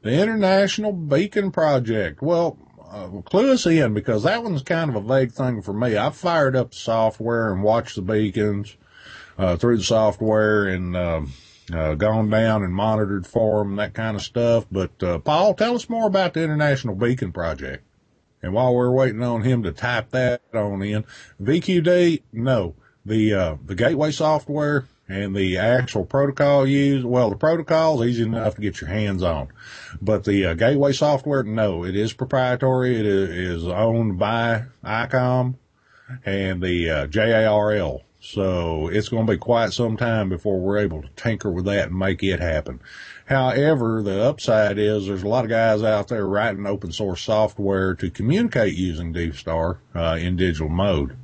The 0.03 0.13
International 0.13 0.93
Beacon 0.93 1.51
Project. 1.53 2.23
Well, 2.23 2.59
uh, 2.91 3.09
clue 3.23 3.53
us 3.53 3.67
in 3.67 3.95
because 3.95 4.25
that 4.25 4.43
one's 4.43 4.63
kind 4.63 4.91
of 4.91 4.97
a 4.97 5.01
vague 5.01 5.33
thing 5.33 5.63
for 5.63 5.73
me. 5.73 5.97
I've 5.97 6.17
fired 6.17 6.57
up 6.57 6.71
the 6.71 6.77
software 6.77 7.53
and 7.53 7.63
watched 7.63 7.97
the 7.97 8.03
beacons, 8.03 8.77
uh, 9.39 9.57
through 9.57 9.79
the 9.79 9.85
software 9.85 10.67
and, 10.67 10.97
um, 10.97 11.33
uh, 11.73 11.95
gone 11.95 12.29
down 12.29 12.63
and 12.63 12.75
monitored 12.75 13.27
for 13.27 13.63
them, 13.63 13.77
that 13.77 13.95
kind 13.95 14.17
of 14.17 14.23
stuff. 14.23 14.67
But, 14.71 15.03
uh, 15.03 15.19
Paul, 15.19 15.55
tell 15.55 15.77
us 15.77 15.89
more 15.89 16.07
about 16.07 16.35
the 16.35 16.43
International 16.43 16.95
Beacon 16.95 17.33
Project. 17.33 17.85
And 18.43 18.53
while 18.53 18.75
we're 18.75 18.91
waiting 18.91 19.23
on 19.23 19.43
him 19.43 19.63
to 19.65 19.73
type 19.73 20.11
that 20.11 20.43
on 20.55 20.83
in, 20.83 21.05
VQD, 21.43 22.23
no. 22.33 22.75
The, 23.05 23.35
uh, 23.35 23.57
the 23.65 23.75
gateway 23.75 24.13
software 24.13 24.87
and 25.09 25.35
the 25.35 25.59
actual 25.59 26.05
protocol 26.05 26.67
used, 26.67 27.05
well, 27.05 27.31
the 27.31 27.37
protocol 27.37 28.01
is 28.03 28.11
easy 28.11 28.23
enough 28.23 28.55
to 28.55 28.61
get 28.61 28.81
your 28.81 28.89
hands 28.89 29.23
on. 29.23 29.49
But 30.01 30.25
the 30.25 30.47
uh, 30.47 30.55
gateway 30.55 30.93
software, 30.93 31.43
no, 31.43 31.85
it 31.85 31.97
is 31.97 32.13
proprietary. 32.13 32.99
It 32.99 33.07
is 33.07 33.67
owned 33.67 34.19
by 34.19 34.65
ICOM 34.85 35.57
and 36.25 36.63
the 36.63 36.91
uh, 36.91 37.07
JARL. 37.07 38.03
So 38.23 38.89
it's 38.89 39.09
going 39.09 39.27
to 39.27 39.33
be 39.33 39.39
quite 39.39 39.73
some 39.73 39.97
time 39.97 40.29
before 40.29 40.61
we're 40.61 40.79
able 40.79 41.01
to 41.01 41.09
tinker 41.17 41.51
with 41.51 41.65
that 41.65 41.89
and 41.89 41.99
make 41.99 42.23
it 42.23 42.39
happen. 42.39 42.81
However, 43.25 44.03
the 44.03 44.23
upside 44.23 44.79
is 44.79 45.07
there's 45.07 45.23
a 45.23 45.29
lot 45.29 45.45
of 45.45 45.51
guys 45.51 45.83
out 45.83 46.09
there 46.09 46.27
writing 46.27 46.67
open 46.67 46.93
source 46.93 47.23
software 47.23 47.95
to 47.95 48.11
communicate 48.11 48.75
using 48.75 49.13
D-Star 49.13 49.81
uh, 49.95 50.19
in 50.21 50.37
digital 50.37 50.69
mode. 50.69 51.17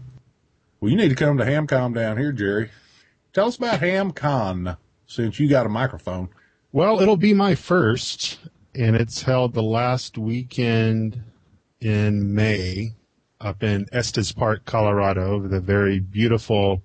Well, 0.80 0.90
you 0.90 0.97
need 0.97 1.11
to 1.11 1.14
come 1.14 1.36
to 1.36 1.44
Hamcom 1.44 1.94
down 1.94 2.16
here, 2.16 2.32
Jerry. 2.32 2.70
Tell 3.34 3.49
us 3.49 3.57
about 3.57 3.80
HamCon 3.80 4.78
since 5.07 5.38
you 5.38 5.49
got 5.49 5.66
a 5.66 5.70
microphone. 5.70 6.30
Well, 6.72 7.01
it'll 7.01 7.16
be 7.16 7.34
my 7.34 7.55
first, 7.55 8.38
and 8.74 8.97
it's 8.97 9.22
held 9.22 9.53
the 9.53 9.62
last 9.62 10.16
weekend 10.16 11.22
in 11.80 12.34
May 12.34 12.94
up 13.40 13.62
in 13.62 13.86
Estes 13.92 14.32
Park, 14.32 14.64
Colorado, 14.64 15.40
the 15.40 15.61
very 15.61 15.99
beautiful, 15.99 16.82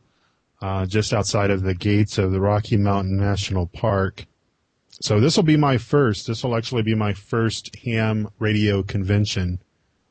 uh, 0.61 0.85
just 0.85 1.13
outside 1.13 1.49
of 1.49 1.63
the 1.63 1.73
gates 1.73 2.17
of 2.17 2.31
the 2.31 2.39
Rocky 2.39 2.77
Mountain 2.77 3.17
National 3.17 3.67
Park. 3.67 4.25
So 5.01 5.19
this 5.19 5.35
will 5.35 5.43
be 5.43 5.57
my 5.57 5.77
first. 5.77 6.27
This 6.27 6.43
will 6.43 6.55
actually 6.55 6.83
be 6.83 6.95
my 6.95 7.13
first 7.13 7.75
ham 7.77 8.29
radio 8.39 8.83
convention 8.83 9.59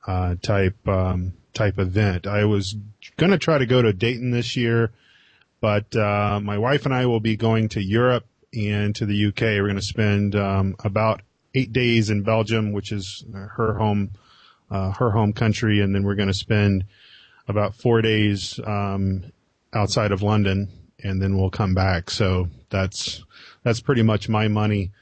uh, 0.06 0.34
type 0.42 0.76
um, 0.88 1.34
type 1.54 1.78
event. 1.78 2.26
I 2.26 2.44
was 2.44 2.74
going 3.16 3.30
to 3.30 3.38
try 3.38 3.58
to 3.58 3.66
go 3.66 3.82
to 3.82 3.92
Dayton 3.92 4.30
this 4.30 4.56
year, 4.56 4.90
but 5.60 5.94
uh, 5.94 6.40
my 6.42 6.58
wife 6.58 6.84
and 6.84 6.94
I 6.94 7.06
will 7.06 7.20
be 7.20 7.36
going 7.36 7.68
to 7.70 7.82
Europe 7.82 8.26
and 8.52 8.94
to 8.96 9.06
the 9.06 9.26
UK. 9.26 9.42
We're 9.42 9.64
going 9.64 9.76
to 9.76 9.82
spend 9.82 10.34
um, 10.34 10.74
about 10.82 11.22
eight 11.54 11.72
days 11.72 12.10
in 12.10 12.22
Belgium, 12.22 12.72
which 12.72 12.90
is 12.90 13.24
her 13.32 13.74
home 13.74 14.10
uh, 14.70 14.92
her 14.92 15.10
home 15.10 15.32
country, 15.32 15.80
and 15.80 15.94
then 15.94 16.02
we're 16.02 16.14
going 16.14 16.28
to 16.28 16.34
spend 16.34 16.84
about 17.48 17.74
four 17.74 18.02
days 18.02 18.58
um, 18.64 19.24
outside 19.72 20.12
of 20.12 20.22
London, 20.22 20.68
and 21.02 21.20
then 21.20 21.38
we'll 21.38 21.50
come 21.50 21.74
back. 21.74 22.10
So 22.10 22.48
that's 22.70 23.24
that's 23.62 23.80
pretty 23.80 24.02
much 24.02 24.28
my 24.28 24.48
money 24.48 24.92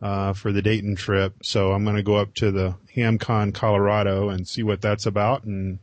uh, 0.00 0.32
for 0.32 0.52
the 0.52 0.62
Dayton 0.62 0.96
trip. 0.96 1.34
So 1.42 1.72
I'm 1.72 1.84
going 1.84 1.96
to 1.96 2.02
go 2.02 2.16
up 2.16 2.34
to 2.36 2.50
the 2.50 2.74
HamCon, 2.96 3.54
Colorado, 3.54 4.28
and 4.28 4.46
see 4.46 4.62
what 4.62 4.80
that's 4.80 5.06
about. 5.06 5.44
And 5.44 5.78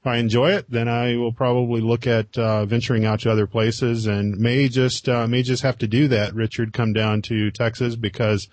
if 0.00 0.06
I 0.06 0.16
enjoy 0.16 0.52
it, 0.52 0.70
then 0.70 0.88
I 0.88 1.16
will 1.16 1.32
probably 1.32 1.80
look 1.80 2.06
at 2.06 2.36
uh, 2.38 2.66
venturing 2.66 3.04
out 3.04 3.20
to 3.20 3.30
other 3.32 3.46
places, 3.46 4.06
and 4.06 4.38
may 4.38 4.68
just 4.68 5.08
uh, 5.08 5.26
may 5.26 5.42
just 5.42 5.62
have 5.62 5.78
to 5.78 5.86
do 5.86 6.08
that. 6.08 6.34
Richard, 6.34 6.72
come 6.72 6.92
down 6.92 7.22
to 7.22 7.50
Texas 7.50 7.96
because 7.96 8.48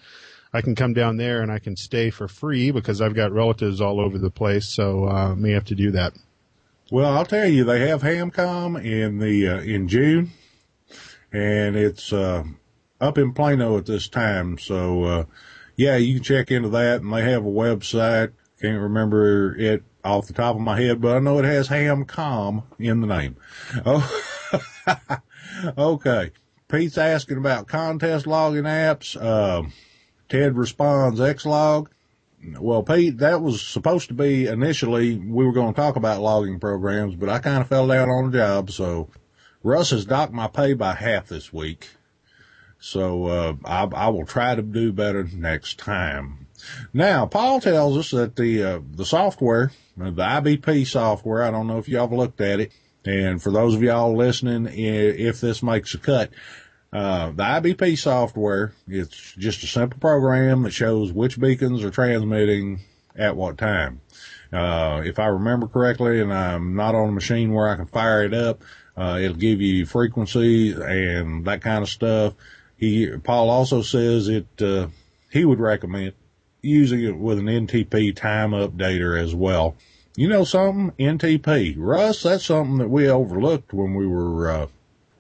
I 0.53 0.61
can 0.61 0.75
come 0.75 0.93
down 0.93 1.17
there 1.17 1.41
and 1.41 1.51
I 1.51 1.57
can 1.59 1.75
stay 1.75 2.11
for 2.11 2.27
free 2.27 2.69
because 2.71 3.01
I've 3.01 3.15
got 3.15 3.31
relatives 3.31 3.81
all 3.81 3.99
over 3.99 4.19
the 4.19 4.29
place. 4.29 4.69
So 4.69 5.05
uh, 5.05 5.35
may 5.35 5.51
have 5.51 5.65
to 5.65 5.75
do 5.75 5.91
that. 5.91 6.13
Well, 6.93 7.17
I'll 7.17 7.25
tell 7.25 7.47
you, 7.47 7.63
they 7.63 7.87
have 7.87 8.03
Hamcom 8.03 8.85
in 8.85 9.17
the 9.17 9.47
uh, 9.47 9.61
in 9.61 9.87
June, 9.87 10.29
and 11.31 11.75
it's 11.75 12.13
uh, 12.13 12.43
up 13.01 13.17
in 13.17 13.33
Plano 13.33 13.79
at 13.79 13.87
this 13.87 14.07
time. 14.07 14.59
So, 14.59 15.03
uh, 15.03 15.25
yeah, 15.75 15.95
you 15.95 16.13
can 16.13 16.23
check 16.23 16.51
into 16.51 16.69
that 16.69 17.01
and 17.01 17.11
they 17.11 17.23
have 17.23 17.47
a 17.47 17.49
website. 17.49 18.33
Can't 18.61 18.79
remember 18.79 19.55
it 19.57 19.81
off 20.03 20.27
the 20.27 20.33
top 20.33 20.55
of 20.55 20.61
my 20.61 20.79
head, 20.79 21.01
but 21.01 21.15
I 21.15 21.19
know 21.19 21.39
it 21.39 21.45
has 21.45 21.67
Hamcom 21.67 22.61
in 22.77 23.01
the 23.01 23.07
name. 23.07 23.37
Oh, 23.87 24.21
okay. 25.75 26.29
Pete's 26.67 26.99
asking 26.99 27.37
about 27.37 27.67
contest 27.67 28.27
logging 28.27 28.65
apps. 28.65 29.19
Uh, 29.19 29.67
Ted 30.29 30.55
responds 30.55 31.19
Xlog. 31.19 31.87
Well, 32.59 32.83
Pete, 32.83 33.19
that 33.19 33.41
was 33.41 33.61
supposed 33.61 34.09
to 34.09 34.13
be 34.13 34.47
initially, 34.47 35.15
we 35.15 35.45
were 35.45 35.53
going 35.53 35.73
to 35.73 35.79
talk 35.79 35.95
about 35.95 36.21
logging 36.21 36.59
programs, 36.59 37.15
but 37.15 37.29
I 37.29 37.39
kind 37.39 37.61
of 37.61 37.69
fell 37.69 37.87
down 37.87 38.09
on 38.09 38.31
the 38.31 38.37
job. 38.37 38.71
So 38.71 39.09
Russ 39.63 39.91
has 39.91 40.05
docked 40.05 40.33
my 40.33 40.47
pay 40.47 40.73
by 40.73 40.93
half 40.93 41.27
this 41.27 41.53
week. 41.53 41.89
So 42.79 43.27
uh, 43.27 43.53
I, 43.63 43.83
I, 43.85 44.09
will 44.09 44.25
try 44.25 44.55
to 44.55 44.61
do 44.61 44.91
better 44.91 45.23
next 45.23 45.79
time. 45.79 46.47
Now, 46.91 47.25
Paul 47.25 47.61
tells 47.61 47.97
us 47.97 48.11
that 48.11 48.35
the 48.35 48.63
uh, 48.63 48.79
the 48.91 49.05
software, 49.05 49.71
the 49.95 50.11
IBP 50.11 50.85
software, 50.87 51.43
I 51.43 51.51
don't 51.51 51.67
know 51.67 51.77
if 51.77 51.87
y'all 51.87 52.09
have 52.09 52.17
looked 52.17 52.41
at 52.41 52.59
it. 52.59 52.73
And 53.05 53.41
for 53.41 53.51
those 53.51 53.75
of 53.75 53.83
y'all 53.83 54.15
listening, 54.15 54.67
if 54.67 55.39
this 55.39 55.63
makes 55.63 55.93
a 55.93 55.97
cut, 55.97 56.31
uh, 56.93 57.31
the 57.31 57.43
IBP 57.43 57.97
software, 57.97 58.73
it's 58.87 59.33
just 59.33 59.63
a 59.63 59.67
simple 59.67 59.99
program 59.99 60.63
that 60.63 60.71
shows 60.71 61.11
which 61.11 61.39
beacons 61.39 61.83
are 61.83 61.89
transmitting 61.89 62.81
at 63.15 63.35
what 63.35 63.57
time. 63.57 63.99
Uh, 64.51 65.01
if 65.03 65.17
I 65.17 65.25
remember 65.25 65.67
correctly, 65.67 66.21
and 66.21 66.31
I'm 66.31 66.75
not 66.75 66.93
on 66.93 67.09
a 67.09 67.11
machine 67.11 67.51
where 67.51 67.67
I 67.67 67.75
can 67.75 67.87
fire 67.87 68.23
it 68.23 68.33
up, 68.35 68.61
uh, 68.95 69.17
it'll 69.19 69.35
give 69.35 69.59
you 69.59 69.87
frequency 69.87 70.73
and 70.73 71.45
that 71.45 71.61
kind 71.61 71.81
of 71.81 71.89
stuff. 71.89 72.35
He, 72.77 73.09
Paul 73.23 73.49
also 73.49 73.81
says 73.81 74.27
it, 74.27 74.45
uh, 74.61 74.87
he 75.31 75.45
would 75.45 75.59
recommend 75.59 76.13
using 76.61 77.03
it 77.03 77.17
with 77.17 77.39
an 77.39 77.45
NTP 77.45 78.15
time 78.15 78.51
updater 78.51 79.19
as 79.19 79.33
well. 79.33 79.75
You 80.15 80.29
know 80.29 80.43
something? 80.43 80.91
NTP. 80.99 81.73
Russ, 81.75 82.21
that's 82.21 82.45
something 82.45 82.77
that 82.77 82.89
we 82.89 83.09
overlooked 83.09 83.73
when 83.73 83.95
we 83.95 84.05
were, 84.05 84.51
uh, 84.51 84.67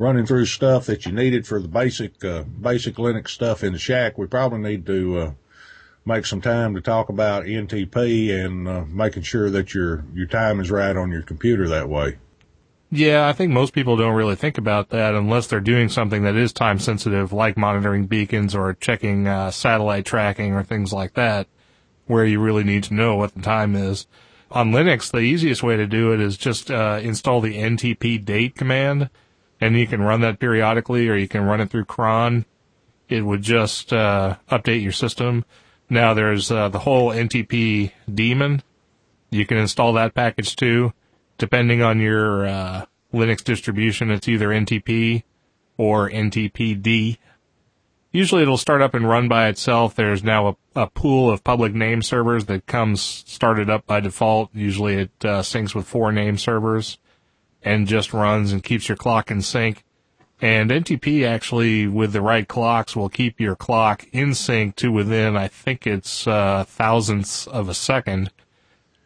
running 0.03 0.25
through 0.25 0.45
stuff 0.45 0.85
that 0.85 1.05
you 1.05 1.11
needed 1.11 1.47
for 1.47 1.59
the 1.61 1.67
basic, 1.67 2.23
uh, 2.25 2.43
basic 2.43 2.95
Linux 2.95 3.29
stuff 3.29 3.63
in 3.63 3.73
the 3.73 3.79
shack. 3.79 4.17
We 4.17 4.27
probably 4.27 4.59
need 4.59 4.85
to, 4.85 5.17
uh, 5.17 5.31
make 6.05 6.25
some 6.25 6.41
time 6.41 6.75
to 6.75 6.81
talk 6.81 7.07
about 7.07 7.45
NTP 7.45 8.45
and, 8.45 8.67
uh, 8.67 8.83
making 8.89 9.23
sure 9.23 9.49
that 9.49 9.73
your, 9.73 10.03
your 10.13 10.27
time 10.27 10.59
is 10.59 10.69
right 10.69 10.95
on 10.95 11.11
your 11.11 11.21
computer 11.21 11.69
that 11.69 11.87
way. 11.87 12.17
Yeah, 12.91 13.27
I 13.27 13.33
think 13.33 13.51
most 13.51 13.73
people 13.73 13.97
don't 13.97 14.13
really 14.13 14.35
think 14.35 14.59
about 14.59 14.89
that 14.89 15.15
unless 15.15 15.47
they're 15.47 15.59
doing 15.59 15.89
something 15.89 16.23
that 16.23 16.35
is 16.35 16.53
time 16.53 16.77
sensitive, 16.77 17.33
like 17.33 17.57
monitoring 17.57 18.05
beacons 18.05 18.53
or 18.53 18.73
checking 18.73 19.27
uh, 19.27 19.49
satellite 19.49 20.05
tracking 20.05 20.53
or 20.53 20.61
things 20.61 20.93
like 20.93 21.13
that, 21.15 21.47
where 22.05 22.23
you 22.23 22.39
really 22.39 22.63
need 22.63 22.83
to 22.83 22.93
know 22.93 23.15
what 23.15 23.33
the 23.33 23.41
time 23.41 23.75
is. 23.75 24.05
On 24.51 24.71
Linux, 24.71 25.09
the 25.09 25.21
easiest 25.21 25.63
way 25.63 25.75
to 25.75 25.87
do 25.87 26.13
it 26.13 26.19
is 26.19 26.37
just 26.37 26.69
uh, 26.69 26.99
install 27.01 27.41
the 27.41 27.57
NTP 27.57 28.23
date 28.23 28.55
command, 28.55 29.09
and 29.63 29.77
you 29.77 29.87
can 29.87 30.01
run 30.01 30.21
that 30.21 30.39
periodically, 30.39 31.09
or 31.09 31.15
you 31.15 31.27
can 31.27 31.43
run 31.43 31.61
it 31.61 31.69
through 31.69 31.85
cron. 31.85 32.45
It 33.09 33.21
would 33.21 33.41
just 33.41 33.93
uh, 33.93 34.37
update 34.49 34.81
your 34.81 34.91
system. 34.91 35.45
Now 35.89 36.13
there's 36.13 36.51
uh, 36.51 36.69
the 36.69 36.79
whole 36.79 37.09
NTP 37.09 37.91
daemon. 38.13 38.63
You 39.29 39.45
can 39.45 39.57
install 39.57 39.93
that 39.93 40.13
package 40.13 40.55
too 40.55 40.93
depending 41.37 41.81
on 41.81 41.99
your 41.99 42.45
uh, 42.45 42.85
Linux 43.13 43.43
distribution, 43.43 44.11
it's 44.11 44.27
either 44.27 44.49
NTP 44.49 45.23
or 45.77 46.09
NTPD. 46.09 47.17
Usually 48.11 48.43
it'll 48.43 48.57
start 48.57 48.81
up 48.81 48.93
and 48.93 49.09
run 49.09 49.27
by 49.27 49.47
itself. 49.47 49.95
There's 49.95 50.23
now 50.23 50.49
a, 50.49 50.81
a 50.83 50.87
pool 50.87 51.31
of 51.31 51.43
public 51.43 51.73
name 51.73 52.01
servers 52.01 52.45
that 52.45 52.65
comes 52.65 53.01
started 53.01 53.69
up 53.69 53.85
by 53.87 53.99
default. 53.99 54.51
Usually 54.53 54.95
it 54.95 55.11
uh, 55.21 55.41
syncs 55.41 55.73
with 55.73 55.87
four 55.87 56.11
name 56.11 56.37
servers 56.37 56.97
and 57.63 57.87
just 57.87 58.13
runs 58.13 58.51
and 58.51 58.63
keeps 58.63 58.87
your 58.87 58.97
clock 58.97 59.31
in 59.31 59.41
sync. 59.41 59.83
And 60.41 60.71
NTP 60.71 61.25
actually, 61.25 61.87
with 61.87 62.11
the 62.11 62.21
right 62.21 62.47
clocks, 62.47 62.95
will 62.95 63.09
keep 63.09 63.39
your 63.39 63.55
clock 63.55 64.05
in 64.11 64.33
sync 64.33 64.75
to 64.77 64.91
within, 64.91 65.37
I 65.37 65.47
think 65.47 65.87
it's 65.87 66.27
uh, 66.27 66.65
thousandths 66.67 67.47
of 67.47 67.69
a 67.69 67.73
second. 67.73 68.29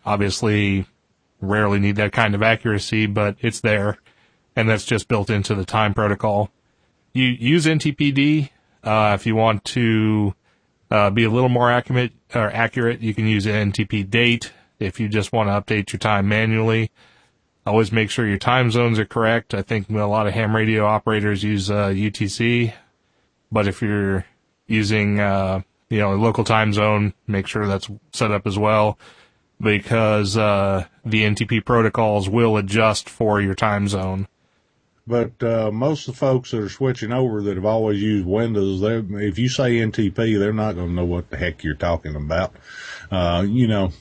Obviously, 0.05 0.85
rarely 1.39 1.79
need 1.79 1.95
that 1.97 2.11
kind 2.11 2.33
of 2.33 2.41
accuracy, 2.41 3.05
but 3.05 3.37
it's 3.39 3.61
there, 3.61 3.99
and 4.55 4.67
that's 4.67 4.85
just 4.85 5.07
built 5.07 5.29
into 5.29 5.53
the 5.53 5.65
time 5.65 5.93
protocol. 5.93 6.49
You 7.13 7.27
use 7.27 7.65
NTPD 7.65 8.49
uh, 8.83 9.11
if 9.13 9.25
you 9.25 9.35
want 9.35 9.63
to 9.65 10.33
uh, 10.89 11.09
be 11.09 11.23
a 11.23 11.29
little 11.29 11.49
more 11.49 11.69
accurate. 11.69 12.13
Or 12.33 12.51
accurate, 12.51 13.01
you 13.01 13.13
can 13.13 13.25
use 13.27 13.45
NTP 13.45 14.09
date 14.09 14.51
if 14.79 14.99
you 14.99 15.07
just 15.07 15.31
want 15.31 15.49
to 15.49 15.53
update 15.53 15.93
your 15.93 15.99
time 15.99 16.27
manually. 16.27 16.91
Always 17.67 17.91
make 17.91 18.09
sure 18.09 18.25
your 18.25 18.37
time 18.37 18.71
zones 18.71 18.97
are 18.97 19.05
correct. 19.05 19.53
I 19.53 19.61
think 19.61 19.89
a 19.89 19.93
lot 20.05 20.25
of 20.25 20.33
ham 20.33 20.55
radio 20.55 20.85
operators 20.85 21.43
use 21.43 21.69
uh, 21.69 21.87
UTC, 21.89 22.73
but 23.51 23.67
if 23.67 23.81
you're 23.81 24.25
using 24.67 25.19
uh, 25.19 25.61
you 25.89 25.99
know 25.99 26.13
a 26.13 26.15
local 26.15 26.45
time 26.45 26.71
zone, 26.71 27.13
make 27.27 27.45
sure 27.45 27.67
that's 27.67 27.89
set 28.13 28.31
up 28.31 28.47
as 28.47 28.57
well 28.57 28.97
because 29.59 30.37
uh, 30.37 30.85
the 31.03 31.23
NTP 31.23 31.65
protocols 31.65 32.29
will 32.29 32.55
adjust 32.55 33.09
for 33.09 33.41
your 33.41 33.55
time 33.55 33.89
zone. 33.89 34.29
But 35.05 35.43
uh, 35.43 35.69
most 35.69 36.07
of 36.07 36.13
the 36.13 36.19
folks 36.19 36.51
that 36.51 36.61
are 36.61 36.69
switching 36.69 37.11
over 37.11 37.41
that 37.41 37.55
have 37.55 37.65
always 37.65 38.01
used 38.01 38.25
Windows, 38.25 38.81
if 38.81 39.37
you 39.37 39.49
say 39.49 39.75
NTP, 39.75 40.39
they're 40.39 40.53
not 40.53 40.75
going 40.75 40.87
to 40.87 40.93
know 40.93 41.05
what 41.05 41.31
the 41.31 41.37
heck 41.37 41.65
you're 41.65 41.75
talking 41.75 42.15
about. 42.15 42.53
Uh, 43.11 43.45
you 43.45 43.67
know, 43.67 43.91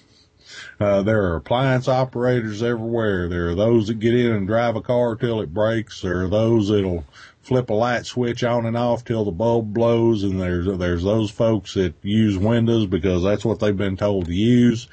uh, 0.81 1.03
there 1.03 1.25
are 1.25 1.37
appliance 1.37 1.89
operators 1.89 2.63
everywhere. 2.63 3.29
There 3.29 3.49
are 3.49 3.55
those 3.55 3.89
that 3.89 4.01
get 4.01 4.15
in 4.15 4.33
and 4.33 4.47
drive 4.47 4.77
a 4.77 4.81
car 4.81 5.17
till 5.17 5.41
it 5.41 5.53
breaks. 5.55 6.03
There 6.03 6.25
are 6.25 6.29
those 6.29 6.69
that'll 6.69 7.05
flip 7.43 7.71
a 7.71 7.75
light 7.75 8.07
switch 8.07 8.43
on 8.45 8.67
and 8.67 8.77
off 8.77 9.05
till 9.05 9.25
the 9.25 9.31
bulb 9.31 9.73
blows. 9.73 10.23
And 10.23 10.41
there's, 10.41 10.67
there's 10.79 11.05
those 11.05 11.31
folks 11.31 11.75
that 11.75 11.95
use 12.03 12.37
Windows 12.37 12.87
because 12.87 13.23
that's 13.23 13.45
what 13.45 13.61
they've 13.61 13.77
been 13.77 13.97
told 13.97 14.27
to 14.27 14.35
use 14.35 14.89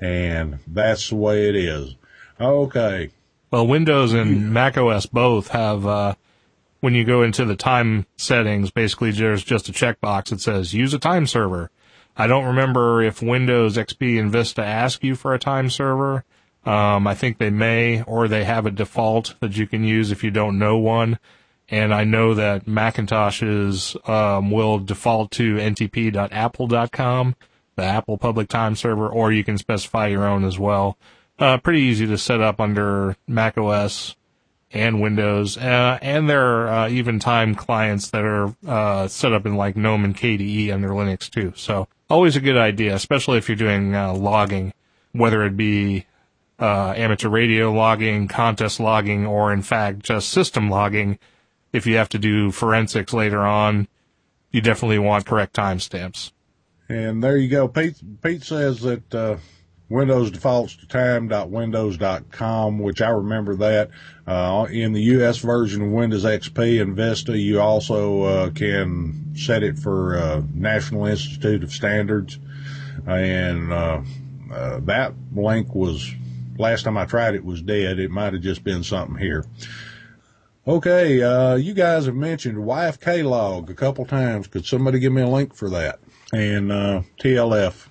and 0.00 0.58
that's 0.66 1.08
the 1.08 1.16
way 1.16 1.48
it 1.48 1.56
is. 1.56 1.94
Okay. 2.40 3.10
Well, 3.50 3.66
Windows 3.66 4.12
and 4.12 4.52
Mac 4.52 4.76
OS 4.76 5.06
both 5.06 5.48
have, 5.48 5.86
uh, 5.86 6.14
when 6.80 6.94
you 6.94 7.04
go 7.04 7.22
into 7.22 7.44
the 7.44 7.56
time 7.56 8.06
settings, 8.16 8.70
basically 8.70 9.10
there's 9.10 9.42
just 9.42 9.68
a 9.68 9.72
checkbox 9.72 10.26
that 10.26 10.40
says 10.40 10.74
use 10.74 10.94
a 10.94 10.98
time 10.98 11.26
server. 11.26 11.70
I 12.18 12.26
don't 12.26 12.46
remember 12.46 13.00
if 13.00 13.22
Windows 13.22 13.76
XP 13.76 14.18
and 14.20 14.30
Vista 14.30 14.64
ask 14.64 15.04
you 15.04 15.14
for 15.14 15.32
a 15.32 15.38
time 15.38 15.70
server. 15.70 16.24
Um, 16.66 17.06
I 17.06 17.14
think 17.14 17.38
they 17.38 17.50
may, 17.50 18.02
or 18.02 18.26
they 18.26 18.44
have 18.44 18.66
a 18.66 18.72
default 18.72 19.36
that 19.40 19.56
you 19.56 19.68
can 19.68 19.84
use 19.84 20.10
if 20.10 20.24
you 20.24 20.32
don't 20.32 20.58
know 20.58 20.76
one. 20.76 21.20
And 21.68 21.94
I 21.94 22.04
know 22.04 22.34
that 22.34 22.66
Macintoshes 22.66 24.08
um, 24.08 24.50
will 24.50 24.78
default 24.80 25.30
to 25.32 25.56
ntp.apple.com 25.56 27.36
the 27.78 27.84
Apple 27.84 28.18
public 28.18 28.48
time 28.48 28.74
server, 28.74 29.08
or 29.08 29.30
you 29.30 29.44
can 29.44 29.56
specify 29.56 30.08
your 30.08 30.26
own 30.26 30.44
as 30.44 30.58
well. 30.58 30.98
Uh, 31.38 31.56
pretty 31.58 31.80
easy 31.80 32.06
to 32.08 32.18
set 32.18 32.40
up 32.40 32.60
under 32.60 33.16
Mac 33.28 33.56
OS 33.56 34.16
and 34.70 35.00
Windows, 35.00 35.56
uh, 35.56 35.98
and 36.02 36.28
there 36.28 36.44
are 36.44 36.68
uh, 36.68 36.88
even 36.88 37.18
time 37.18 37.54
clients 37.54 38.10
that 38.10 38.24
are 38.24 38.54
uh, 38.66 39.08
set 39.08 39.32
up 39.32 39.46
in 39.46 39.56
like 39.56 39.76
GNOME 39.76 40.04
and 40.04 40.16
KDE 40.16 40.72
under 40.72 40.90
Linux 40.90 41.30
too. 41.30 41.52
So 41.56 41.88
always 42.10 42.36
a 42.36 42.40
good 42.40 42.56
idea, 42.56 42.94
especially 42.94 43.38
if 43.38 43.48
you're 43.48 43.56
doing 43.56 43.94
uh, 43.94 44.12
logging, 44.12 44.74
whether 45.12 45.44
it 45.44 45.56
be 45.56 46.06
uh, 46.58 46.92
amateur 46.96 47.28
radio 47.28 47.72
logging, 47.72 48.28
contest 48.28 48.78
logging, 48.80 49.26
or 49.26 49.52
in 49.52 49.62
fact 49.62 50.00
just 50.00 50.28
system 50.28 50.68
logging. 50.68 51.18
If 51.72 51.86
you 51.86 51.96
have 51.96 52.08
to 52.10 52.18
do 52.18 52.50
forensics 52.50 53.12
later 53.12 53.40
on, 53.40 53.88
you 54.50 54.60
definitely 54.60 54.98
want 54.98 55.26
correct 55.26 55.54
timestamps. 55.54 56.32
And 56.88 57.22
there 57.22 57.36
you 57.36 57.48
go. 57.48 57.68
Pete, 57.68 58.00
Pete 58.22 58.42
says 58.42 58.80
that, 58.80 59.14
uh, 59.14 59.36
Windows 59.88 60.30
defaults 60.30 60.76
to 60.76 60.86
time.windows.com, 60.86 62.78
which 62.78 63.00
I 63.00 63.08
remember 63.10 63.56
that. 63.56 63.90
Uh, 64.26 64.66
in 64.70 64.92
the 64.92 65.02
US 65.02 65.38
version 65.38 65.82
of 65.82 65.90
Windows 65.90 66.24
XP 66.24 66.82
and 66.82 66.94
Vista, 66.94 67.38
you 67.38 67.60
also, 67.60 68.22
uh, 68.22 68.50
can 68.50 69.32
set 69.34 69.62
it 69.62 69.78
for, 69.78 70.18
uh, 70.18 70.42
National 70.52 71.06
Institute 71.06 71.62
of 71.62 71.72
Standards. 71.72 72.38
And, 73.06 73.72
uh, 73.72 74.02
uh, 74.52 74.80
that 74.84 75.14
link 75.34 75.74
was, 75.74 76.10
last 76.58 76.82
time 76.82 76.98
I 76.98 77.06
tried 77.06 77.34
it 77.34 77.44
was 77.44 77.62
dead. 77.62 77.98
It 77.98 78.10
might 78.10 78.34
have 78.34 78.42
just 78.42 78.64
been 78.64 78.82
something 78.82 79.16
here. 79.16 79.44
Okay, 80.66 81.22
uh, 81.22 81.54
you 81.54 81.72
guys 81.72 82.04
have 82.04 82.14
mentioned 82.14 82.58
YFK 82.58 83.22
log 83.24 83.70
a 83.70 83.74
couple 83.74 84.04
times. 84.04 84.46
Could 84.48 84.66
somebody 84.66 84.98
give 84.98 85.12
me 85.12 85.22
a 85.22 85.28
link 85.28 85.54
for 85.54 85.70
that? 85.70 85.98
and 86.32 86.70
uh, 86.70 87.02
TLF. 87.20 87.87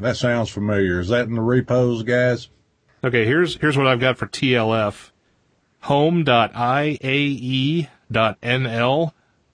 That 0.00 0.16
sounds 0.16 0.48
familiar. 0.50 0.98
Is 1.00 1.08
that 1.08 1.26
in 1.26 1.34
the 1.34 1.42
repos, 1.42 2.02
guys? 2.02 2.48
Okay, 3.04 3.26
here's 3.26 3.56
here's 3.56 3.76
what 3.76 3.86
I've 3.86 4.00
got 4.00 4.16
for 4.18 4.26
TLF. 4.26 5.10
Home.iae.nl 5.82 6.32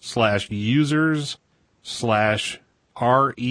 slash 0.00 0.50
users 0.50 1.38
slash 1.82 2.60
R-E-I-N-C 2.96 3.42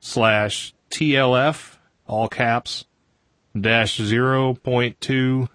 slash 0.00 0.74
TLF, 0.90 1.76
all 2.06 2.28
caps, 2.28 2.84
dash 3.58 3.98
0.2 3.98 5.48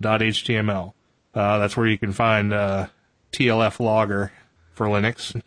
dot 0.00 0.20
HTML. 0.20 0.92
Uh, 1.34 1.58
that's 1.58 1.76
where 1.76 1.86
you 1.86 1.98
can 1.98 2.12
find 2.12 2.52
uh, 2.52 2.88
TLF 3.32 3.80
logger 3.80 4.32
for 4.72 4.86
Linux. 4.86 5.40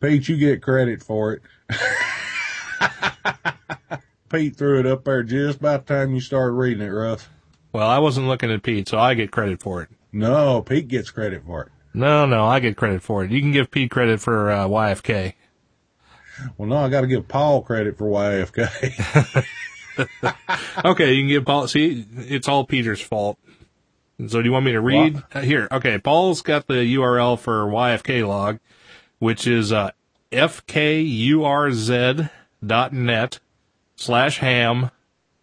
Pete, 0.00 0.28
you 0.28 0.36
get 0.36 0.62
credit 0.62 1.02
for 1.02 1.32
it. 1.32 1.42
Pete 4.28 4.56
threw 4.56 4.80
it 4.80 4.86
up 4.86 5.04
there 5.04 5.22
just 5.22 5.60
by 5.60 5.76
the 5.76 5.82
time 5.82 6.14
you 6.14 6.20
started 6.20 6.52
reading 6.52 6.82
it, 6.82 6.90
Russ. 6.90 7.28
Well, 7.72 7.88
I 7.88 7.98
wasn't 7.98 8.28
looking 8.28 8.50
at 8.50 8.62
Pete, 8.62 8.88
so 8.88 8.98
I 8.98 9.14
get 9.14 9.30
credit 9.30 9.60
for 9.62 9.82
it. 9.82 9.88
No, 10.12 10.62
Pete 10.62 10.88
gets 10.88 11.10
credit 11.10 11.44
for 11.44 11.62
it. 11.62 11.68
No, 11.92 12.26
no, 12.26 12.44
I 12.44 12.60
get 12.60 12.76
credit 12.76 13.02
for 13.02 13.24
it. 13.24 13.30
You 13.30 13.40
can 13.40 13.52
give 13.52 13.70
Pete 13.70 13.90
credit 13.90 14.20
for 14.20 14.50
uh, 14.50 14.66
YFK. 14.66 15.34
Well, 16.56 16.68
no, 16.68 16.76
I 16.76 16.88
got 16.88 17.02
to 17.02 17.06
give 17.06 17.28
Paul 17.28 17.62
credit 17.62 17.96
for 17.96 18.06
YFK. 18.06 19.44
okay, 20.84 21.12
you 21.12 21.22
can 21.22 21.28
give 21.28 21.44
Paul. 21.44 21.68
See, 21.68 22.04
it's 22.16 22.48
all 22.48 22.64
Peter's 22.64 23.00
fault. 23.00 23.38
So, 24.26 24.40
do 24.40 24.44
you 24.44 24.52
want 24.52 24.64
me 24.64 24.72
to 24.72 24.80
read 24.80 25.22
uh, 25.32 25.40
here? 25.40 25.68
Okay, 25.70 25.98
Paul's 25.98 26.42
got 26.42 26.66
the 26.66 26.94
URL 26.96 27.38
for 27.38 27.66
YFK 27.66 28.26
log, 28.26 28.58
which 29.18 29.46
is 29.46 29.72
uh, 29.72 29.90
fkurz 30.32 30.90
net 32.92 33.38
slash 33.96 34.38
ham 34.38 34.90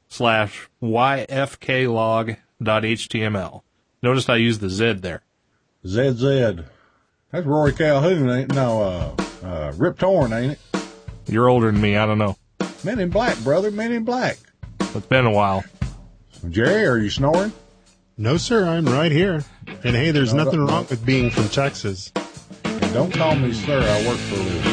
slash 0.07 0.69
yfklog 0.82 2.38
dot 2.61 2.84
html. 2.84 3.61
Notice 4.03 4.30
I 4.30 4.36
used 4.38 4.61
the 4.61 4.69
Z 4.69 4.93
there. 4.93 5.22
ZZ. 5.86 6.63
That's 7.32 7.45
Rory 7.45 7.74
Calhoun, 7.74 8.30
ain't 8.30 8.53
no 8.53 8.82
uh, 8.82 9.24
uh, 9.45 9.74
Rip 9.78 9.97
Torn, 9.97 10.34
ain't 10.34 10.53
it? 10.53 10.59
You're 11.28 11.47
older 11.47 11.72
than 11.72 11.80
me. 11.80 11.95
I 11.95 12.05
don't 12.05 12.17
know. 12.17 12.36
Men 12.84 12.99
in 12.99 13.09
Black, 13.09 13.38
brother. 13.39 13.72
Men 13.72 13.91
in 13.91 14.03
Black. 14.03 14.38
It's 14.80 15.05
been 15.05 15.26
a 15.26 15.32
while. 15.32 15.63
Jerry, 16.49 16.86
are 16.86 16.97
you 16.97 17.09
snoring? 17.09 17.53
No, 18.17 18.38
sir. 18.38 18.67
I'm 18.67 18.86
right 18.86 19.11
here. 19.11 19.43
And 19.84 19.95
hey, 19.95 20.11
there's 20.11 20.34
no, 20.34 20.43
nothing 20.43 20.65
no, 20.65 20.72
wrong 20.72 20.84
no. 20.84 20.88
with 20.89 21.05
being 21.05 21.30
from 21.30 21.47
Texas. 21.49 22.11
Don't 22.93 23.13
call 23.13 23.36
me 23.36 23.53
sir. 23.53 23.80
I 23.80 24.07
work 24.07 24.17
for 24.17 24.36
a 24.36 24.43
living. 24.43 24.70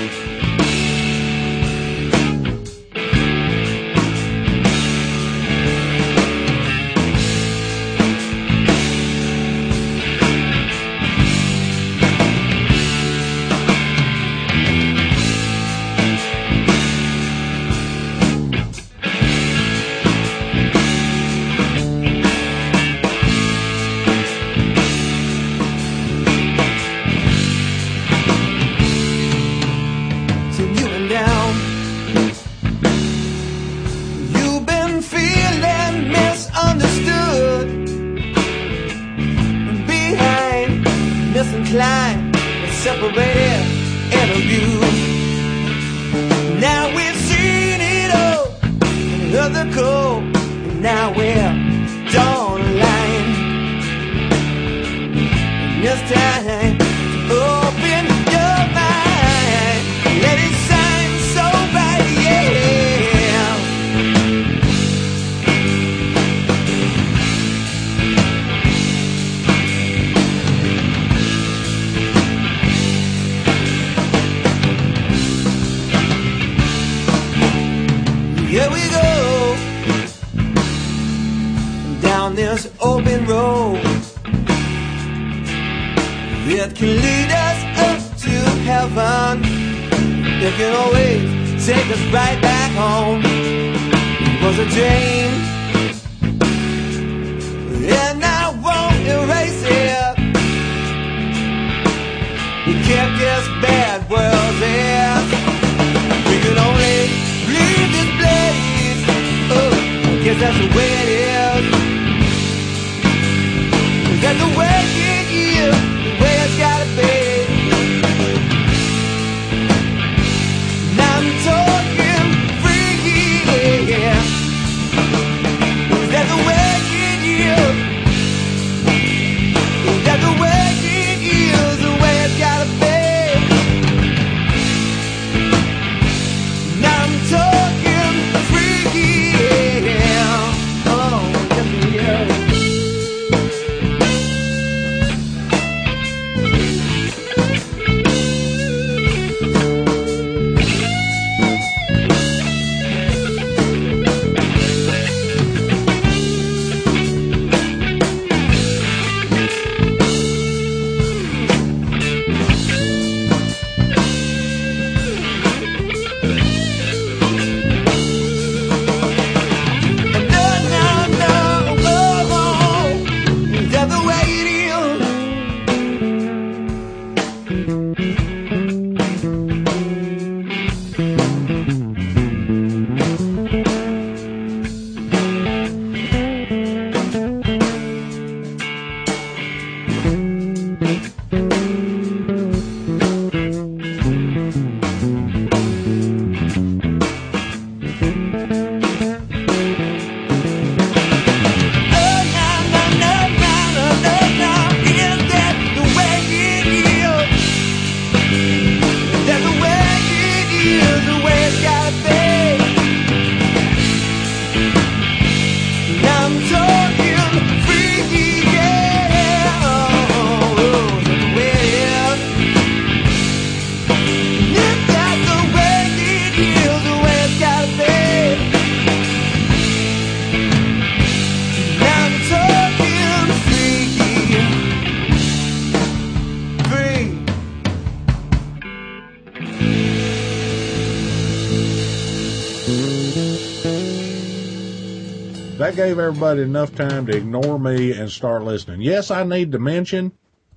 gave 245.79 246.01
everybody 246.01 246.43
enough 246.43 246.74
time 246.74 247.07
to 247.07 247.16
ignore 247.16 247.57
me 247.57 247.93
and 247.93 248.11
start 248.11 248.43
listening. 248.43 248.81
Yes, 248.81 249.12
I 249.12 249.22
need 249.22 249.53
to 249.53 249.61
mention, 249.61 250.11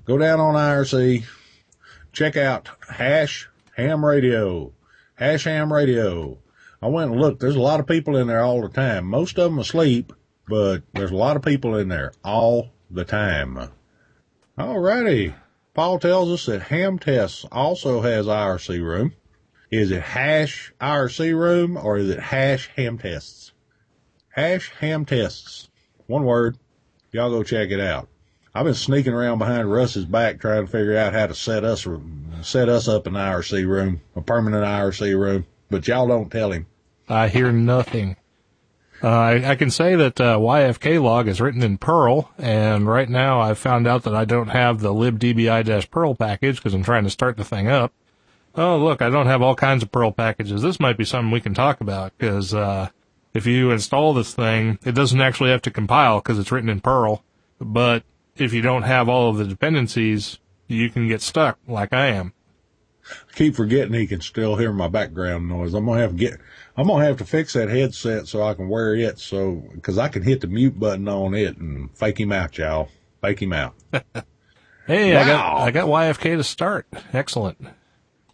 go 0.03 0.17
down 0.17 0.39
on 0.39 0.55
IRC, 0.55 1.23
check 2.11 2.37
out 2.37 2.69
Hash 2.89 3.47
Ham 3.77 4.03
Radio. 4.03 4.73
Hash 5.13 5.43
Ham 5.43 5.71
Radio. 5.71 6.39
I 6.81 6.87
went 6.87 7.11
and 7.11 7.21
looked. 7.21 7.39
There's 7.39 7.55
a 7.55 7.61
lot 7.61 7.79
of 7.79 7.85
people 7.85 8.17
in 8.17 8.25
there 8.25 8.41
all 8.41 8.63
the 8.63 8.69
time. 8.69 9.05
Most 9.05 9.37
of 9.37 9.51
them 9.51 9.59
asleep, 9.59 10.11
but 10.47 10.81
there's 10.93 11.11
a 11.11 11.15
lot 11.15 11.35
of 11.35 11.43
people 11.43 11.77
in 11.77 11.87
there 11.89 12.13
all 12.25 12.71
the 12.89 13.05
time. 13.05 13.69
Alrighty. 14.57 15.35
Paul 15.75 15.99
tells 15.99 16.31
us 16.31 16.47
that 16.47 16.63
Ham 16.63 16.97
Tests 16.97 17.45
also 17.51 18.01
has 18.01 18.25
IRC 18.25 18.83
room. 18.83 19.13
Is 19.69 19.91
it 19.91 20.01
hash 20.01 20.73
IRC 20.81 21.37
room 21.37 21.77
or 21.77 21.99
is 21.99 22.09
it 22.09 22.19
hash 22.19 22.71
ham 22.75 22.97
tests? 22.97 23.50
Hash 24.31 24.71
ham 24.79 25.05
tests. 25.05 25.69
One 26.07 26.23
word. 26.23 26.57
Y'all 27.11 27.29
go 27.29 27.43
check 27.43 27.69
it 27.69 27.79
out. 27.79 28.07
I've 28.53 28.65
been 28.65 28.73
sneaking 28.73 29.13
around 29.13 29.37
behind 29.37 29.71
Russ's 29.71 30.05
back 30.05 30.39
trying 30.39 30.65
to 30.65 30.71
figure 30.71 30.97
out 30.97 31.13
how 31.13 31.27
to 31.27 31.33
set 31.33 31.63
us 31.63 31.87
set 32.41 32.69
us 32.69 32.87
up 32.87 33.07
an 33.07 33.13
IRC 33.13 33.65
room, 33.67 34.01
a 34.15 34.21
permanent 34.21 34.65
IRC 34.65 35.17
room, 35.17 35.45
but 35.69 35.87
y'all 35.87 36.07
don't 36.07 36.29
tell 36.29 36.51
him. 36.51 36.65
I 37.07 37.27
hear 37.27 37.51
nothing. 37.51 38.17
Uh, 39.03 39.09
I, 39.09 39.51
I 39.51 39.55
can 39.55 39.71
say 39.71 39.95
that 39.95 40.21
uh, 40.21 40.37
YFK 40.37 41.01
log 41.01 41.27
is 41.27 41.41
written 41.41 41.63
in 41.63 41.77
Perl, 41.77 42.29
and 42.37 42.87
right 42.87 43.09
now 43.09 43.41
I've 43.41 43.57
found 43.57 43.87
out 43.87 44.03
that 44.03 44.13
I 44.13 44.25
don't 44.25 44.49
have 44.49 44.79
the 44.79 44.93
libdbi-perl 44.93 46.15
package 46.15 46.57
because 46.57 46.73
I'm 46.73 46.83
trying 46.83 47.05
to 47.05 47.09
start 47.09 47.37
the 47.37 47.43
thing 47.43 47.67
up. 47.67 47.93
Oh, 48.53 48.77
look, 48.77 49.01
I 49.01 49.09
don't 49.09 49.27
have 49.27 49.41
all 49.41 49.55
kinds 49.55 49.81
of 49.81 49.91
Perl 49.91 50.11
packages. 50.11 50.61
This 50.61 50.79
might 50.79 50.97
be 50.97 51.05
something 51.05 51.31
we 51.31 51.41
can 51.41 51.53
talk 51.53 51.81
about 51.81 52.15
because 52.17 52.53
uh, 52.53 52.89
if 53.33 53.45
you 53.45 53.71
install 53.71 54.13
this 54.13 54.33
thing, 54.33 54.79
it 54.83 54.93
doesn't 54.93 55.21
actually 55.21 55.51
have 55.51 55.61
to 55.63 55.71
compile 55.71 56.19
because 56.19 56.39
it's 56.39 56.51
written 56.51 56.69
in 56.69 56.81
Perl, 56.81 57.23
but 57.59 58.03
if 58.35 58.53
you 58.53 58.61
don't 58.61 58.83
have 58.83 59.09
all 59.09 59.29
of 59.29 59.37
the 59.37 59.45
dependencies, 59.45 60.39
you 60.67 60.89
can 60.89 61.07
get 61.07 61.21
stuck 61.21 61.57
like 61.67 61.93
I 61.93 62.07
am. 62.07 62.33
I 63.09 63.33
keep 63.35 63.55
forgetting 63.55 63.93
he 63.93 64.07
can 64.07 64.21
still 64.21 64.55
hear 64.55 64.71
my 64.71 64.87
background 64.87 65.49
noise. 65.49 65.73
I'm 65.73 65.85
gonna 65.85 66.01
have 66.01 66.11
to 66.11 66.17
get, 66.17 66.39
I'm 66.77 66.87
gonna 66.87 67.05
have 67.05 67.17
to 67.17 67.25
fix 67.25 67.53
that 67.53 67.69
headset 67.69 68.27
so 68.27 68.43
I 68.43 68.53
can 68.53 68.69
wear 68.69 68.95
it 68.95 69.19
so, 69.19 69.63
cause 69.81 69.97
I 69.97 70.07
can 70.07 70.23
hit 70.23 70.41
the 70.41 70.47
mute 70.47 70.79
button 70.79 71.07
on 71.07 71.33
it 71.33 71.57
and 71.57 71.89
fake 71.97 72.19
him 72.19 72.31
out, 72.31 72.57
y'all. 72.57 72.89
Fake 73.21 73.41
him 73.41 73.53
out. 73.53 73.75
Hey, 74.87 75.15
I 75.15 75.25
got 75.25 75.57
I 75.61 75.71
got 75.71 75.87
YFK 75.87 76.37
to 76.37 76.43
start. 76.43 76.87
Excellent. 77.13 77.65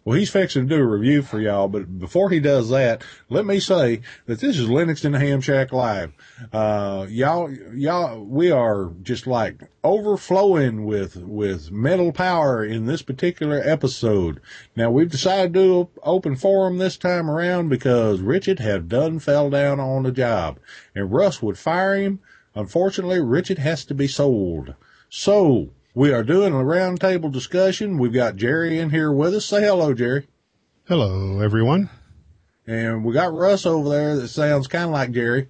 Well, 0.08 0.16
he's 0.16 0.30
fixing 0.30 0.66
to 0.66 0.74
do 0.74 0.82
a 0.82 0.86
review 0.86 1.20
for 1.20 1.38
y'all, 1.38 1.68
but 1.68 1.98
before 1.98 2.30
he 2.30 2.40
does 2.40 2.70
that, 2.70 3.04
let 3.28 3.44
me 3.44 3.60
say 3.60 4.00
that 4.24 4.40
this 4.40 4.58
is 4.58 4.66
Linux 4.66 5.04
in 5.04 5.12
the 5.12 5.18
Ham 5.18 5.42
Shack 5.42 5.70
Live. 5.70 6.14
Uh, 6.50 7.04
y'all, 7.10 7.52
y'all, 7.74 8.24
we 8.24 8.50
are 8.50 8.90
just 9.02 9.26
like 9.26 9.60
overflowing 9.84 10.86
with, 10.86 11.16
with 11.16 11.70
mental 11.70 12.10
power 12.10 12.64
in 12.64 12.86
this 12.86 13.02
particular 13.02 13.60
episode. 13.62 14.40
Now 14.74 14.90
we've 14.90 15.10
decided 15.10 15.52
to 15.52 15.60
do 15.60 15.88
open 16.02 16.36
forum 16.36 16.78
this 16.78 16.96
time 16.96 17.30
around 17.30 17.68
because 17.68 18.22
Richard 18.22 18.60
have 18.60 18.88
done 18.88 19.18
fell 19.18 19.50
down 19.50 19.78
on 19.78 20.04
the 20.04 20.10
job 20.10 20.58
and 20.94 21.12
Russ 21.12 21.42
would 21.42 21.58
fire 21.58 21.96
him. 21.96 22.20
Unfortunately, 22.54 23.20
Richard 23.20 23.58
has 23.58 23.84
to 23.84 23.94
be 23.94 24.08
sold. 24.08 24.74
So 25.10 25.68
we 25.94 26.12
are 26.12 26.22
doing 26.22 26.52
a 26.52 26.58
roundtable 26.58 27.32
discussion. 27.32 27.98
We've 27.98 28.12
got 28.12 28.36
Jerry 28.36 28.78
in 28.78 28.90
here 28.90 29.10
with 29.10 29.34
us. 29.34 29.46
Say 29.46 29.62
hello, 29.62 29.94
Jerry. 29.94 30.26
Hello, 30.86 31.40
everyone. 31.40 31.90
And 32.66 33.04
we 33.04 33.14
got 33.14 33.32
Russ 33.32 33.64
over 33.66 33.88
there 33.88 34.16
that 34.16 34.28
sounds 34.28 34.66
kind 34.66 34.84
of 34.84 34.90
like 34.90 35.10
Jerry. 35.10 35.48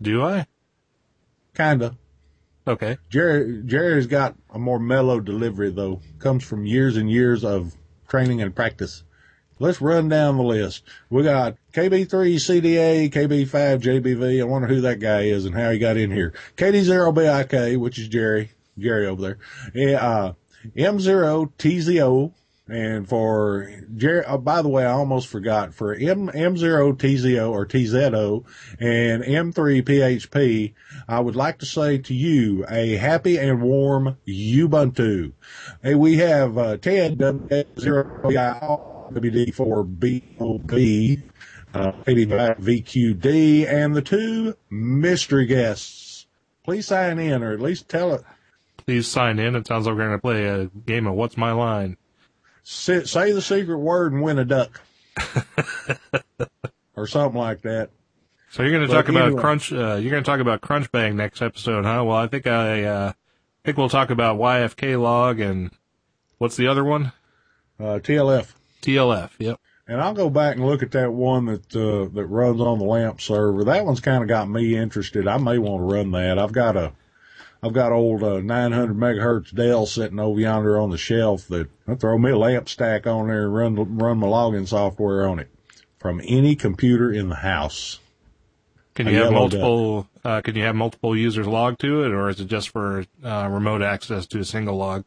Do 0.00 0.22
I? 0.22 0.46
Kinda. 1.54 1.96
Okay. 2.66 2.98
Jerry, 3.10 3.62
Jerry's 3.64 4.06
got 4.06 4.36
a 4.52 4.58
more 4.58 4.78
mellow 4.78 5.20
delivery 5.20 5.70
though. 5.70 6.00
Comes 6.18 6.44
from 6.44 6.66
years 6.66 6.96
and 6.96 7.10
years 7.10 7.44
of 7.44 7.76
training 8.08 8.42
and 8.42 8.54
practice. 8.54 9.04
Let's 9.58 9.80
run 9.80 10.08
down 10.08 10.36
the 10.36 10.42
list. 10.42 10.82
We 11.08 11.22
got 11.22 11.56
KB3 11.72 12.08
CDA, 12.08 13.10
KB5 13.10 13.80
JBV. 13.80 14.40
I 14.40 14.44
wonder 14.44 14.66
who 14.66 14.80
that 14.80 14.98
guy 14.98 15.22
is 15.22 15.44
and 15.44 15.54
how 15.54 15.70
he 15.70 15.78
got 15.78 15.96
in 15.96 16.10
here. 16.10 16.34
KD0BIK, 16.56 17.78
which 17.78 17.98
is 17.98 18.08
Jerry, 18.08 18.50
Jerry 18.78 19.06
over 19.06 19.36
there. 19.74 19.98
Uh, 20.00 20.32
M0 20.76 21.52
TZO. 21.58 22.32
And 22.68 23.08
for 23.08 23.68
Jerry, 23.96 24.24
oh, 24.24 24.38
by 24.38 24.62
the 24.62 24.68
way, 24.68 24.86
I 24.86 24.92
almost 24.92 25.26
forgot 25.26 25.74
for 25.74 25.94
M, 25.94 26.28
M0 26.28 26.96
TZO 26.96 27.50
or 27.50 27.66
TZO 27.66 28.44
and 28.78 29.24
M3 29.24 29.82
PHP, 29.82 30.72
I 31.08 31.20
would 31.20 31.34
like 31.34 31.58
to 31.58 31.66
say 31.66 31.98
to 31.98 32.14
you 32.14 32.64
a 32.70 32.96
happy 32.96 33.36
and 33.36 33.60
warm 33.62 34.16
Ubuntu. 34.26 35.32
Hey, 35.82 35.96
we 35.96 36.18
have, 36.18 36.56
uh, 36.56 36.76
Ted 36.76 37.18
W0 37.18 38.72
WD4 39.12 39.84
BOB, 40.38 41.22
uh, 41.74 41.92
85 42.06 42.58
VQD 42.58 43.66
and 43.66 43.94
the 43.94 44.02
two 44.02 44.56
mystery 44.70 45.46
guests. 45.46 46.26
Please 46.64 46.86
sign 46.86 47.18
in 47.18 47.42
or 47.42 47.52
at 47.52 47.60
least 47.60 47.88
tell 47.88 48.14
it, 48.14 48.22
Please 48.92 49.08
sign 49.08 49.38
in. 49.38 49.56
It 49.56 49.66
sounds 49.66 49.86
like 49.86 49.96
we're 49.96 50.04
going 50.04 50.18
to 50.18 50.20
play 50.20 50.44
a 50.44 50.66
game 50.66 51.06
of 51.06 51.14
What's 51.14 51.38
My 51.38 51.52
Line. 51.52 51.96
say, 52.62 53.04
say 53.04 53.32
the 53.32 53.40
secret 53.40 53.78
word 53.78 54.12
and 54.12 54.20
win 54.20 54.38
a 54.38 54.44
duck. 54.44 54.82
or 56.94 57.06
something 57.06 57.40
like 57.40 57.62
that. 57.62 57.88
So 58.50 58.62
you're 58.62 58.70
going 58.70 58.82
to 58.82 58.88
But 58.88 59.00
talk 59.00 59.08
about 59.08 59.28
anyway. 59.28 59.40
Crunch. 59.40 59.72
Uh, 59.72 59.94
you're 59.94 60.10
going 60.10 60.22
to 60.22 60.30
talk 60.30 60.40
about 60.40 60.60
Crunchbang 60.60 61.14
next 61.14 61.40
episode, 61.40 61.86
huh? 61.86 62.04
Well, 62.04 62.18
I 62.18 62.26
think 62.26 62.46
I 62.46 62.84
uh, 62.84 63.12
think 63.64 63.78
we'll 63.78 63.88
talk 63.88 64.10
about 64.10 64.38
YFK 64.38 65.00
log 65.00 65.40
and 65.40 65.70
what's 66.36 66.56
the 66.56 66.66
other 66.66 66.84
one? 66.84 67.12
Uh, 67.80 67.98
TLF. 67.98 68.52
TLF. 68.82 69.30
Yep. 69.38 69.58
And 69.88 70.02
I'll 70.02 70.12
go 70.12 70.28
back 70.28 70.56
and 70.56 70.66
look 70.66 70.82
at 70.82 70.90
that 70.90 71.14
one 71.14 71.46
that 71.46 71.74
uh, 71.74 72.12
that 72.12 72.26
runs 72.26 72.60
on 72.60 72.78
the 72.78 72.84
LAMP 72.84 73.22
server. 73.22 73.64
That 73.64 73.86
one's 73.86 74.00
kind 74.00 74.22
of 74.22 74.28
got 74.28 74.50
me 74.50 74.76
interested. 74.76 75.26
I 75.26 75.38
may 75.38 75.56
want 75.56 75.80
to 75.80 75.94
run 75.94 76.10
that. 76.10 76.38
I've 76.38 76.52
got 76.52 76.76
a 76.76 76.92
I've 77.62 77.72
got 77.72 77.92
old 77.92 78.24
uh, 78.24 78.40
900 78.40 78.96
megahertz 78.96 79.54
Dell 79.54 79.86
sitting 79.86 80.18
over 80.18 80.40
yonder 80.40 80.80
on 80.80 80.90
the 80.90 80.98
shelf 80.98 81.46
that 81.48 81.68
I 81.86 81.94
throw 81.94 82.18
me 82.18 82.30
a 82.30 82.36
LAMP 82.36 82.68
stack 82.68 83.06
on 83.06 83.28
there 83.28 83.44
and 83.44 83.54
run 83.54 83.98
run 83.98 84.18
my 84.18 84.26
login 84.26 84.66
software 84.66 85.28
on 85.28 85.38
it 85.38 85.48
from 85.98 86.20
any 86.24 86.56
computer 86.56 87.12
in 87.12 87.28
the 87.28 87.36
house. 87.36 88.00
Can 88.94 89.06
I 89.06 89.12
you 89.12 89.18
have 89.18 89.32
multiple? 89.32 90.08
Uh, 90.24 90.40
can 90.40 90.56
you 90.56 90.64
have 90.64 90.74
multiple 90.74 91.16
users 91.16 91.46
log 91.46 91.78
to 91.78 92.04
it, 92.04 92.12
or 92.12 92.28
is 92.28 92.40
it 92.40 92.46
just 92.46 92.70
for 92.70 93.04
uh, 93.24 93.48
remote 93.48 93.82
access 93.82 94.26
to 94.26 94.40
a 94.40 94.44
single 94.44 94.76
log? 94.76 95.04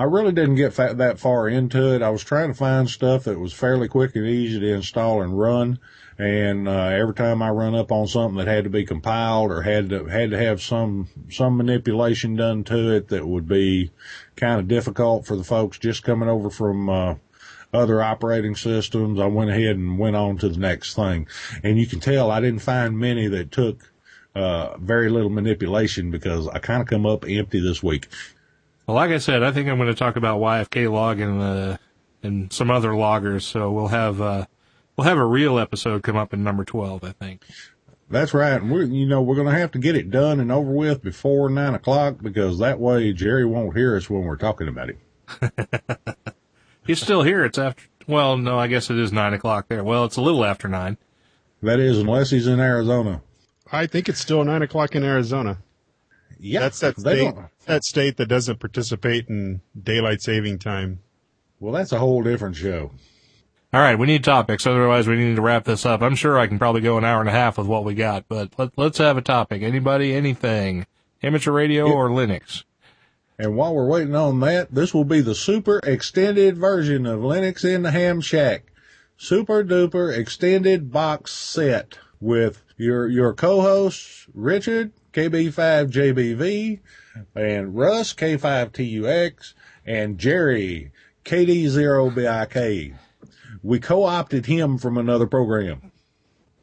I 0.00 0.04
really 0.04 0.32
didn't 0.32 0.54
get 0.54 0.72
fa- 0.72 0.94
that 0.96 1.18
far 1.18 1.46
into 1.46 1.94
it. 1.94 2.00
I 2.00 2.08
was 2.08 2.24
trying 2.24 2.48
to 2.48 2.54
find 2.54 2.88
stuff 2.88 3.24
that 3.24 3.38
was 3.38 3.52
fairly 3.52 3.86
quick 3.86 4.16
and 4.16 4.26
easy 4.26 4.58
to 4.58 4.72
install 4.72 5.20
and 5.20 5.38
run. 5.38 5.78
And 6.16 6.66
uh, 6.66 6.86
every 6.86 7.12
time 7.12 7.42
I 7.42 7.50
run 7.50 7.74
up 7.74 7.92
on 7.92 8.06
something 8.06 8.38
that 8.38 8.46
had 8.46 8.64
to 8.64 8.70
be 8.70 8.86
compiled 8.86 9.50
or 9.50 9.60
had 9.60 9.90
to 9.90 10.06
had 10.06 10.30
to 10.30 10.38
have 10.38 10.62
some 10.62 11.08
some 11.30 11.58
manipulation 11.58 12.34
done 12.34 12.64
to 12.64 12.94
it 12.94 13.08
that 13.08 13.28
would 13.28 13.46
be 13.46 13.90
kind 14.36 14.58
of 14.58 14.68
difficult 14.68 15.26
for 15.26 15.36
the 15.36 15.44
folks 15.44 15.78
just 15.78 16.02
coming 16.02 16.30
over 16.30 16.48
from 16.48 16.88
uh, 16.88 17.16
other 17.74 18.02
operating 18.02 18.56
systems, 18.56 19.20
I 19.20 19.26
went 19.26 19.50
ahead 19.50 19.76
and 19.76 19.98
went 19.98 20.16
on 20.16 20.38
to 20.38 20.48
the 20.48 20.58
next 20.58 20.94
thing. 20.94 21.28
And 21.62 21.78
you 21.78 21.86
can 21.86 22.00
tell 22.00 22.30
I 22.30 22.40
didn't 22.40 22.62
find 22.62 22.98
many 22.98 23.28
that 23.28 23.52
took 23.52 23.92
uh, 24.34 24.78
very 24.78 25.10
little 25.10 25.28
manipulation 25.28 26.10
because 26.10 26.48
I 26.48 26.58
kind 26.58 26.80
of 26.80 26.88
come 26.88 27.04
up 27.04 27.26
empty 27.28 27.60
this 27.60 27.82
week. 27.82 28.08
Well, 28.90 28.96
like 28.96 29.12
I 29.12 29.18
said, 29.18 29.44
I 29.44 29.52
think 29.52 29.68
I'm 29.68 29.76
going 29.76 29.86
to 29.86 29.94
talk 29.94 30.16
about 30.16 30.40
YFK 30.40 30.90
log 30.90 31.20
and 31.20 31.40
uh, 31.40 31.76
and 32.24 32.52
some 32.52 32.72
other 32.72 32.96
loggers. 32.96 33.46
So 33.46 33.70
we'll 33.70 33.86
have 33.86 34.20
uh, 34.20 34.46
we'll 34.96 35.06
have 35.06 35.16
a 35.16 35.24
real 35.24 35.60
episode 35.60 36.02
come 36.02 36.16
up 36.16 36.34
in 36.34 36.42
number 36.42 36.64
twelve. 36.64 37.04
I 37.04 37.12
think. 37.12 37.44
That's 38.10 38.34
right. 38.34 38.60
And 38.60 38.68
we're, 38.68 38.82
you 38.82 39.06
know, 39.06 39.22
we're 39.22 39.36
going 39.36 39.46
to 39.46 39.56
have 39.56 39.70
to 39.72 39.78
get 39.78 39.94
it 39.94 40.10
done 40.10 40.40
and 40.40 40.50
over 40.50 40.72
with 40.72 41.04
before 41.04 41.48
nine 41.48 41.76
o'clock 41.76 42.16
because 42.20 42.58
that 42.58 42.80
way 42.80 43.12
Jerry 43.12 43.44
won't 43.44 43.76
hear 43.76 43.96
us 43.96 44.10
when 44.10 44.24
we're 44.24 44.34
talking 44.34 44.66
about 44.66 44.90
him. 44.90 44.98
He's 46.84 47.00
still 47.00 47.22
here. 47.22 47.44
It's 47.44 47.58
after. 47.58 47.84
Well, 48.08 48.36
no, 48.38 48.58
I 48.58 48.66
guess 48.66 48.90
it 48.90 48.98
is 48.98 49.12
nine 49.12 49.34
o'clock 49.34 49.68
there. 49.68 49.84
Well, 49.84 50.04
it's 50.04 50.16
a 50.16 50.20
little 50.20 50.44
after 50.44 50.66
nine. 50.66 50.96
That 51.62 51.78
is, 51.78 51.98
unless 51.98 52.30
he's 52.30 52.48
in 52.48 52.58
Arizona. 52.58 53.22
I 53.70 53.86
think 53.86 54.08
it's 54.08 54.18
still 54.18 54.42
nine 54.42 54.62
o'clock 54.62 54.96
in 54.96 55.04
Arizona. 55.04 55.58
Yeah. 56.40 56.60
That's 56.60 56.80
that 56.80 56.96
they 56.96 57.16
state, 57.18 57.34
don't- 57.36 57.46
that 57.70 57.84
state 57.84 58.16
that 58.16 58.26
doesn't 58.26 58.58
participate 58.58 59.28
in 59.28 59.60
daylight 59.80 60.20
saving 60.20 60.58
time. 60.58 61.00
Well, 61.60 61.72
that's 61.72 61.92
a 61.92 61.98
whole 61.98 62.22
different 62.22 62.56
show. 62.56 62.90
All 63.72 63.80
right, 63.80 63.96
we 63.96 64.08
need 64.08 64.24
topics. 64.24 64.66
Otherwise, 64.66 65.06
we 65.06 65.16
need 65.16 65.36
to 65.36 65.42
wrap 65.42 65.64
this 65.64 65.86
up. 65.86 66.02
I'm 66.02 66.16
sure 66.16 66.36
I 66.36 66.48
can 66.48 66.58
probably 66.58 66.80
go 66.80 66.98
an 66.98 67.04
hour 67.04 67.20
and 67.20 67.28
a 67.28 67.32
half 67.32 67.56
with 67.56 67.68
what 67.68 67.84
we 67.84 67.94
got, 67.94 68.24
but 68.28 68.50
let, 68.58 68.76
let's 68.76 68.98
have 68.98 69.16
a 69.16 69.22
topic. 69.22 69.62
Anybody, 69.62 70.12
anything, 70.12 70.86
amateur 71.22 71.52
radio 71.52 71.88
or 71.88 72.08
Linux. 72.08 72.64
And 73.38 73.56
while 73.56 73.74
we're 73.74 73.86
waiting 73.86 74.16
on 74.16 74.40
that, 74.40 74.74
this 74.74 74.92
will 74.92 75.04
be 75.04 75.20
the 75.20 75.36
super 75.36 75.78
extended 75.84 76.58
version 76.58 77.06
of 77.06 77.20
Linux 77.20 77.64
in 77.64 77.82
the 77.82 77.92
Ham 77.92 78.20
Shack. 78.20 78.64
Super 79.16 79.62
duper 79.62 80.12
extended 80.16 80.90
box 80.90 81.32
set 81.32 81.98
with 82.20 82.64
your, 82.76 83.06
your 83.06 83.32
co-hosts, 83.32 84.26
Richard, 84.34 84.92
KB5JBV, 85.12 86.80
and 87.34 87.76
Russ, 87.76 88.12
K5TUX, 88.14 89.54
and 89.86 90.18
Jerry, 90.18 90.92
KD0BIK. 91.24 92.94
We 93.62 93.78
co-opted 93.80 94.46
him 94.46 94.78
from 94.78 94.96
another 94.96 95.26
program. 95.26 95.92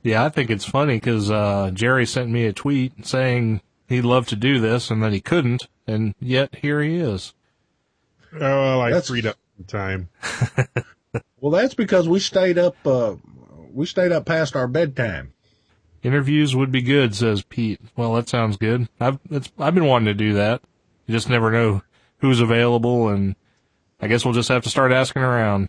Yeah, 0.04 0.24
I 0.26 0.30
think 0.30 0.50
it's 0.50 0.66
funny 0.66 0.95
because 0.95 1.30
uh, 1.30 1.72
Jerry 1.74 2.06
sent 2.06 2.30
me 2.30 2.45
a 2.45 2.54
tweet 2.54 3.06
saying 3.06 3.62
he'd 3.88 4.02
love 4.02 4.28
to 4.28 4.36
do 4.36 4.60
this 4.60 4.89
and 4.89 5.04
that 5.04 5.14
he 5.14 5.20
couldn't, 5.22 5.68
and 5.86 6.16
yet 6.20 6.56
here 6.56 6.82
he 6.82 6.95
is. 6.95 7.34
Oh, 8.34 8.39
well, 8.39 8.82
I 8.82 8.89
That's- 8.89 9.08
freed 9.08 9.26
up 9.26 9.38
time. 9.68 10.10
Well, 11.39 11.52
that's 11.52 11.76
because 11.76 12.10
we 12.10 12.20
stayed 12.20 12.58
up. 12.58 12.76
Uh, 12.86 13.16
we 13.72 13.86
stayed 13.86 14.12
up 14.12 14.26
past 14.26 14.56
our 14.56 14.68
bedtime. 14.68 15.34
Interviews 16.08 16.55
would 16.55 16.72
be 16.72 16.82
good, 16.82 17.14
says 17.14 17.43
Pete. 17.43 17.82
Well, 17.97 18.14
that 18.14 18.30
sounds 18.30 18.55
good. 18.55 18.88
I've 18.97 19.20
I've 19.60 19.76
been 19.76 19.88
wanting 19.88 20.05
to 20.05 20.14
do 20.14 20.36
that. 20.36 20.62
You 21.05 21.14
just 21.14 21.30
never 21.30 21.51
know 21.51 21.82
who's 22.20 22.39
available, 22.39 23.10
and 23.10 23.36
I 23.99 24.08
guess 24.08 24.24
we'll 24.24 24.34
just 24.34 24.47
have 24.47 24.64
to 24.64 24.70
start 24.70 24.93
asking 24.93 25.24
around. 25.24 25.68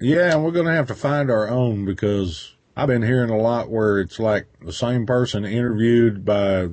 Yeah, 0.00 0.32
and 0.32 0.44
we're 0.44 0.52
gonna 0.52 0.76
have 0.76 0.86
to 0.86 0.94
find 0.94 1.28
our 1.28 1.48
own 1.48 1.84
because 1.84 2.54
I've 2.76 2.86
been 2.86 3.02
hearing 3.02 3.30
a 3.30 3.36
lot 3.36 3.68
where 3.68 3.98
it's 3.98 4.20
like 4.20 4.46
the 4.60 4.72
same 4.72 5.06
person 5.06 5.44
interviewed 5.44 6.24
by 6.24 6.68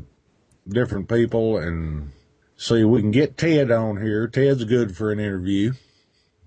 different 0.67 1.09
people, 1.09 1.57
and 1.57 2.11
see 2.55 2.83
we 2.83 3.01
can 3.01 3.09
get 3.09 3.35
Ted 3.35 3.71
on 3.71 3.99
here. 3.99 4.27
Ted's 4.27 4.63
good 4.63 4.95
for 4.95 5.11
an 5.11 5.19
interview. 5.19 5.73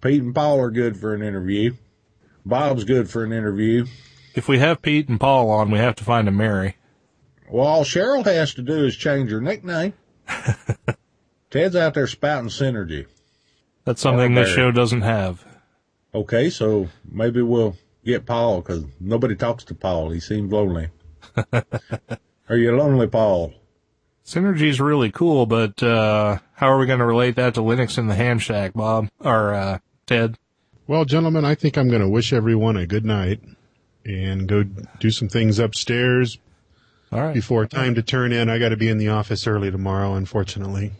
Pete 0.00 0.22
and 0.22 0.32
Paul 0.32 0.60
are 0.60 0.70
good 0.70 0.96
for 0.96 1.14
an 1.14 1.22
interview. 1.22 1.74
Bob's 2.46 2.84
good 2.84 3.10
for 3.10 3.24
an 3.24 3.32
interview. 3.32 3.86
If 4.34 4.48
we 4.48 4.58
have 4.58 4.82
Pete 4.82 5.08
and 5.08 5.20
Paul 5.20 5.48
on, 5.48 5.70
we 5.70 5.78
have 5.78 5.94
to 5.96 6.04
find 6.04 6.26
a 6.26 6.32
Mary. 6.32 6.76
Well, 7.48 7.66
all 7.66 7.84
Cheryl 7.84 8.24
has 8.24 8.54
to 8.54 8.62
do 8.62 8.84
is 8.84 8.96
change 8.96 9.30
her 9.30 9.40
nickname. 9.40 9.92
Ted's 11.50 11.76
out 11.76 11.94
there 11.94 12.08
spouting 12.08 12.48
synergy. 12.48 13.06
That's 13.84 14.00
something 14.00 14.34
this 14.34 14.48
show 14.48 14.72
doesn't 14.72 15.02
have. 15.02 15.44
Okay, 16.12 16.50
so 16.50 16.88
maybe 17.08 17.42
we'll 17.42 17.76
get 18.04 18.26
Paul 18.26 18.60
because 18.60 18.84
nobody 18.98 19.36
talks 19.36 19.62
to 19.64 19.74
Paul. 19.74 20.10
He 20.10 20.18
seems 20.18 20.52
lonely. 20.52 20.88
are 21.52 22.56
you 22.56 22.76
lonely, 22.76 23.06
Paul? 23.06 23.52
Synergy's 24.24 24.80
really 24.80 25.12
cool, 25.12 25.46
but 25.46 25.80
uh, 25.80 26.38
how 26.54 26.68
are 26.68 26.78
we 26.78 26.86
going 26.86 26.98
to 26.98 27.04
relate 27.04 27.36
that 27.36 27.54
to 27.54 27.60
Linux 27.60 27.98
in 27.98 28.08
the 28.08 28.14
Ham 28.14 28.40
Shack, 28.40 28.72
Bob 28.72 29.10
or 29.20 29.54
uh, 29.54 29.78
Ted? 30.06 30.38
Well, 30.88 31.04
gentlemen, 31.04 31.44
I 31.44 31.54
think 31.54 31.76
I'm 31.76 31.88
going 31.88 32.02
to 32.02 32.08
wish 32.08 32.32
everyone 32.32 32.76
a 32.76 32.86
good 32.86 33.04
night 33.04 33.40
and 34.04 34.46
go 34.48 34.62
do 35.00 35.10
some 35.10 35.28
things 35.28 35.58
upstairs 35.58 36.38
All 37.12 37.20
right. 37.20 37.34
before 37.34 37.66
time 37.66 37.94
to 37.94 38.02
turn 38.02 38.32
in. 38.32 38.48
I 38.48 38.58
got 38.58 38.70
to 38.70 38.76
be 38.76 38.88
in 38.88 38.98
the 38.98 39.08
office 39.08 39.46
early 39.46 39.70
tomorrow, 39.70 40.14
unfortunately. 40.14 40.92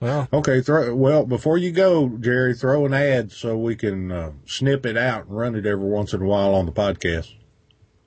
Well, 0.00 0.28
Okay, 0.32 0.60
throw, 0.62 0.94
well, 0.94 1.24
before 1.24 1.58
you 1.58 1.70
go, 1.70 2.08
Jerry, 2.08 2.54
throw 2.54 2.84
an 2.86 2.92
ad 2.94 3.30
so 3.30 3.56
we 3.56 3.76
can 3.76 4.10
uh, 4.10 4.32
snip 4.46 4.84
it 4.84 4.96
out 4.96 5.26
and 5.26 5.36
run 5.36 5.54
it 5.54 5.64
every 5.64 5.88
once 5.88 6.12
in 6.12 6.20
a 6.22 6.24
while 6.24 6.54
on 6.54 6.66
the 6.66 6.72
podcast. 6.72 7.32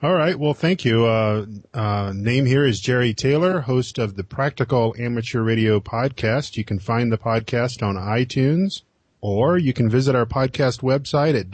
All 0.03 0.13
right. 0.13 0.37
Well, 0.37 0.53
thank 0.53 0.83
you. 0.83 1.05
Uh, 1.05 1.45
uh, 1.73 2.11
name 2.13 2.45
here 2.45 2.65
is 2.65 2.81
Jerry 2.81 3.13
Taylor, 3.13 3.61
host 3.61 3.97
of 3.97 4.17
the 4.17 4.25
Practical 4.25 4.93
Amateur 4.99 5.41
Radio 5.41 5.79
podcast. 5.79 6.57
You 6.57 6.65
can 6.65 6.79
find 6.79 7.11
the 7.11 7.17
podcast 7.17 7.81
on 7.81 7.95
iTunes 7.95 8.81
or 9.21 9.57
you 9.57 9.71
can 9.71 9.89
visit 9.89 10.13
our 10.15 10.25
podcast 10.25 10.81
website 10.81 11.39
at 11.39 11.49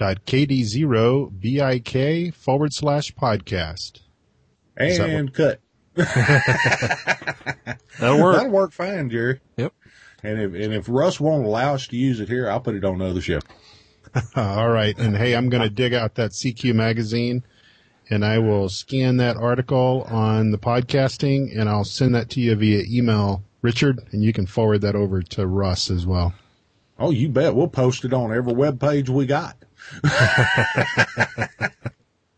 www.kd0bik 0.00 2.34
forward 2.34 2.72
slash 2.72 3.14
podcast. 3.14 4.00
Is 4.78 4.98
that 4.98 5.10
And 5.10 5.34
cut. 5.34 5.60
that'll 5.94 6.06
work. 8.22 8.36
That'll 8.36 8.50
work 8.50 8.72
fine, 8.72 9.10
Jerry. 9.10 9.40
Yep. 9.56 9.74
And 10.22 10.40
if 10.40 10.54
and 10.54 10.72
if 10.74 10.86
Russ 10.88 11.18
won't 11.20 11.44
allow 11.44 11.74
us 11.74 11.86
to 11.88 11.96
use 11.96 12.20
it 12.20 12.28
here, 12.28 12.48
I'll 12.50 12.60
put 12.60 12.76
it 12.76 12.84
on 12.84 12.98
the 12.98 13.06
other 13.06 13.20
show. 13.20 13.40
All 14.36 14.70
right. 14.70 14.96
And 14.98 15.16
hey, 15.16 15.34
I'm 15.34 15.48
going 15.50 15.62
to 15.62 15.70
dig 15.70 15.92
out 15.92 16.14
that 16.16 16.30
CQ 16.30 16.74
magazine 16.74 17.44
and 18.08 18.24
I 18.24 18.38
will 18.38 18.68
scan 18.68 19.18
that 19.18 19.36
article 19.36 20.04
on 20.08 20.50
the 20.50 20.58
podcasting 20.58 21.56
and 21.58 21.68
I'll 21.68 21.84
send 21.84 22.14
that 22.14 22.30
to 22.30 22.40
you 22.40 22.54
via 22.56 22.84
email, 22.88 23.42
Richard, 23.62 24.00
and 24.12 24.24
you 24.24 24.32
can 24.32 24.46
forward 24.46 24.80
that 24.80 24.96
over 24.96 25.22
to 25.22 25.46
Russ 25.46 25.90
as 25.90 26.06
well. 26.06 26.34
Oh, 26.98 27.10
you 27.10 27.28
bet. 27.28 27.54
We'll 27.54 27.68
post 27.68 28.04
it 28.04 28.12
on 28.12 28.34
every 28.34 28.52
web 28.52 28.80
page 28.80 29.08
we 29.08 29.26
got. 29.26 29.56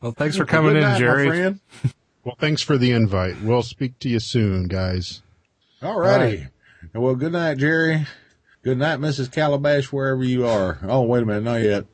Well, 0.02 0.10
thanks 0.10 0.36
for 0.36 0.44
coming 0.44 0.74
in, 0.74 0.82
night, 0.82 0.98
Jerry. 0.98 1.54
Well, 2.24 2.34
thanks 2.36 2.60
for 2.60 2.76
the 2.76 2.90
invite. 2.90 3.40
We'll 3.40 3.62
speak 3.62 4.00
to 4.00 4.08
you 4.08 4.18
soon, 4.18 4.66
guys. 4.66 5.22
All 5.80 5.98
righty. 5.98 6.48
Well, 6.92 7.14
good 7.14 7.32
night, 7.32 7.58
Jerry. 7.58 8.06
Good 8.64 8.78
night, 8.78 8.98
Mrs. 8.98 9.30
Calabash, 9.30 9.92
wherever 9.92 10.24
you 10.24 10.44
are. 10.44 10.80
Oh, 10.82 11.02
wait 11.02 11.22
a 11.22 11.26
minute. 11.26 11.44
Not 11.44 11.62
yet. 11.62 11.86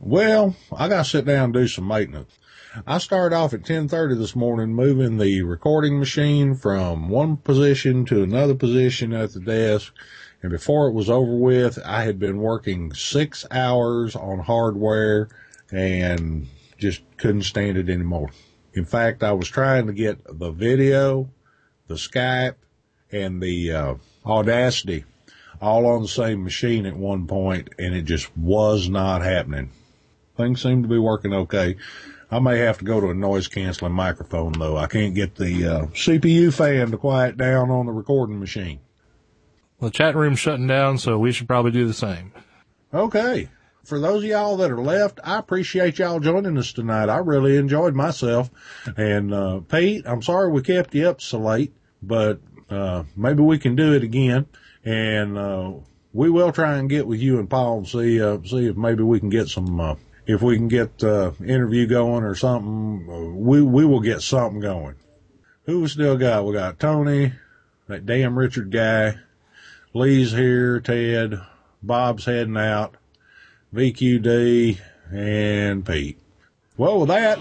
Well, 0.00 0.54
I 0.72 0.88
got 0.88 1.04
to 1.04 1.10
sit 1.10 1.24
down 1.24 1.46
and 1.46 1.52
do 1.52 1.66
some 1.66 1.88
maintenance. 1.88 2.38
I 2.86 2.98
started 2.98 3.34
off 3.34 3.52
at 3.52 3.64
10:30 3.64 4.16
this 4.16 4.36
morning 4.36 4.72
moving 4.72 5.18
the 5.18 5.42
recording 5.42 5.98
machine 5.98 6.54
from 6.54 7.08
one 7.08 7.36
position 7.36 8.04
to 8.04 8.22
another 8.22 8.54
position 8.54 9.12
at 9.12 9.32
the 9.32 9.40
desk. 9.40 9.92
And 10.40 10.52
before 10.52 10.86
it 10.86 10.92
was 10.92 11.10
over 11.10 11.34
with, 11.34 11.80
I 11.84 12.04
had 12.04 12.20
been 12.20 12.38
working 12.38 12.94
six 12.94 13.44
hours 13.50 14.14
on 14.14 14.38
hardware 14.38 15.28
and 15.72 16.46
just 16.78 17.02
couldn't 17.16 17.42
stand 17.42 17.76
it 17.76 17.90
anymore. 17.90 18.30
In 18.74 18.84
fact, 18.84 19.24
I 19.24 19.32
was 19.32 19.48
trying 19.48 19.88
to 19.88 19.92
get 19.92 20.20
the 20.38 20.52
video, 20.52 21.28
the 21.88 21.96
Skype, 21.96 22.54
and 23.10 23.42
the 23.42 23.72
uh, 23.72 23.94
Audacity 24.24 25.04
all 25.60 25.86
on 25.86 26.02
the 26.02 26.08
same 26.08 26.44
machine 26.44 26.86
at 26.86 26.96
one 26.96 27.26
point, 27.26 27.70
and 27.80 27.96
it 27.96 28.02
just 28.02 28.36
was 28.36 28.88
not 28.88 29.22
happening. 29.22 29.72
Things 30.38 30.62
seem 30.62 30.82
to 30.84 30.88
be 30.88 30.98
working 30.98 31.34
okay. 31.34 31.76
I 32.30 32.38
may 32.38 32.58
have 32.58 32.78
to 32.78 32.84
go 32.84 33.00
to 33.00 33.08
a 33.10 33.14
noise 33.14 33.48
canceling 33.48 33.92
microphone 33.92 34.52
though. 34.52 34.76
I 34.76 34.86
can't 34.86 35.12
get 35.12 35.34
the 35.34 35.66
uh, 35.66 35.86
CPU 35.86 36.54
fan 36.54 36.92
to 36.92 36.96
quiet 36.96 37.36
down 37.36 37.72
on 37.72 37.86
the 37.86 37.92
recording 37.92 38.38
machine. 38.38 38.78
The 39.80 39.90
chat 39.90 40.14
room's 40.14 40.38
shutting 40.38 40.68
down, 40.68 40.98
so 40.98 41.18
we 41.18 41.32
should 41.32 41.48
probably 41.48 41.72
do 41.72 41.88
the 41.88 41.92
same. 41.92 42.32
Okay. 42.94 43.48
For 43.82 43.98
those 43.98 44.22
of 44.22 44.28
y'all 44.28 44.56
that 44.58 44.70
are 44.70 44.80
left, 44.80 45.18
I 45.24 45.38
appreciate 45.38 45.98
y'all 45.98 46.20
joining 46.20 46.56
us 46.56 46.72
tonight. 46.72 47.08
I 47.08 47.18
really 47.18 47.56
enjoyed 47.56 47.96
myself. 47.96 48.48
And 48.96 49.34
uh, 49.34 49.60
Pete, 49.60 50.04
I'm 50.06 50.22
sorry 50.22 50.52
we 50.52 50.62
kept 50.62 50.94
you 50.94 51.08
up 51.08 51.20
so 51.20 51.40
late, 51.40 51.74
but 52.00 52.40
uh, 52.70 53.02
maybe 53.16 53.42
we 53.42 53.58
can 53.58 53.74
do 53.74 53.92
it 53.94 54.04
again 54.04 54.46
and, 54.84 55.36
uh, 55.36 55.72
we 56.12 56.30
will 56.30 56.52
try 56.52 56.76
and 56.76 56.88
get 56.88 57.06
with 57.06 57.20
you 57.20 57.38
and 57.38 57.50
Paul 57.50 57.78
and 57.78 57.88
see, 57.88 58.20
uh, 58.20 58.38
see 58.44 58.66
if 58.66 58.76
maybe 58.76 59.02
we 59.02 59.20
can 59.20 59.28
get 59.28 59.48
some, 59.48 59.78
uh, 59.78 59.94
if 60.28 60.42
we 60.42 60.56
can 60.56 60.68
get, 60.68 60.98
the 60.98 61.34
interview 61.40 61.86
going 61.86 62.22
or 62.22 62.34
something, 62.34 63.08
uh, 63.10 63.34
we, 63.34 63.62
we 63.62 63.86
will 63.86 64.00
get 64.00 64.20
something 64.20 64.60
going. 64.60 64.94
Who 65.64 65.80
we 65.80 65.88
still 65.88 66.18
got? 66.18 66.44
We 66.44 66.52
got 66.52 66.78
Tony, 66.78 67.32
that 67.88 68.04
damn 68.04 68.38
Richard 68.38 68.70
guy, 68.70 69.16
Lee's 69.94 70.32
here, 70.32 70.80
Ted, 70.80 71.40
Bob's 71.82 72.26
heading 72.26 72.58
out, 72.58 72.96
VQD, 73.74 74.78
and 75.10 75.84
Pete. 75.84 76.18
Well, 76.76 77.00
with 77.00 77.08
that, 77.08 77.38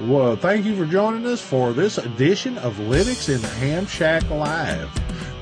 well, 0.00 0.34
thank 0.34 0.66
you 0.66 0.74
for 0.76 0.90
joining 0.90 1.24
us 1.24 1.40
for 1.40 1.72
this 1.72 1.98
edition 1.98 2.58
of 2.58 2.74
Linux 2.76 3.32
in 3.32 3.40
the 3.40 3.48
Ham 3.48 3.86
Shack 3.86 4.28
Live. 4.28 4.90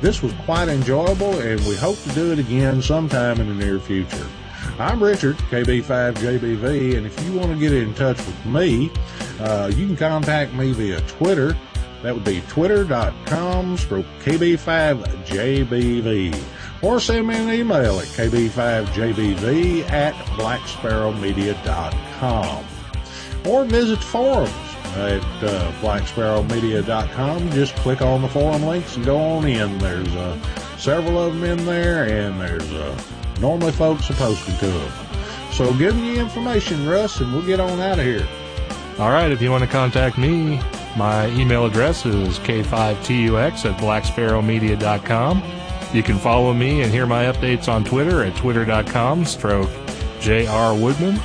This 0.03 0.23
was 0.23 0.35
quite 0.45 0.69
enjoyable, 0.69 1.39
and 1.39 1.59
we 1.61 1.75
hope 1.75 1.99
to 2.03 2.11
do 2.11 2.33
it 2.33 2.39
again 2.39 2.83
sometime 2.83 3.41
in 3.41 3.49
the 3.49 3.55
near 3.65 3.81
future. 3.81 4.27
I'm 4.79 5.03
Richard, 5.03 5.39
KB5JBV, 5.51 6.99
and 6.99 7.07
if 7.07 7.19
you 7.25 7.33
want 7.33 7.51
to 7.53 7.59
get 7.59 7.73
in 7.73 7.95
touch 7.95 8.19
with 8.19 8.45
me, 8.45 8.91
uh, 9.41 9.73
you 9.75 9.87
can 9.87 9.97
contact 9.97 10.53
me 10.53 10.73
via 10.73 11.01
Twitter. 11.03 11.57
That 12.03 12.13
would 12.15 12.25
be 12.25 12.43
twitter.com 12.43 13.79
stroke 13.79 14.05
KB5JBV. 14.23 16.45
Or 16.83 17.01
send 17.01 17.27
me 17.27 17.37
an 17.37 17.51
email 17.51 17.99
at 17.99 18.09
KB5JBV 18.09 19.91
at 19.91 20.13
blacksparrowmedia.com. 20.37 22.65
Or 23.47 23.65
visit 23.65 24.01
forums 24.01 24.51
at 24.95 25.23
uh, 25.43 25.73
blacksparrowmedia.com. 25.81 27.51
Just 27.53 27.75
click 27.77 28.03
on 28.03 28.21
the 28.21 28.29
forum 28.29 28.65
links 28.65 28.97
and 28.97 29.07
go 29.07 29.19
on 29.19 29.49
in. 29.49 29.79
There's 29.79 30.15
uh, 30.15 30.39
several 30.77 31.19
of 31.19 31.33
them 31.33 31.45
in 31.45 31.65
there, 31.65 32.05
and 32.05 32.39
there's 32.39 32.71
uh, 32.75 32.95
normally 33.41 33.73
folks 33.73 34.11
are 34.11 34.15
posting 34.15 34.57
to 34.59 34.67
them. 34.67 34.93
So 35.53 35.73
give 35.75 35.97
me 35.97 36.15
the 36.15 36.21
information, 36.21 36.89
Russ, 36.89 37.21
and 37.21 37.33
we'll 37.33 37.47
get 37.47 37.61
on 37.61 37.81
out 37.81 37.99
of 37.99 38.05
here. 38.05 38.27
All 38.99 39.11
right, 39.11 39.31
if 39.31 39.43
you 39.43 39.51
want 39.51 39.63
to 39.63 39.71
contact 39.71 40.19
me, 40.19 40.61
my 40.97 41.29
email 41.29 41.67
address 41.67 42.07
is 42.07 42.39
k5tux 42.39 43.71
at 43.71 43.79
blacksparrowmedia.com. 43.81 45.43
You 45.93 46.03
can 46.03 46.19
follow 46.19 46.53
me 46.53 46.83
and 46.83 46.91
hear 46.93 47.07
my 47.07 47.25
updates 47.25 47.69
on 47.69 47.85
Twitter 47.85 48.23
at 48.23 48.37
twitter.com 48.37 49.25
stroke 49.25 49.69
jrwoodman. 50.21 51.21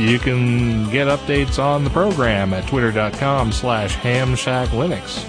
You 0.00 0.18
can 0.18 0.90
get 0.90 1.06
updates 1.06 1.62
on 1.62 1.84
the 1.84 1.90
program 1.90 2.52
at 2.54 2.66
twitter.com 2.66 3.52
slash 3.52 3.94
hamshacklinux. 3.96 5.24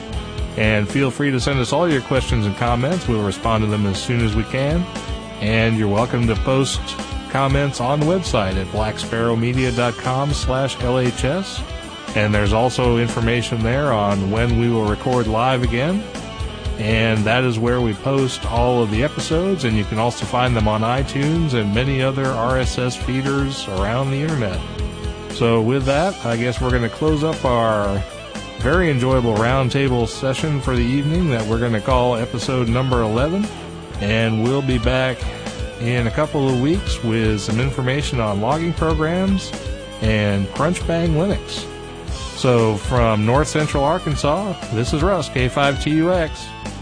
And 0.58 0.88
feel 0.88 1.12
free 1.12 1.32
to 1.32 1.40
send 1.40 1.60
us 1.60 1.74
all 1.74 1.92
your 1.92 2.02
questions 2.02 2.46
and 2.46 2.56
comments. 2.56 3.08
We'll 3.08 3.26
respond 3.26 3.64
to 3.64 3.70
them 3.70 3.86
as 3.86 4.02
soon 4.02 4.22
as 4.22 4.36
we 4.36 4.44
can. 4.44 4.86
And 5.42 5.78
you're 5.78 5.88
welcome 5.88 6.28
to 6.28 6.36
post 6.36 6.82
comments 7.30 7.82
on 7.82 8.00
the 8.00 8.06
website 8.06 8.56
at 8.56 8.68
blacksparrowmedia.com 8.68 10.34
slash 10.34 10.78
LHS. 10.78 12.16
And 12.16 12.34
there's 12.34 12.54
also 12.54 12.98
information 12.98 13.64
there 13.64 13.92
on 13.92 14.30
when 14.30 14.60
we 14.60 14.70
will 14.70 14.86
record 14.86 15.28
live 15.28 15.64
again. 15.64 16.04
And 16.78 17.24
that 17.24 17.44
is 17.44 17.58
where 17.60 17.82
we 17.82 17.94
post 17.94 18.46
all 18.46 18.82
of 18.82 18.92
the 18.92 19.04
episodes, 19.04 19.64
and 19.64 19.78
you 19.78 19.84
can 19.84 20.00
also 20.00 20.26
find 20.26 20.56
them 20.56 20.68
on 20.68 20.82
iTunes 20.82 21.54
and 21.54 21.74
many 21.74 22.02
other 22.02 22.26
RSS 22.26 22.98
feeders 22.98 23.68
around 23.68 24.10
the 24.10 24.22
internet. 24.22 24.60
So, 25.34 25.62
with 25.62 25.86
that, 25.86 26.26
I 26.26 26.36
guess 26.36 26.62
we're 26.62 26.72
going 26.72 26.84
to 26.84 26.90
close 26.90 27.24
up 27.24 27.44
our 27.46 28.04
very 28.60 28.90
enjoyable 28.90 29.36
roundtable 29.36 30.08
session 30.08 30.62
for 30.62 30.76
the 30.76 30.82
evening 30.82 31.30
that 31.30 31.46
we're 31.48 31.60
going 31.60 31.74
to 31.74 31.82
call 31.82 32.16
episode 32.16 32.70
number 32.70 33.02
11. 33.02 33.46
And 34.04 34.44
we'll 34.44 34.62
be 34.62 34.80
back 34.80 35.18
in 35.80 36.08
a 36.08 36.12
couple 36.12 36.50
of 36.50 36.60
weeks 36.60 37.02
with 37.04 37.40
some 37.40 37.62
information 37.62 38.20
on 38.20 38.42
logging 38.42 38.74
programs 38.74 39.50
and 40.02 40.46
Crunchbang 40.48 41.12
Linux. 41.12 41.66
So, 42.38 42.76
from 42.76 43.26
North 43.26 43.48
Central 43.48 43.86
Arkansas, 43.86 44.54
this 44.74 44.92
is 44.92 45.02
Russ, 45.02 45.30
K5TUX. 45.30 46.30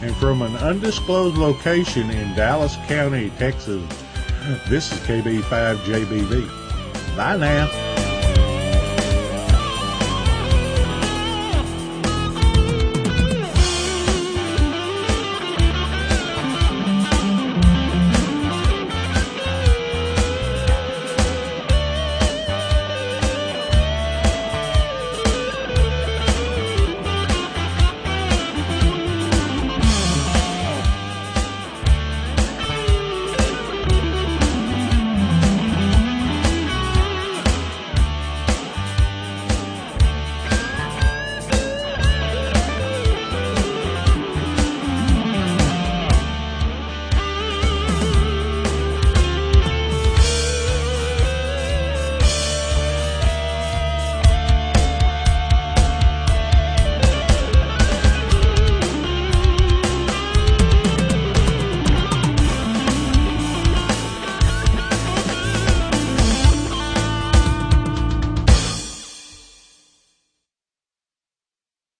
And 0.02 0.16
from 0.16 0.42
an 0.42 0.56
undisclosed 0.56 1.38
location 1.38 2.10
in 2.10 2.36
Dallas 2.36 2.76
County, 2.88 3.30
Texas, 3.38 3.84
this 4.68 4.92
is 4.92 5.00
KB5JBV. 5.02 6.48
Bye 7.16 7.38
now. 7.38 7.91